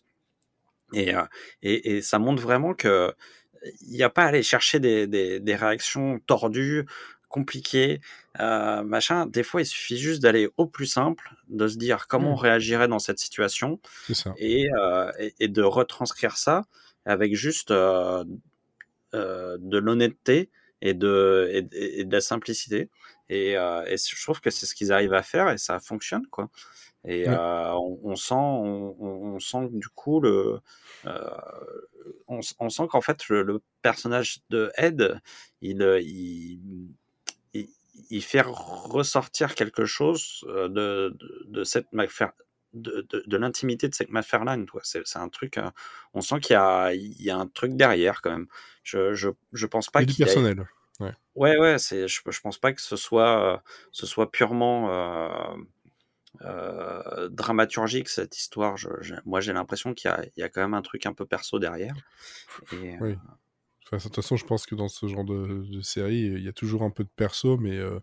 Et, 0.93 1.09
euh, 1.15 1.23
et, 1.61 1.77
et 1.97 2.01
ça 2.01 2.17
montre 2.19 2.41
vraiment 2.41 2.73
que 2.83 3.13
il 3.81 3.95
n'y 3.97 4.03
a 4.03 4.09
pas 4.09 4.23
à 4.23 4.27
aller 4.27 4.43
chercher 4.43 4.79
des, 4.79 5.07
des, 5.07 5.39
des 5.47 5.55
réactions 5.55 6.19
tordues, 6.27 6.85
compliquées, 7.27 7.99
euh, 8.39 8.83
machin. 8.83 9.25
Des 9.25 9.43
fois, 9.43 9.59
il 9.61 9.65
suffit 9.65 9.97
juste 9.97 10.21
d'aller 10.21 10.47
au 10.57 10.65
plus 10.67 10.85
simple, 10.99 11.25
de 11.49 11.67
se 11.67 11.77
dire 11.77 12.07
comment 12.07 12.27
Mhm. 12.29 12.33
on 12.37 12.41
réagirait 12.49 12.87
dans 12.87 12.99
cette 13.07 13.19
situation 13.19 13.79
ça. 14.13 14.33
et, 14.37 14.67
euh, 14.79 15.11
et, 15.19 15.33
et 15.39 15.47
de 15.49 15.63
retranscrire 15.63 16.37
ça 16.37 16.63
avec 17.05 17.35
juste 17.35 17.71
euh, 17.71 18.23
de 19.13 19.77
l'honnêteté 19.77 20.49
et 20.81 20.93
de, 20.93 21.49
et 21.73 22.03
de 22.05 22.11
la 22.13 22.21
simplicité. 22.21 22.89
Et, 23.29 23.57
euh, 23.57 23.83
et 23.85 23.97
je 23.97 24.23
trouve 24.23 24.39
que 24.41 24.49
c'est 24.49 24.65
ce 24.65 24.75
qu'ils 24.75 24.91
arrivent 24.93 25.13
à 25.13 25.23
faire 25.23 25.49
et 25.49 25.57
ça 25.57 25.79
fonctionne, 25.79 26.25
quoi. 26.27 26.49
Et 27.05 27.27
Ouais. 27.27 27.33
euh, 27.33 27.73
on, 27.73 27.99
on 28.03 28.15
sent, 28.15 28.35
on, 28.35 29.39
sent 29.39 29.69
du 29.71 29.89
coup 29.89 30.19
le, 30.21 30.59
euh, 31.05 31.29
on, 32.27 32.41
sent 32.69 32.83
qu'en 32.89 33.01
fait 33.01 33.27
le, 33.29 33.43
le 33.43 33.61
personnage 33.81 34.39
de 34.49 34.71
Ed, 34.77 35.19
il, 35.61 35.81
il, 36.01 36.89
il, 37.53 37.69
il 38.09 38.23
fait 38.23 38.43
ressortir 38.45 39.55
quelque 39.55 39.85
chose 39.85 40.43
de, 40.47 40.67
de, 40.67 41.45
de 41.47 41.63
cette 41.63 41.87
de, 42.73 43.07
de, 43.09 43.23
de 43.25 43.37
l'intimité 43.37 43.87
de 43.87 43.95
cette 43.95 44.09
McFarlane. 44.11 44.65
C'est, 44.83 45.01
c'est 45.05 45.19
un 45.19 45.29
truc, 45.29 45.59
on 46.13 46.21
sent 46.21 46.39
qu'il 46.41 46.53
y 46.53 46.57
a, 46.57 46.93
il 46.93 47.21
y 47.21 47.29
a 47.29 47.37
un 47.37 47.47
truc 47.47 47.75
derrière 47.75 48.21
quand 48.21 48.31
même. 48.31 48.47
Je, 48.83 49.13
je, 49.13 49.29
je 49.53 49.65
pense 49.65 49.89
pas 49.89 50.01
Et 50.01 50.05
du 50.05 50.13
qu'il 50.13 50.25
y 50.25 50.29
ait- 50.29 50.45
Ouais, 51.35 51.57
ouais, 51.57 51.77
c'est, 51.77 52.07
je, 52.07 52.21
je 52.27 52.41
pense 52.41 52.57
pas 52.57 52.73
que 52.73 52.81
ce 52.81 52.95
soit, 52.95 53.55
euh, 53.55 53.57
ce 53.91 54.07
soit 54.07 54.31
purement 54.31 54.91
euh, 54.91 55.55
euh, 56.41 57.29
dramaturgique 57.29 58.09
cette 58.09 58.37
histoire. 58.37 58.77
Je- 58.77 58.89
je- 59.01 59.15
moi, 59.25 59.41
j'ai 59.41 59.53
l'impression 59.53 59.93
qu'il 59.93 60.09
y 60.09 60.13
a, 60.13 60.23
il 60.35 60.39
y 60.39 60.43
a 60.43 60.49
quand 60.49 60.61
même 60.61 60.73
un 60.73 60.81
truc 60.81 61.05
un 61.05 61.13
peu 61.13 61.25
perso 61.25 61.59
derrière. 61.59 61.95
Et, 62.73 62.97
Oui. 63.01 63.15
Enfin, 63.85 63.97
de 63.97 64.03
toute 64.03 64.15
façon, 64.15 64.35
je 64.35 64.45
pense 64.45 64.65
que 64.65 64.75
dans 64.75 64.89
ce 64.89 65.07
genre 65.07 65.23
de, 65.25 65.65
de 65.71 65.81
série, 65.81 66.21
il 66.21 66.43
y 66.43 66.49
a 66.49 66.53
toujours 66.53 66.83
un 66.83 66.89
peu 66.89 67.03
de 67.03 67.09
perso, 67.15 67.57
mais 67.57 67.77
euh, 67.77 67.99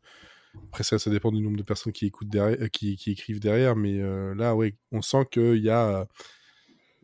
après 0.71 0.85
ça, 0.85 0.99
ça 0.99 1.11
dépend 1.11 1.33
du 1.33 1.43
nombre 1.43 1.57
de 1.59 1.63
personnes 1.63 1.93
qui 1.93 2.07
écoutent 2.07 2.29
derrière, 2.31 2.71
qui, 2.71 2.97
qui 2.97 3.13
écrivent 3.13 3.41
derrière. 3.41 3.77
Mais 3.77 4.01
euh, 4.01 4.35
là, 4.35 4.55
oui, 4.57 4.77
on 4.93 5.03
sent 5.03 5.27
qu'il 5.31 5.59
y 5.59 5.71
a, 5.71 6.07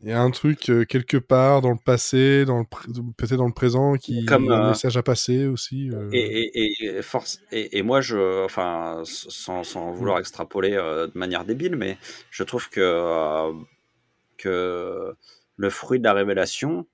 il 0.03 0.09
y 0.09 0.13
a 0.13 0.21
un 0.21 0.31
truc 0.31 0.71
euh, 0.71 0.85
quelque 0.85 1.19
part 1.19 1.61
dans 1.61 1.73
le 1.73 1.79
passé, 1.83 2.45
dans 2.47 2.59
le 2.59 2.65
peut-être 2.65 3.37
dans 3.37 3.47
le 3.47 3.53
présent, 3.53 3.97
qui 3.97 4.25
Comme, 4.25 4.51
a 4.51 4.57
un 4.57 4.65
euh, 4.65 4.69
message 4.71 4.97
à 4.97 5.03
passer 5.03 5.47
aussi. 5.47 5.91
euh. 5.91 6.09
Et, 6.13 6.19
et, 6.19 6.97
et, 6.99 7.03
force, 7.03 7.41
et, 7.53 7.79
et 7.79 7.83
moi, 7.83 8.01
je, 8.01 8.45
enfin, 8.45 9.03
sans, 9.05 9.63
sans 9.63 9.93
vouloir 9.93 10.19
extrapoler 10.19 10.71
de 10.71 11.19
manière 11.19 11.45
débile, 11.45 11.77
mais 11.77 11.99
je 12.31 12.43
trouve 12.45 12.71
que, 12.71 13.53
que 14.39 15.15
le 15.57 15.71
fruit 15.71 15.99
de 15.99 16.05
la 16.05 16.15
révélation 16.15 16.87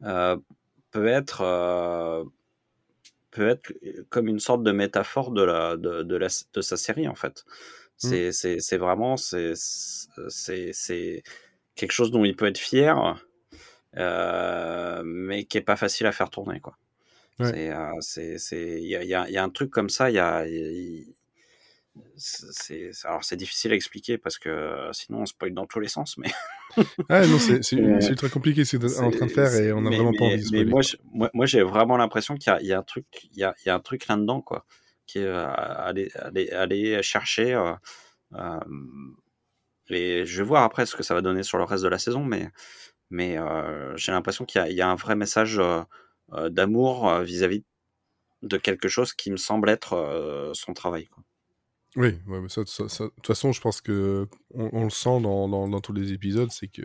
peut 0.00 1.06
être 1.06 2.24
peut 3.30 3.48
être 3.48 3.72
comme 4.10 4.26
une 4.28 4.40
sorte 4.40 4.62
de 4.62 4.72
métaphore 4.72 5.30
de 5.30 5.42
la 5.42 5.76
de, 5.76 6.02
de, 6.02 6.16
la, 6.16 6.28
de 6.52 6.60
sa 6.60 6.76
série 6.76 7.08
en 7.08 7.14
fait. 7.14 7.44
C'est 7.96 8.32
c'est 8.32 8.60
c'est 8.60 8.76
vraiment 8.76 9.16
c'est 9.16 9.54
quelque 11.78 11.92
chose 11.92 12.10
dont 12.10 12.24
il 12.24 12.36
peut 12.36 12.46
être 12.46 12.58
fier, 12.58 13.18
euh, 13.96 15.02
mais 15.04 15.44
qui 15.44 15.56
est 15.58 15.62
pas 15.62 15.76
facile 15.76 16.06
à 16.06 16.12
faire 16.12 16.30
tourner 16.30 16.60
quoi. 16.60 16.76
Ouais. 17.38 17.70
C'est, 18.00 18.54
euh, 18.56 18.78
il 18.80 18.86
y 18.88 18.96
a, 18.96 19.04
y 19.04 19.14
a- 19.14 19.30
y 19.30 19.36
a 19.36 19.42
un 19.44 19.48
truc 19.50 19.70
comme 19.70 19.88
ça, 19.88 20.10
il 20.10 20.14
y 20.14 20.18
a, 20.18 20.46
il- 20.46 21.06
c'est, 22.16 22.90
alors 23.04 23.24
c'est 23.24 23.36
difficile 23.36 23.72
à 23.72 23.74
expliquer 23.74 24.18
parce 24.18 24.38
que 24.38 24.88
sinon 24.92 25.20
on 25.22 25.26
spoil 25.26 25.52
dans 25.54 25.66
tous 25.66 25.80
les 25.80 25.88
sens, 25.88 26.16
mais 26.18 26.28
Ah 27.08 27.26
non, 27.26 27.38
c'est 27.38 27.72
ultra 27.76 28.28
compliqué 28.28 28.64
ce 28.64 28.76
que 28.76 28.86
tu 28.86 28.92
es 28.92 28.98
en 29.00 29.10
train 29.10 29.26
de 29.26 29.30
faire 29.30 29.54
et 29.54 29.72
on 29.72 29.80
n'a 29.80 29.90
mais- 29.90 29.96
vraiment 29.96 30.12
pas 30.12 30.24
mais- 30.26 30.34
envie 30.34 30.36
de 30.36 30.42
Mais 30.42 30.46
spoiler. 30.58 30.70
moi, 30.70 30.82
je- 30.82 30.96
moi, 31.12 31.30
moi, 31.32 31.46
j'ai 31.46 31.62
vraiment 31.62 31.96
l'impression 31.96 32.34
qu'il 32.36 32.52
y 32.52 32.56
a, 32.56 32.62
y 32.62 32.72
a 32.72 32.78
un 32.78 32.82
truc, 32.82 33.06
il 33.32 33.38
y 33.38 33.44
a, 33.44 33.54
il 33.64 33.68
y 33.68 33.70
a 33.70 33.74
un 33.74 33.80
truc 33.80 34.06
là-dedans, 34.08 34.40
quoi, 34.42 34.64
qui 35.06 35.18
est 35.20 35.24
euh, 35.24 35.46
aller, 35.48 36.10
aller, 36.16 36.50
aller 36.50 37.02
chercher. 37.02 37.54
euh, 37.54 37.72
euh, 38.34 38.58
et 39.90 40.26
je 40.26 40.38
vais 40.42 40.48
voir 40.48 40.62
après 40.64 40.86
ce 40.86 40.96
que 40.96 41.02
ça 41.02 41.14
va 41.14 41.22
donner 41.22 41.42
sur 41.42 41.58
le 41.58 41.64
reste 41.64 41.84
de 41.84 41.88
la 41.88 41.98
saison, 41.98 42.24
mais, 42.24 42.50
mais 43.10 43.38
euh, 43.38 43.96
j'ai 43.96 44.12
l'impression 44.12 44.44
qu'il 44.46 44.60
y 44.60 44.64
a, 44.64 44.70
il 44.70 44.76
y 44.76 44.82
a 44.82 44.88
un 44.90 44.96
vrai 44.96 45.16
message 45.16 45.58
euh, 45.58 45.82
euh, 46.34 46.50
d'amour 46.50 47.20
vis-à-vis 47.20 47.64
de 48.42 48.56
quelque 48.58 48.88
chose 48.88 49.14
qui 49.14 49.30
me 49.30 49.36
semble 49.38 49.70
être 49.70 49.94
euh, 49.94 50.52
son 50.54 50.74
travail. 50.74 51.06
Quoi. 51.06 51.24
Oui, 51.96 52.14
ouais, 52.26 52.40
mais 52.40 52.48
ça, 52.48 52.62
ça- 52.66 52.88
ça- 52.88 53.04
de 53.04 53.10
toute 53.10 53.26
façon, 53.26 53.50
je 53.52 53.60
pense 53.60 53.80
que 53.80 54.26
on, 54.54 54.68
on 54.72 54.84
le 54.84 54.90
sent 54.90 55.20
dans, 55.22 55.48
dans, 55.48 55.68
dans 55.68 55.80
tous 55.80 55.92
les 55.94 56.12
épisodes, 56.12 56.50
c'est 56.52 56.68
que 56.68 56.82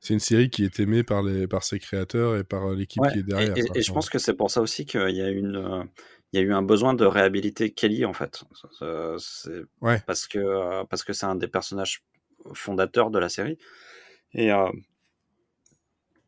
c'est 0.00 0.12
une 0.14 0.20
série 0.20 0.50
qui 0.50 0.62
est 0.64 0.78
aimée 0.78 1.02
par, 1.02 1.22
les, 1.22 1.48
par 1.48 1.64
ses 1.64 1.78
créateurs 1.78 2.36
et 2.36 2.44
par 2.44 2.70
l'équipe 2.70 3.02
Ouais, 3.02 3.10
qui 3.10 3.18
est 3.18 3.22
derrière. 3.22 3.56
et- 3.56 3.82
je 3.82 3.92
pense 3.92 4.08
que 4.10 4.18
c'est 4.18 4.34
pour 4.34 4.50
ça 4.50 4.60
aussi 4.60 4.84
qu'il 4.86 5.10
y 5.10 5.22
a 5.22 5.30
une, 5.30 5.88
il 6.32 6.40
y 6.40 6.42
a 6.42 6.46
eu 6.46 6.52
un 6.52 6.62
besoin 6.62 6.94
de 6.94 7.04
réhabiliter 7.06 7.72
Kelly 7.72 8.04
en 8.04 8.12
fait. 8.12 8.44
C'est 9.18 9.62
Ouais. 9.80 10.02
parce 10.06 10.26
que 10.26 10.84
parce 10.84 11.02
que 11.02 11.12
c'est 11.12 11.26
un 11.26 11.34
des 11.36 11.48
personnages 11.48 12.04
fondateurs 12.54 13.10
de 13.10 13.18
la 13.18 13.28
série 13.28 13.58
et 14.34 14.52
euh, 14.52 14.68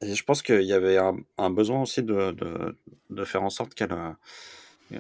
Et 0.01 0.15
je 0.15 0.23
pense 0.25 0.43
qu'il 0.43 0.63
y 0.63 0.73
avait 0.73 0.97
un, 0.99 1.17
un 1.39 1.51
besoin 1.51 1.83
aussi 1.83 2.03
de, 2.05 2.31
de, 2.33 2.77
de 3.11 3.25
faire 3.25 3.43
en 3.43 3.51
sorte 3.51 3.75
qu'elle 3.75 3.93
euh, 3.93 4.13
euh, 4.93 4.99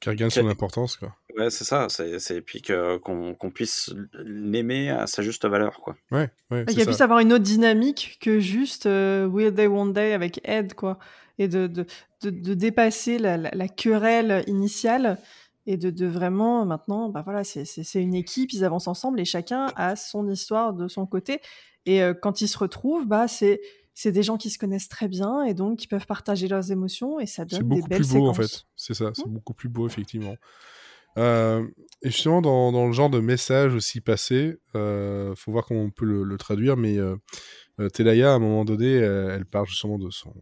Qui 0.00 0.08
regagne 0.10 0.30
son 0.30 0.46
importance, 0.48 0.96
quoi. 0.96 1.14
ouais 1.36 1.50
c'est 1.50 1.64
ça 1.64 1.88
c'est 1.88 2.18
c'est 2.18 2.40
puis 2.40 2.62
que 2.62 2.96
qu'on 2.98 3.34
qu'on 3.34 3.50
puisse 3.50 3.92
l'aimer 4.14 4.90
à 4.90 5.06
sa 5.06 5.22
juste 5.22 5.44
valeur 5.46 5.80
quoi 5.80 5.96
Ouais, 6.10 6.30
ouais, 6.50 6.64
Il 6.68 6.72
c'est 6.72 6.78
y 6.78 6.80
a 6.82 6.84
ça. 6.84 6.90
puisse 6.90 7.00
avoir 7.02 7.18
une 7.20 7.32
autre 7.32 7.44
dynamique 7.44 8.18
que 8.20 8.40
juste 8.40 8.86
euh, 8.86 9.26
Will 9.26 9.54
They 9.54 9.66
One 9.66 9.92
Day 9.92 10.12
avec 10.14 10.40
Ed, 10.44 10.74
quoi. 10.74 10.98
Et 11.38 11.48
de, 11.48 11.66
de, 11.66 11.84
de, 12.22 12.30
de 12.30 12.54
dépasser 12.54 13.18
la, 13.18 13.36
la, 13.36 13.50
la 13.52 13.68
querelle 13.68 14.42
initiale 14.46 15.18
et 15.66 15.76
de, 15.76 15.90
de 15.90 16.06
vraiment, 16.06 16.64
maintenant, 16.66 17.08
bah 17.08 17.22
voilà, 17.24 17.44
c'est 17.44 17.64
c'est- 17.64 17.82
c'est 17.84 18.02
une 18.02 18.14
équipe, 18.14 18.52
ils 18.52 18.64
avancent 18.64 18.88
ensemble 18.88 19.20
et 19.20 19.24
chacun 19.24 19.66
a 19.76 19.96
son 19.96 20.28
histoire 20.28 20.72
de 20.74 20.88
son 20.88 21.06
côté. 21.06 21.40
Et 21.86 22.02
euh, 22.02 22.14
quand 22.14 22.40
ils 22.40 22.48
se 22.48 22.58
retrouvent, 22.58 23.06
bah, 23.06 23.28
c'est 23.28 23.60
c'est 23.94 24.12
des 24.12 24.22
gens 24.22 24.36
qui 24.36 24.50
se 24.50 24.58
connaissent 24.58 24.88
très 24.90 25.08
bien 25.08 25.42
et 25.44 25.54
donc 25.54 25.78
qui 25.78 25.86
peuvent 25.88 26.06
partager 26.06 26.48
leurs 26.48 26.70
émotions 26.70 27.18
et 27.18 27.24
ça 27.26 27.44
C'est 27.48 27.58
donne 27.60 27.68
des 27.70 27.76
beaucoup 27.76 27.88
belles 27.88 27.98
plus 28.04 28.12
beau, 28.12 28.28
en 28.28 28.32
séquences. 28.34 28.58
fait. 28.58 28.64
C'est 28.76 28.94
ça, 28.94 29.10
c'est 29.14 29.26
Mm. 29.26 29.32
beaucoup 29.32 29.54
plus 29.54 29.68
beau, 29.70 29.86
effectivement. 29.86 30.36
Euh, 31.18 31.66
et 32.02 32.10
justement, 32.10 32.42
dans, 32.42 32.72
dans 32.72 32.86
le 32.86 32.92
genre 32.92 33.08
de 33.08 33.20
message 33.20 33.74
aussi 33.74 34.02
passé, 34.02 34.58
euh, 34.74 35.34
faut 35.34 35.50
voir 35.50 35.64
comment 35.64 35.80
on 35.80 35.90
peut 35.90 36.04
le, 36.04 36.24
le 36.24 36.36
traduire, 36.36 36.76
mais 36.76 36.98
euh, 36.98 37.16
euh, 37.80 37.88
Telaya, 37.88 38.32
à 38.32 38.34
un 38.34 38.38
moment 38.38 38.66
donné, 38.66 38.92
elle 38.96 39.46
parle 39.46 39.66
justement 39.66 39.98
de 39.98 40.10
son, 40.10 40.34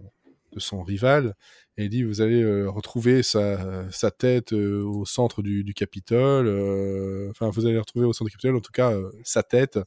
de 0.54 0.60
son 0.60 0.82
rival, 0.82 1.34
et 1.76 1.88
dit, 1.88 2.04
vous 2.04 2.20
allez 2.20 2.42
euh, 2.42 2.70
retrouver 2.70 3.22
sa, 3.22 3.90
sa 3.90 4.10
tête 4.10 4.52
euh, 4.52 4.82
au 4.82 5.04
centre 5.04 5.42
du, 5.42 5.64
du 5.64 5.74
Capitole, 5.74 6.46
euh, 6.46 7.30
enfin, 7.30 7.50
vous 7.50 7.66
allez 7.66 7.78
retrouver 7.78 8.06
au 8.06 8.12
centre 8.12 8.30
du 8.30 8.36
Capitole, 8.36 8.56
en 8.56 8.60
tout 8.60 8.72
cas, 8.72 8.92
sa 9.24 9.42
tête, 9.42 9.78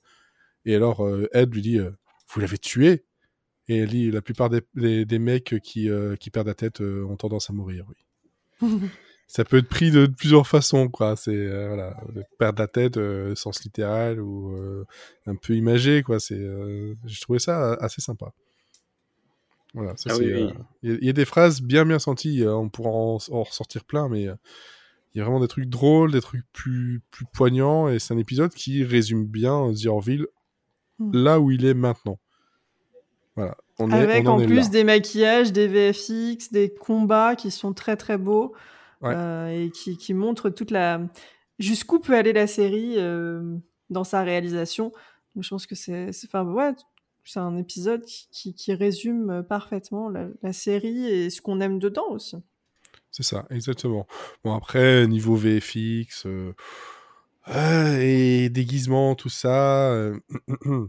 et 0.65 0.75
alors, 0.75 1.07
Ed 1.31 1.53
lui 1.53 1.61
dit, 1.61 1.79
vous 1.79 2.39
l'avez 2.41 2.57
tué? 2.57 3.05
Et 3.69 3.77
elle 3.77 3.89
dit, 3.89 4.11
la 4.11 4.21
plupart 4.21 4.49
des, 4.49 4.61
des, 4.75 5.05
des 5.05 5.19
mecs 5.19 5.55
qui, 5.63 5.89
qui 6.19 6.29
perdent 6.29 6.47
la 6.47 6.55
tête 6.55 6.81
ont 6.81 7.15
tendance 7.15 7.49
à 7.49 7.53
mourir, 7.53 7.85
oui 7.89 7.95
ça 9.27 9.45
peut 9.45 9.57
être 9.57 9.67
pris 9.69 9.91
de, 9.91 10.07
de 10.07 10.13
plusieurs 10.13 10.47
façons, 10.47 10.89
quoi. 10.89 11.15
C'est 11.15 11.47
voilà, 11.67 11.95
de 12.13 12.23
perdre 12.37 12.59
la 12.59 12.67
tête, 12.67 12.99
sens 13.35 13.63
littéral 13.63 14.19
ou 14.19 14.57
un 15.25 15.35
peu 15.35 15.55
imagé, 15.55 16.03
quoi. 16.03 16.19
C'est, 16.19 16.41
j'ai 17.05 17.21
trouvé 17.21 17.39
ça 17.39 17.75
assez 17.75 18.01
sympa. 18.01 18.33
Voilà, 19.73 19.95
ça 19.97 20.09
Ah 20.11 20.15
c'est. 20.15 20.23
oui, 20.25 20.33
oui. 20.33 20.41
euh, 20.43 20.51
Il 20.83 20.89
y, 20.89 20.93
a- 20.93 20.97
il 21.01 21.05
y 21.05 21.09
a 21.09 21.13
des 21.13 21.25
phrases 21.25 21.61
bien 21.61 21.85
bien 21.85 21.99
senties. 21.99 22.43
euh, 22.43 22.55
on 22.55 22.69
pourra 22.69 22.89
en, 22.89 23.17
en 23.31 23.43
ressortir 23.43 23.83
plein, 23.83 24.07
mais 24.09 24.27
euh, 24.27 24.35
il 25.13 25.17
y 25.19 25.21
a 25.21 25.23
vraiment 25.23 25.39
des 25.39 25.47
trucs 25.47 25.65
drôles, 25.69 26.11
des 26.11 26.21
trucs 26.21 26.45
plus 26.53 27.01
plus 27.11 27.25
poignants, 27.33 27.87
et 27.89 27.99
c'est 27.99 28.13
un 28.13 28.17
épisode 28.17 28.53
qui 28.53 28.83
résume 28.83 29.25
bien 29.25 29.71
The 29.73 29.87
Orville 29.87 30.27
Mm. 30.99 31.11
là 31.15 31.39
où 31.39 31.51
il 31.51 31.63
est 31.63 31.75
maintenant. 31.75 32.17
Voilà. 33.35 33.55
On 33.77 33.91
est, 33.91 33.93
Avec 33.93 34.25
on 34.27 34.31
en, 34.31 34.35
en 34.37 34.39
est 34.39 34.47
plus 34.47 34.55
là. 34.55 34.67
des 34.69 34.83
maquillages, 34.83 35.53
des 35.53 35.67
VFX, 35.67 36.51
des 36.51 36.73
combats 36.73 37.35
qui 37.35 37.51
sont 37.51 37.73
très 37.73 37.95
très 37.95 38.17
beaux 38.17 38.55
Ouais. 39.01 39.13
euh, 39.15 39.47
et 39.65 39.69
qui, 39.69 39.95
qui 39.95 40.15
montrent 40.15 40.49
toute 40.49 40.71
la 40.71 41.01
jusqu'où 41.59 41.99
peut 41.99 42.15
aller 42.15 42.33
la 42.33 42.47
série 42.47 42.95
euh, 42.97 43.55
dans 43.91 44.03
sa 44.03 44.23
réalisation. 44.23 44.85
Donc, 45.35 45.43
je 45.43 45.49
pense 45.49 45.67
que 45.67 45.75
c'est, 45.75 46.11
c'est- 46.13 46.25
enfin 46.27 46.43
ouais, 46.51 46.71
c'est 47.27 47.39
un 47.39 47.57
épisode 47.57 48.03
qui, 48.05 48.27
qui, 48.31 48.53
qui 48.53 48.73
résume 48.73 49.29
euh, 49.29 49.43
parfaitement 49.43 50.09
la, 50.09 50.27
la 50.41 50.53
série 50.53 51.05
et 51.05 51.29
ce 51.29 51.41
qu'on 51.41 51.61
aime 51.61 51.79
dedans 51.79 52.09
aussi. 52.09 52.37
C'est 53.11 53.23
ça, 53.23 53.47
exactement. 53.49 54.05
Bon, 54.43 54.53
après, 54.53 55.07
niveau 55.07 55.35
VFX, 55.35 56.25
euh, 56.27 56.53
euh, 57.47 57.97
et 57.99 58.49
déguisement, 58.49 59.15
tout 59.15 59.29
ça. 59.29 59.91
euh, 59.91 60.19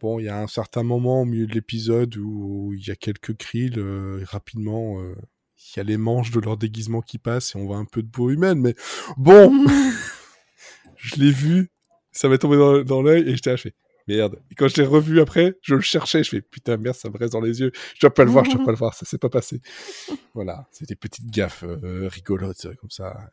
bon, 0.00 0.20
il 0.20 0.26
y 0.26 0.28
a 0.28 0.40
un 0.40 0.46
certain 0.46 0.82
moment 0.82 1.22
au 1.22 1.24
milieu 1.24 1.46
de 1.46 1.54
l'épisode 1.54 2.16
où 2.18 2.72
il 2.74 2.86
y 2.86 2.90
a 2.90 2.96
quelques 2.96 3.36
krills, 3.36 3.78
et 3.78 4.24
rapidement, 4.24 5.02
il 5.02 5.76
y 5.76 5.80
a 5.80 5.82
les 5.82 5.96
manches 5.96 6.30
de 6.30 6.40
leur 6.40 6.56
déguisement 6.56 7.00
qui 7.00 7.18
passent 7.18 7.56
et 7.56 7.58
on 7.58 7.64
voit 7.66 7.78
un 7.78 7.84
peu 7.84 8.02
de 8.02 8.08
peau 8.08 8.30
humaine, 8.30 8.60
mais 8.60 8.74
bon, 9.16 9.52
je 10.96 11.16
l'ai 11.16 11.32
vu, 11.32 11.70
ça 12.12 12.28
m'est 12.28 12.38
tombé 12.38 12.56
dans, 12.56 12.82
dans 12.82 13.02
l'œil 13.02 13.28
et 13.28 13.34
j'étais 13.34 13.50
achevé. 13.50 13.74
Merde. 14.08 14.40
Et 14.50 14.54
quand 14.54 14.68
je 14.68 14.76
l'ai 14.80 14.86
revu 14.86 15.20
après, 15.20 15.56
je 15.62 15.74
le 15.74 15.80
cherchais, 15.80 16.22
je 16.22 16.30
fais 16.30 16.40
putain, 16.40 16.76
merde, 16.76 16.94
ça 16.94 17.10
me 17.10 17.16
reste 17.18 17.32
dans 17.32 17.40
les 17.40 17.60
yeux. 17.60 17.72
Je 17.94 18.00
dois 18.00 18.14
pas 18.14 18.24
le 18.24 18.30
voir, 18.30 18.44
je 18.44 18.52
dois 18.52 18.64
pas 18.64 18.70
le 18.70 18.76
voir, 18.76 18.94
ça 18.94 19.04
s'est 19.04 19.18
pas 19.18 19.28
passé. 19.28 19.60
Voilà, 20.34 20.68
c'est 20.70 20.86
des 20.86 20.96
petites 20.96 21.30
gaffes 21.30 21.64
euh, 21.64 22.08
rigolotes, 22.08 22.66
euh, 22.66 22.74
comme 22.74 22.90
ça. 22.90 23.30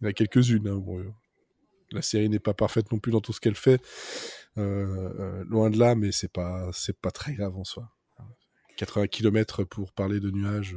Il 0.00 0.04
y 0.04 0.06
en 0.06 0.10
a 0.10 0.12
quelques-unes. 0.12 0.68
hein, 0.68 0.76
bon, 0.76 1.00
euh, 1.00 1.12
la 1.90 2.00
série 2.00 2.28
n'est 2.28 2.38
pas 2.38 2.54
parfaite 2.54 2.90
non 2.92 2.98
plus 2.98 3.12
dans 3.12 3.20
tout 3.20 3.32
ce 3.32 3.40
qu'elle 3.40 3.56
fait. 3.56 3.82
Euh, 4.56 5.10
euh, 5.18 5.44
loin 5.48 5.68
de 5.68 5.78
là, 5.78 5.94
mais 5.94 6.12
c'est 6.12 6.32
pas, 6.32 6.68
c'est 6.72 6.98
pas 6.98 7.10
très 7.10 7.34
grave 7.34 7.56
en 7.56 7.64
soi. 7.64 7.90
80 8.76 9.06
km 9.08 9.64
pour 9.64 9.92
parler 9.92 10.20
de 10.20 10.30
nuages. 10.30 10.76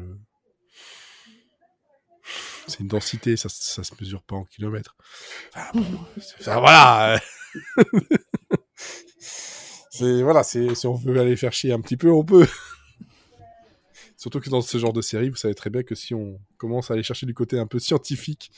C'est 2.68 2.82
une 2.82 2.88
densité, 2.88 3.38
ça, 3.38 3.50
ça 3.50 3.84
se 3.84 3.94
mesure 4.00 4.22
pas 4.22 4.36
en 4.36 4.44
kilomètres. 4.44 4.96
Enfin, 5.54 5.72
bon, 5.74 6.00
voilà. 6.60 7.20
euh. 8.88 9.26
c'est 9.90 10.22
voilà, 10.24 10.44
c'est 10.44 10.76
si 10.76 10.88
on 10.88 10.94
veut 10.94 11.20
aller 11.20 11.36
faire 11.36 11.54
chier 11.54 11.72
un 11.74 11.82
petit 11.82 11.98
peu, 11.98 12.12
on 12.12 12.24
peut. 12.24 12.48
Surtout 14.18 14.40
que 14.40 14.50
dans 14.50 14.62
ce 14.62 14.78
genre 14.78 14.94
de 14.94 15.02
série, 15.02 15.30
vous 15.30 15.36
savez 15.36 15.54
très 15.54 15.70
bien 15.70 15.84
que 15.84 15.94
si 15.96 16.16
on 16.16 16.40
commence 16.58 16.90
à 16.90 16.96
aller 16.96 17.04
chercher 17.04 17.26
du 17.28 17.34
côté 17.36 17.60
un 17.60 17.68
peu 17.68 17.78
scientifique, 17.78 18.52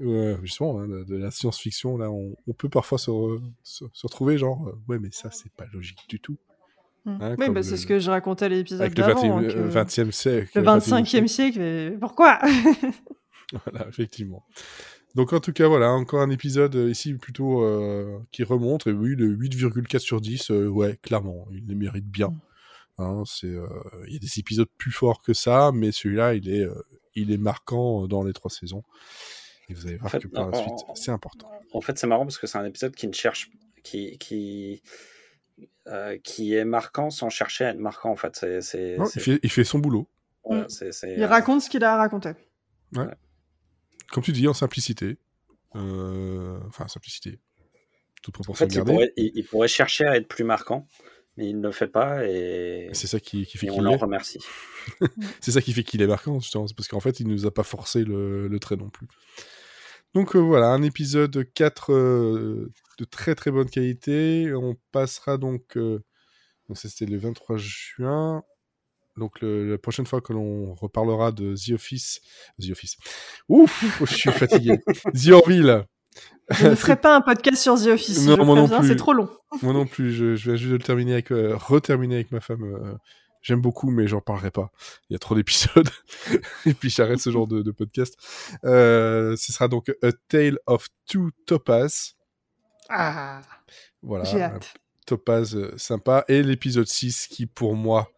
euh, 0.00 0.36
justement, 0.42 0.78
hein, 0.80 0.86
de, 0.86 1.16
la 1.16 1.32
science-fiction, 1.32 1.98
là, 1.98 2.10
on, 2.10 2.36
on 2.46 2.52
peut 2.52 2.68
parfois 2.68 2.98
se, 2.98 3.10
re- 3.10 3.42
se, 3.64 3.84
se 3.92 4.06
retrouver 4.06 4.38
genre, 4.38 4.68
euh, 4.68 4.78
ouais, 4.86 5.00
mais 5.00 5.08
ça, 5.10 5.30
c'est 5.32 5.50
pas 5.52 5.66
logique 5.72 5.98
du 6.08 6.20
tout. 6.20 6.36
Hein, 7.06 7.34
oui, 7.38 7.48
bah, 7.48 7.54
le- 7.54 7.62
c'est 7.62 7.76
ce 7.76 7.86
que 7.86 7.98
je 7.98 8.08
racontais 8.10 8.44
à 8.44 8.48
l'épisode 8.48 8.82
Avec 8.82 8.96
le 8.96 9.04
d'avant. 9.04 9.40
20e, 9.40 9.52
que 9.52 9.58
euh, 9.58 9.68
20e 9.84 10.10
siècle. 10.12 10.50
Le 10.54 10.62
21e 10.62 11.02
25e 11.02 11.26
siècle, 11.26 11.58
mais 11.58 11.90
pourquoi? 11.98 12.38
Voilà, 13.64 13.88
effectivement. 13.88 14.44
Donc 15.14 15.32
en 15.32 15.40
tout 15.40 15.52
cas, 15.52 15.66
voilà, 15.66 15.90
encore 15.90 16.20
un 16.20 16.30
épisode 16.30 16.76
euh, 16.76 16.90
ici 16.90 17.14
plutôt 17.14 17.62
euh, 17.64 18.18
qui 18.30 18.44
remonte. 18.44 18.86
Et 18.86 18.92
oui, 18.92 19.14
le 19.16 19.34
8,4 19.36 19.98
sur 19.98 20.20
10, 20.20 20.50
euh, 20.50 20.68
ouais, 20.68 20.98
clairement, 21.02 21.46
il 21.50 21.66
les 21.66 21.74
mérite 21.74 22.06
bien. 22.06 22.34
Hein, 22.98 23.22
c'est, 23.26 23.46
euh, 23.46 23.66
il 24.06 24.12
y 24.12 24.16
a 24.16 24.18
des 24.18 24.38
épisodes 24.38 24.68
plus 24.76 24.90
forts 24.92 25.22
que 25.22 25.32
ça, 25.32 25.70
mais 25.72 25.92
celui-là, 25.92 26.34
il 26.34 26.48
est, 26.48 26.62
euh, 26.64 26.74
il 27.14 27.30
est 27.32 27.36
marquant 27.38 28.06
dans 28.06 28.22
les 28.22 28.32
trois 28.32 28.50
saisons. 28.50 28.82
Et 29.68 29.74
vous 29.74 29.86
allez 29.86 29.96
voir 29.96 30.10
fait, 30.10 30.20
que 30.20 30.28
par 30.28 30.50
la 30.50 30.58
en- 30.58 30.62
suite, 30.62 30.86
c'est 30.94 31.10
important. 31.10 31.50
En 31.72 31.80
fait, 31.80 31.98
c'est 31.98 32.06
marrant 32.06 32.24
parce 32.24 32.38
que 32.38 32.46
c'est 32.46 32.58
un 32.58 32.64
épisode 32.64 32.94
qui 32.94 33.06
ne 33.06 33.12
cherche, 33.12 33.50
qui, 33.84 34.18
qui, 34.18 34.82
euh, 35.86 36.18
qui 36.24 36.54
est 36.54 36.64
marquant 36.64 37.10
sans 37.10 37.30
chercher 37.30 37.64
à 37.66 37.70
être 37.70 37.78
marquant. 37.78 38.10
En 38.10 38.16
fait, 38.16 38.34
c'est, 38.36 38.60
c'est, 38.62 38.96
Non, 38.98 39.04
c'est- 39.06 39.20
il, 39.20 39.22
fait, 39.22 39.40
il 39.42 39.50
fait 39.50 39.64
son 39.64 39.78
boulot, 39.78 40.08
Mm. 40.48 40.62
c'est- 40.68 40.92
c'est, 40.92 41.14
Il 41.14 41.22
euh, 41.22 41.26
raconte 41.28 41.62
ce 41.62 41.70
qu'il 41.70 41.84
a 41.84 41.94
à 41.94 41.96
raconter. 41.98 42.32
Comme 44.10 44.22
tu 44.22 44.32
dis, 44.32 44.48
en 44.48 44.54
simplicité. 44.54 45.16
Euh, 45.76 46.58
Enfin, 46.68 46.88
simplicité. 46.88 47.38
Toute 48.22 48.34
En 48.34 48.42
proportion 48.42 48.68
fait, 48.68 48.74
il 48.74 48.84
pourrait, 48.84 49.12
il, 49.16 49.32
il 49.34 49.44
pourrait 49.46 49.68
chercher 49.68 50.04
à 50.06 50.16
être 50.16 50.28
plus 50.28 50.44
marquant, 50.44 50.86
mais 51.36 51.48
il 51.48 51.58
ne 51.60 51.66
le 51.66 51.72
fait 51.72 51.86
pas 51.88 52.26
et, 52.26 52.88
C'est 52.92 53.06
ça 53.06 53.20
qui, 53.20 53.46
qui 53.46 53.58
fait 53.58 53.66
et 53.66 53.70
on 53.70 53.74
qu'il 53.74 53.82
l'en 53.82 53.92
est. 53.92 53.96
remercie. 53.96 54.40
C'est 55.40 55.52
ça 55.52 55.60
qui 55.62 55.72
fait 55.72 55.84
qu'il 55.84 56.02
est 56.02 56.06
marquant, 56.06 56.40
justement, 56.40 56.66
c'est 56.66 56.74
parce 56.76 56.88
qu'en 56.88 57.00
fait, 57.00 57.20
il 57.20 57.28
nous 57.28 57.46
a 57.46 57.52
pas 57.52 57.62
forcé 57.62 58.04
le, 58.04 58.48
le 58.48 58.58
trait 58.58 58.76
non 58.76 58.90
plus. 58.90 59.06
Donc 60.14 60.34
euh, 60.36 60.38
voilà, 60.40 60.68
un 60.68 60.82
épisode 60.82 61.46
4 61.54 61.92
euh, 61.92 62.72
de 62.98 63.04
très 63.04 63.34
très 63.34 63.50
bonne 63.50 63.68
qualité. 63.70 64.52
On 64.54 64.76
passera 64.92 65.36
donc, 65.36 65.76
donc 65.76 66.76
c'était 66.76 67.06
le 67.06 67.18
23 67.18 67.56
juin. 67.58 68.42
Donc 69.18 69.40
le- 69.40 69.70
la 69.72 69.78
prochaine 69.78 70.06
fois 70.06 70.20
que 70.20 70.32
l'on 70.32 70.74
reparlera 70.74 71.32
de 71.32 71.54
The 71.54 71.72
Office, 71.74 72.20
The 72.60 72.70
Office. 72.70 72.96
Ouf, 73.48 73.84
je 74.00 74.14
suis 74.14 74.30
fatigué. 74.32 74.78
The 75.14 75.28
Orville. 75.32 75.84
Je 76.50 76.66
ne 76.68 76.74
ferai 76.74 76.96
pas 77.00 77.14
un 77.16 77.20
podcast 77.20 77.60
sur 77.62 77.74
The 77.76 77.88
Office. 77.88 78.24
Non, 78.24 78.36
je 78.36 78.42
moi 78.42 78.56
non 78.56 78.68
plus. 78.68 78.88
C'est 78.88 78.96
trop 78.96 79.12
long. 79.12 79.28
Moi 79.62 79.72
non 79.72 79.86
plus, 79.86 80.12
je, 80.12 80.34
je 80.36 80.50
viens 80.50 80.56
juste 80.56 80.72
le 80.72 80.78
terminer 80.78 81.12
avec, 81.14 81.30
euh, 81.32 81.54
reterminer 81.56 82.14
avec 82.16 82.32
ma 82.32 82.40
femme. 82.40 82.62
euh, 82.64 82.94
J'aime 83.40 83.60
beaucoup, 83.60 83.90
mais 83.90 84.08
j'en 84.08 84.20
parlerai 84.20 84.50
pas. 84.50 84.70
Il 85.08 85.12
y 85.12 85.16
a 85.16 85.18
trop 85.20 85.34
d'épisodes. 85.36 85.88
Et 86.66 86.74
puis 86.74 86.90
j'arrête 86.90 87.20
ce 87.20 87.30
genre 87.30 87.46
de, 87.46 87.62
de 87.62 87.70
podcast. 87.70 88.14
Euh, 88.64 89.36
ce 89.36 89.52
sera 89.52 89.68
donc 89.68 89.90
A 90.02 90.10
Tale 90.28 90.58
of 90.66 90.88
Two 91.06 91.30
Topaz. 91.46 92.14
Ah, 92.88 93.40
Voilà. 94.02 94.24
j'ai 94.24 94.42
un 94.42 94.54
hâte. 94.56 94.74
Topaz 95.06 95.56
sympa. 95.76 96.24
Et 96.28 96.42
l'épisode 96.42 96.88
6 96.88 97.28
qui, 97.28 97.46
pour 97.46 97.76
moi, 97.76 98.10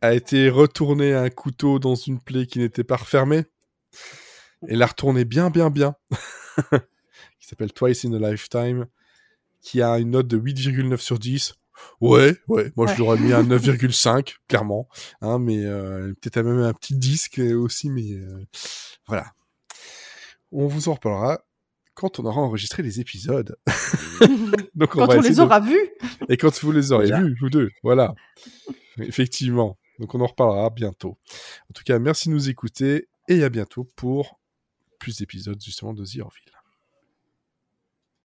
a 0.00 0.14
été 0.14 0.48
retourné 0.48 1.12
à 1.14 1.22
un 1.22 1.30
couteau 1.30 1.78
dans 1.78 1.94
une 1.94 2.20
plaie 2.20 2.46
qui 2.46 2.58
n'était 2.60 2.84
pas 2.84 2.96
refermée. 2.96 3.44
Et 4.68 4.76
l'a 4.76 4.86
retourné 4.86 5.24
bien, 5.24 5.50
bien, 5.50 5.70
bien. 5.70 5.94
qui 7.40 7.46
s'appelle 7.48 7.72
Twice 7.72 8.04
in 8.04 8.12
a 8.14 8.30
Lifetime. 8.30 8.86
Qui 9.60 9.82
a 9.82 9.98
une 9.98 10.10
note 10.10 10.28
de 10.28 10.38
8,9 10.38 10.96
sur 10.98 11.18
10. 11.18 11.54
Ouais, 12.00 12.36
ouais, 12.48 12.72
moi 12.76 12.86
je 12.86 12.90
Ouais. 12.92 12.96
lui 12.96 13.02
aurais 13.02 13.18
mis 13.18 13.32
un 13.32 13.42
9,5, 13.44 14.36
clairement. 14.48 14.88
Hein, 15.20 15.38
mais 15.38 15.64
euh, 15.64 16.12
peut-être 16.20 16.42
même 16.44 16.58
un 16.60 16.72
petit 16.72 16.96
disque 16.96 17.38
euh, 17.38 17.54
aussi, 17.56 17.88
mais 17.90 18.12
euh, 18.14 18.44
voilà. 19.06 19.32
On 20.50 20.66
vous 20.66 20.88
en 20.88 20.94
reparlera 20.94 21.40
quand 21.98 22.20
on 22.20 22.24
aura 22.26 22.40
enregistré 22.40 22.84
les 22.84 23.00
épisodes. 23.00 23.56
Donc 24.76 24.90
Quand 24.90 25.08
on, 25.10 25.20
les 25.20 25.34
de- 25.34 25.40
aura 25.40 25.58
vus. 25.58 25.90
Et 26.28 26.36
quand 26.36 26.56
vous 26.62 26.70
les 26.70 26.92
aurez 26.92 27.10
vus, 27.10 27.36
vous 27.40 27.50
deux. 27.50 27.70
Voilà. 27.82 28.14
Effectivement. 28.98 29.76
Donc 29.98 30.14
on 30.14 30.20
en 30.20 30.26
reparlera 30.26 30.70
bientôt. 30.70 31.18
En 31.68 31.72
tout 31.74 31.82
cas, 31.84 31.98
merci 31.98 32.28
de 32.28 32.34
nous 32.34 32.48
écouter 32.48 33.08
et 33.26 33.42
à 33.42 33.48
bientôt 33.48 33.84
pour 33.96 34.38
plus 35.00 35.18
d'épisodes 35.18 35.60
justement 35.60 35.92
de 35.92 36.04
The 36.04 36.20
Orville. 36.20 36.52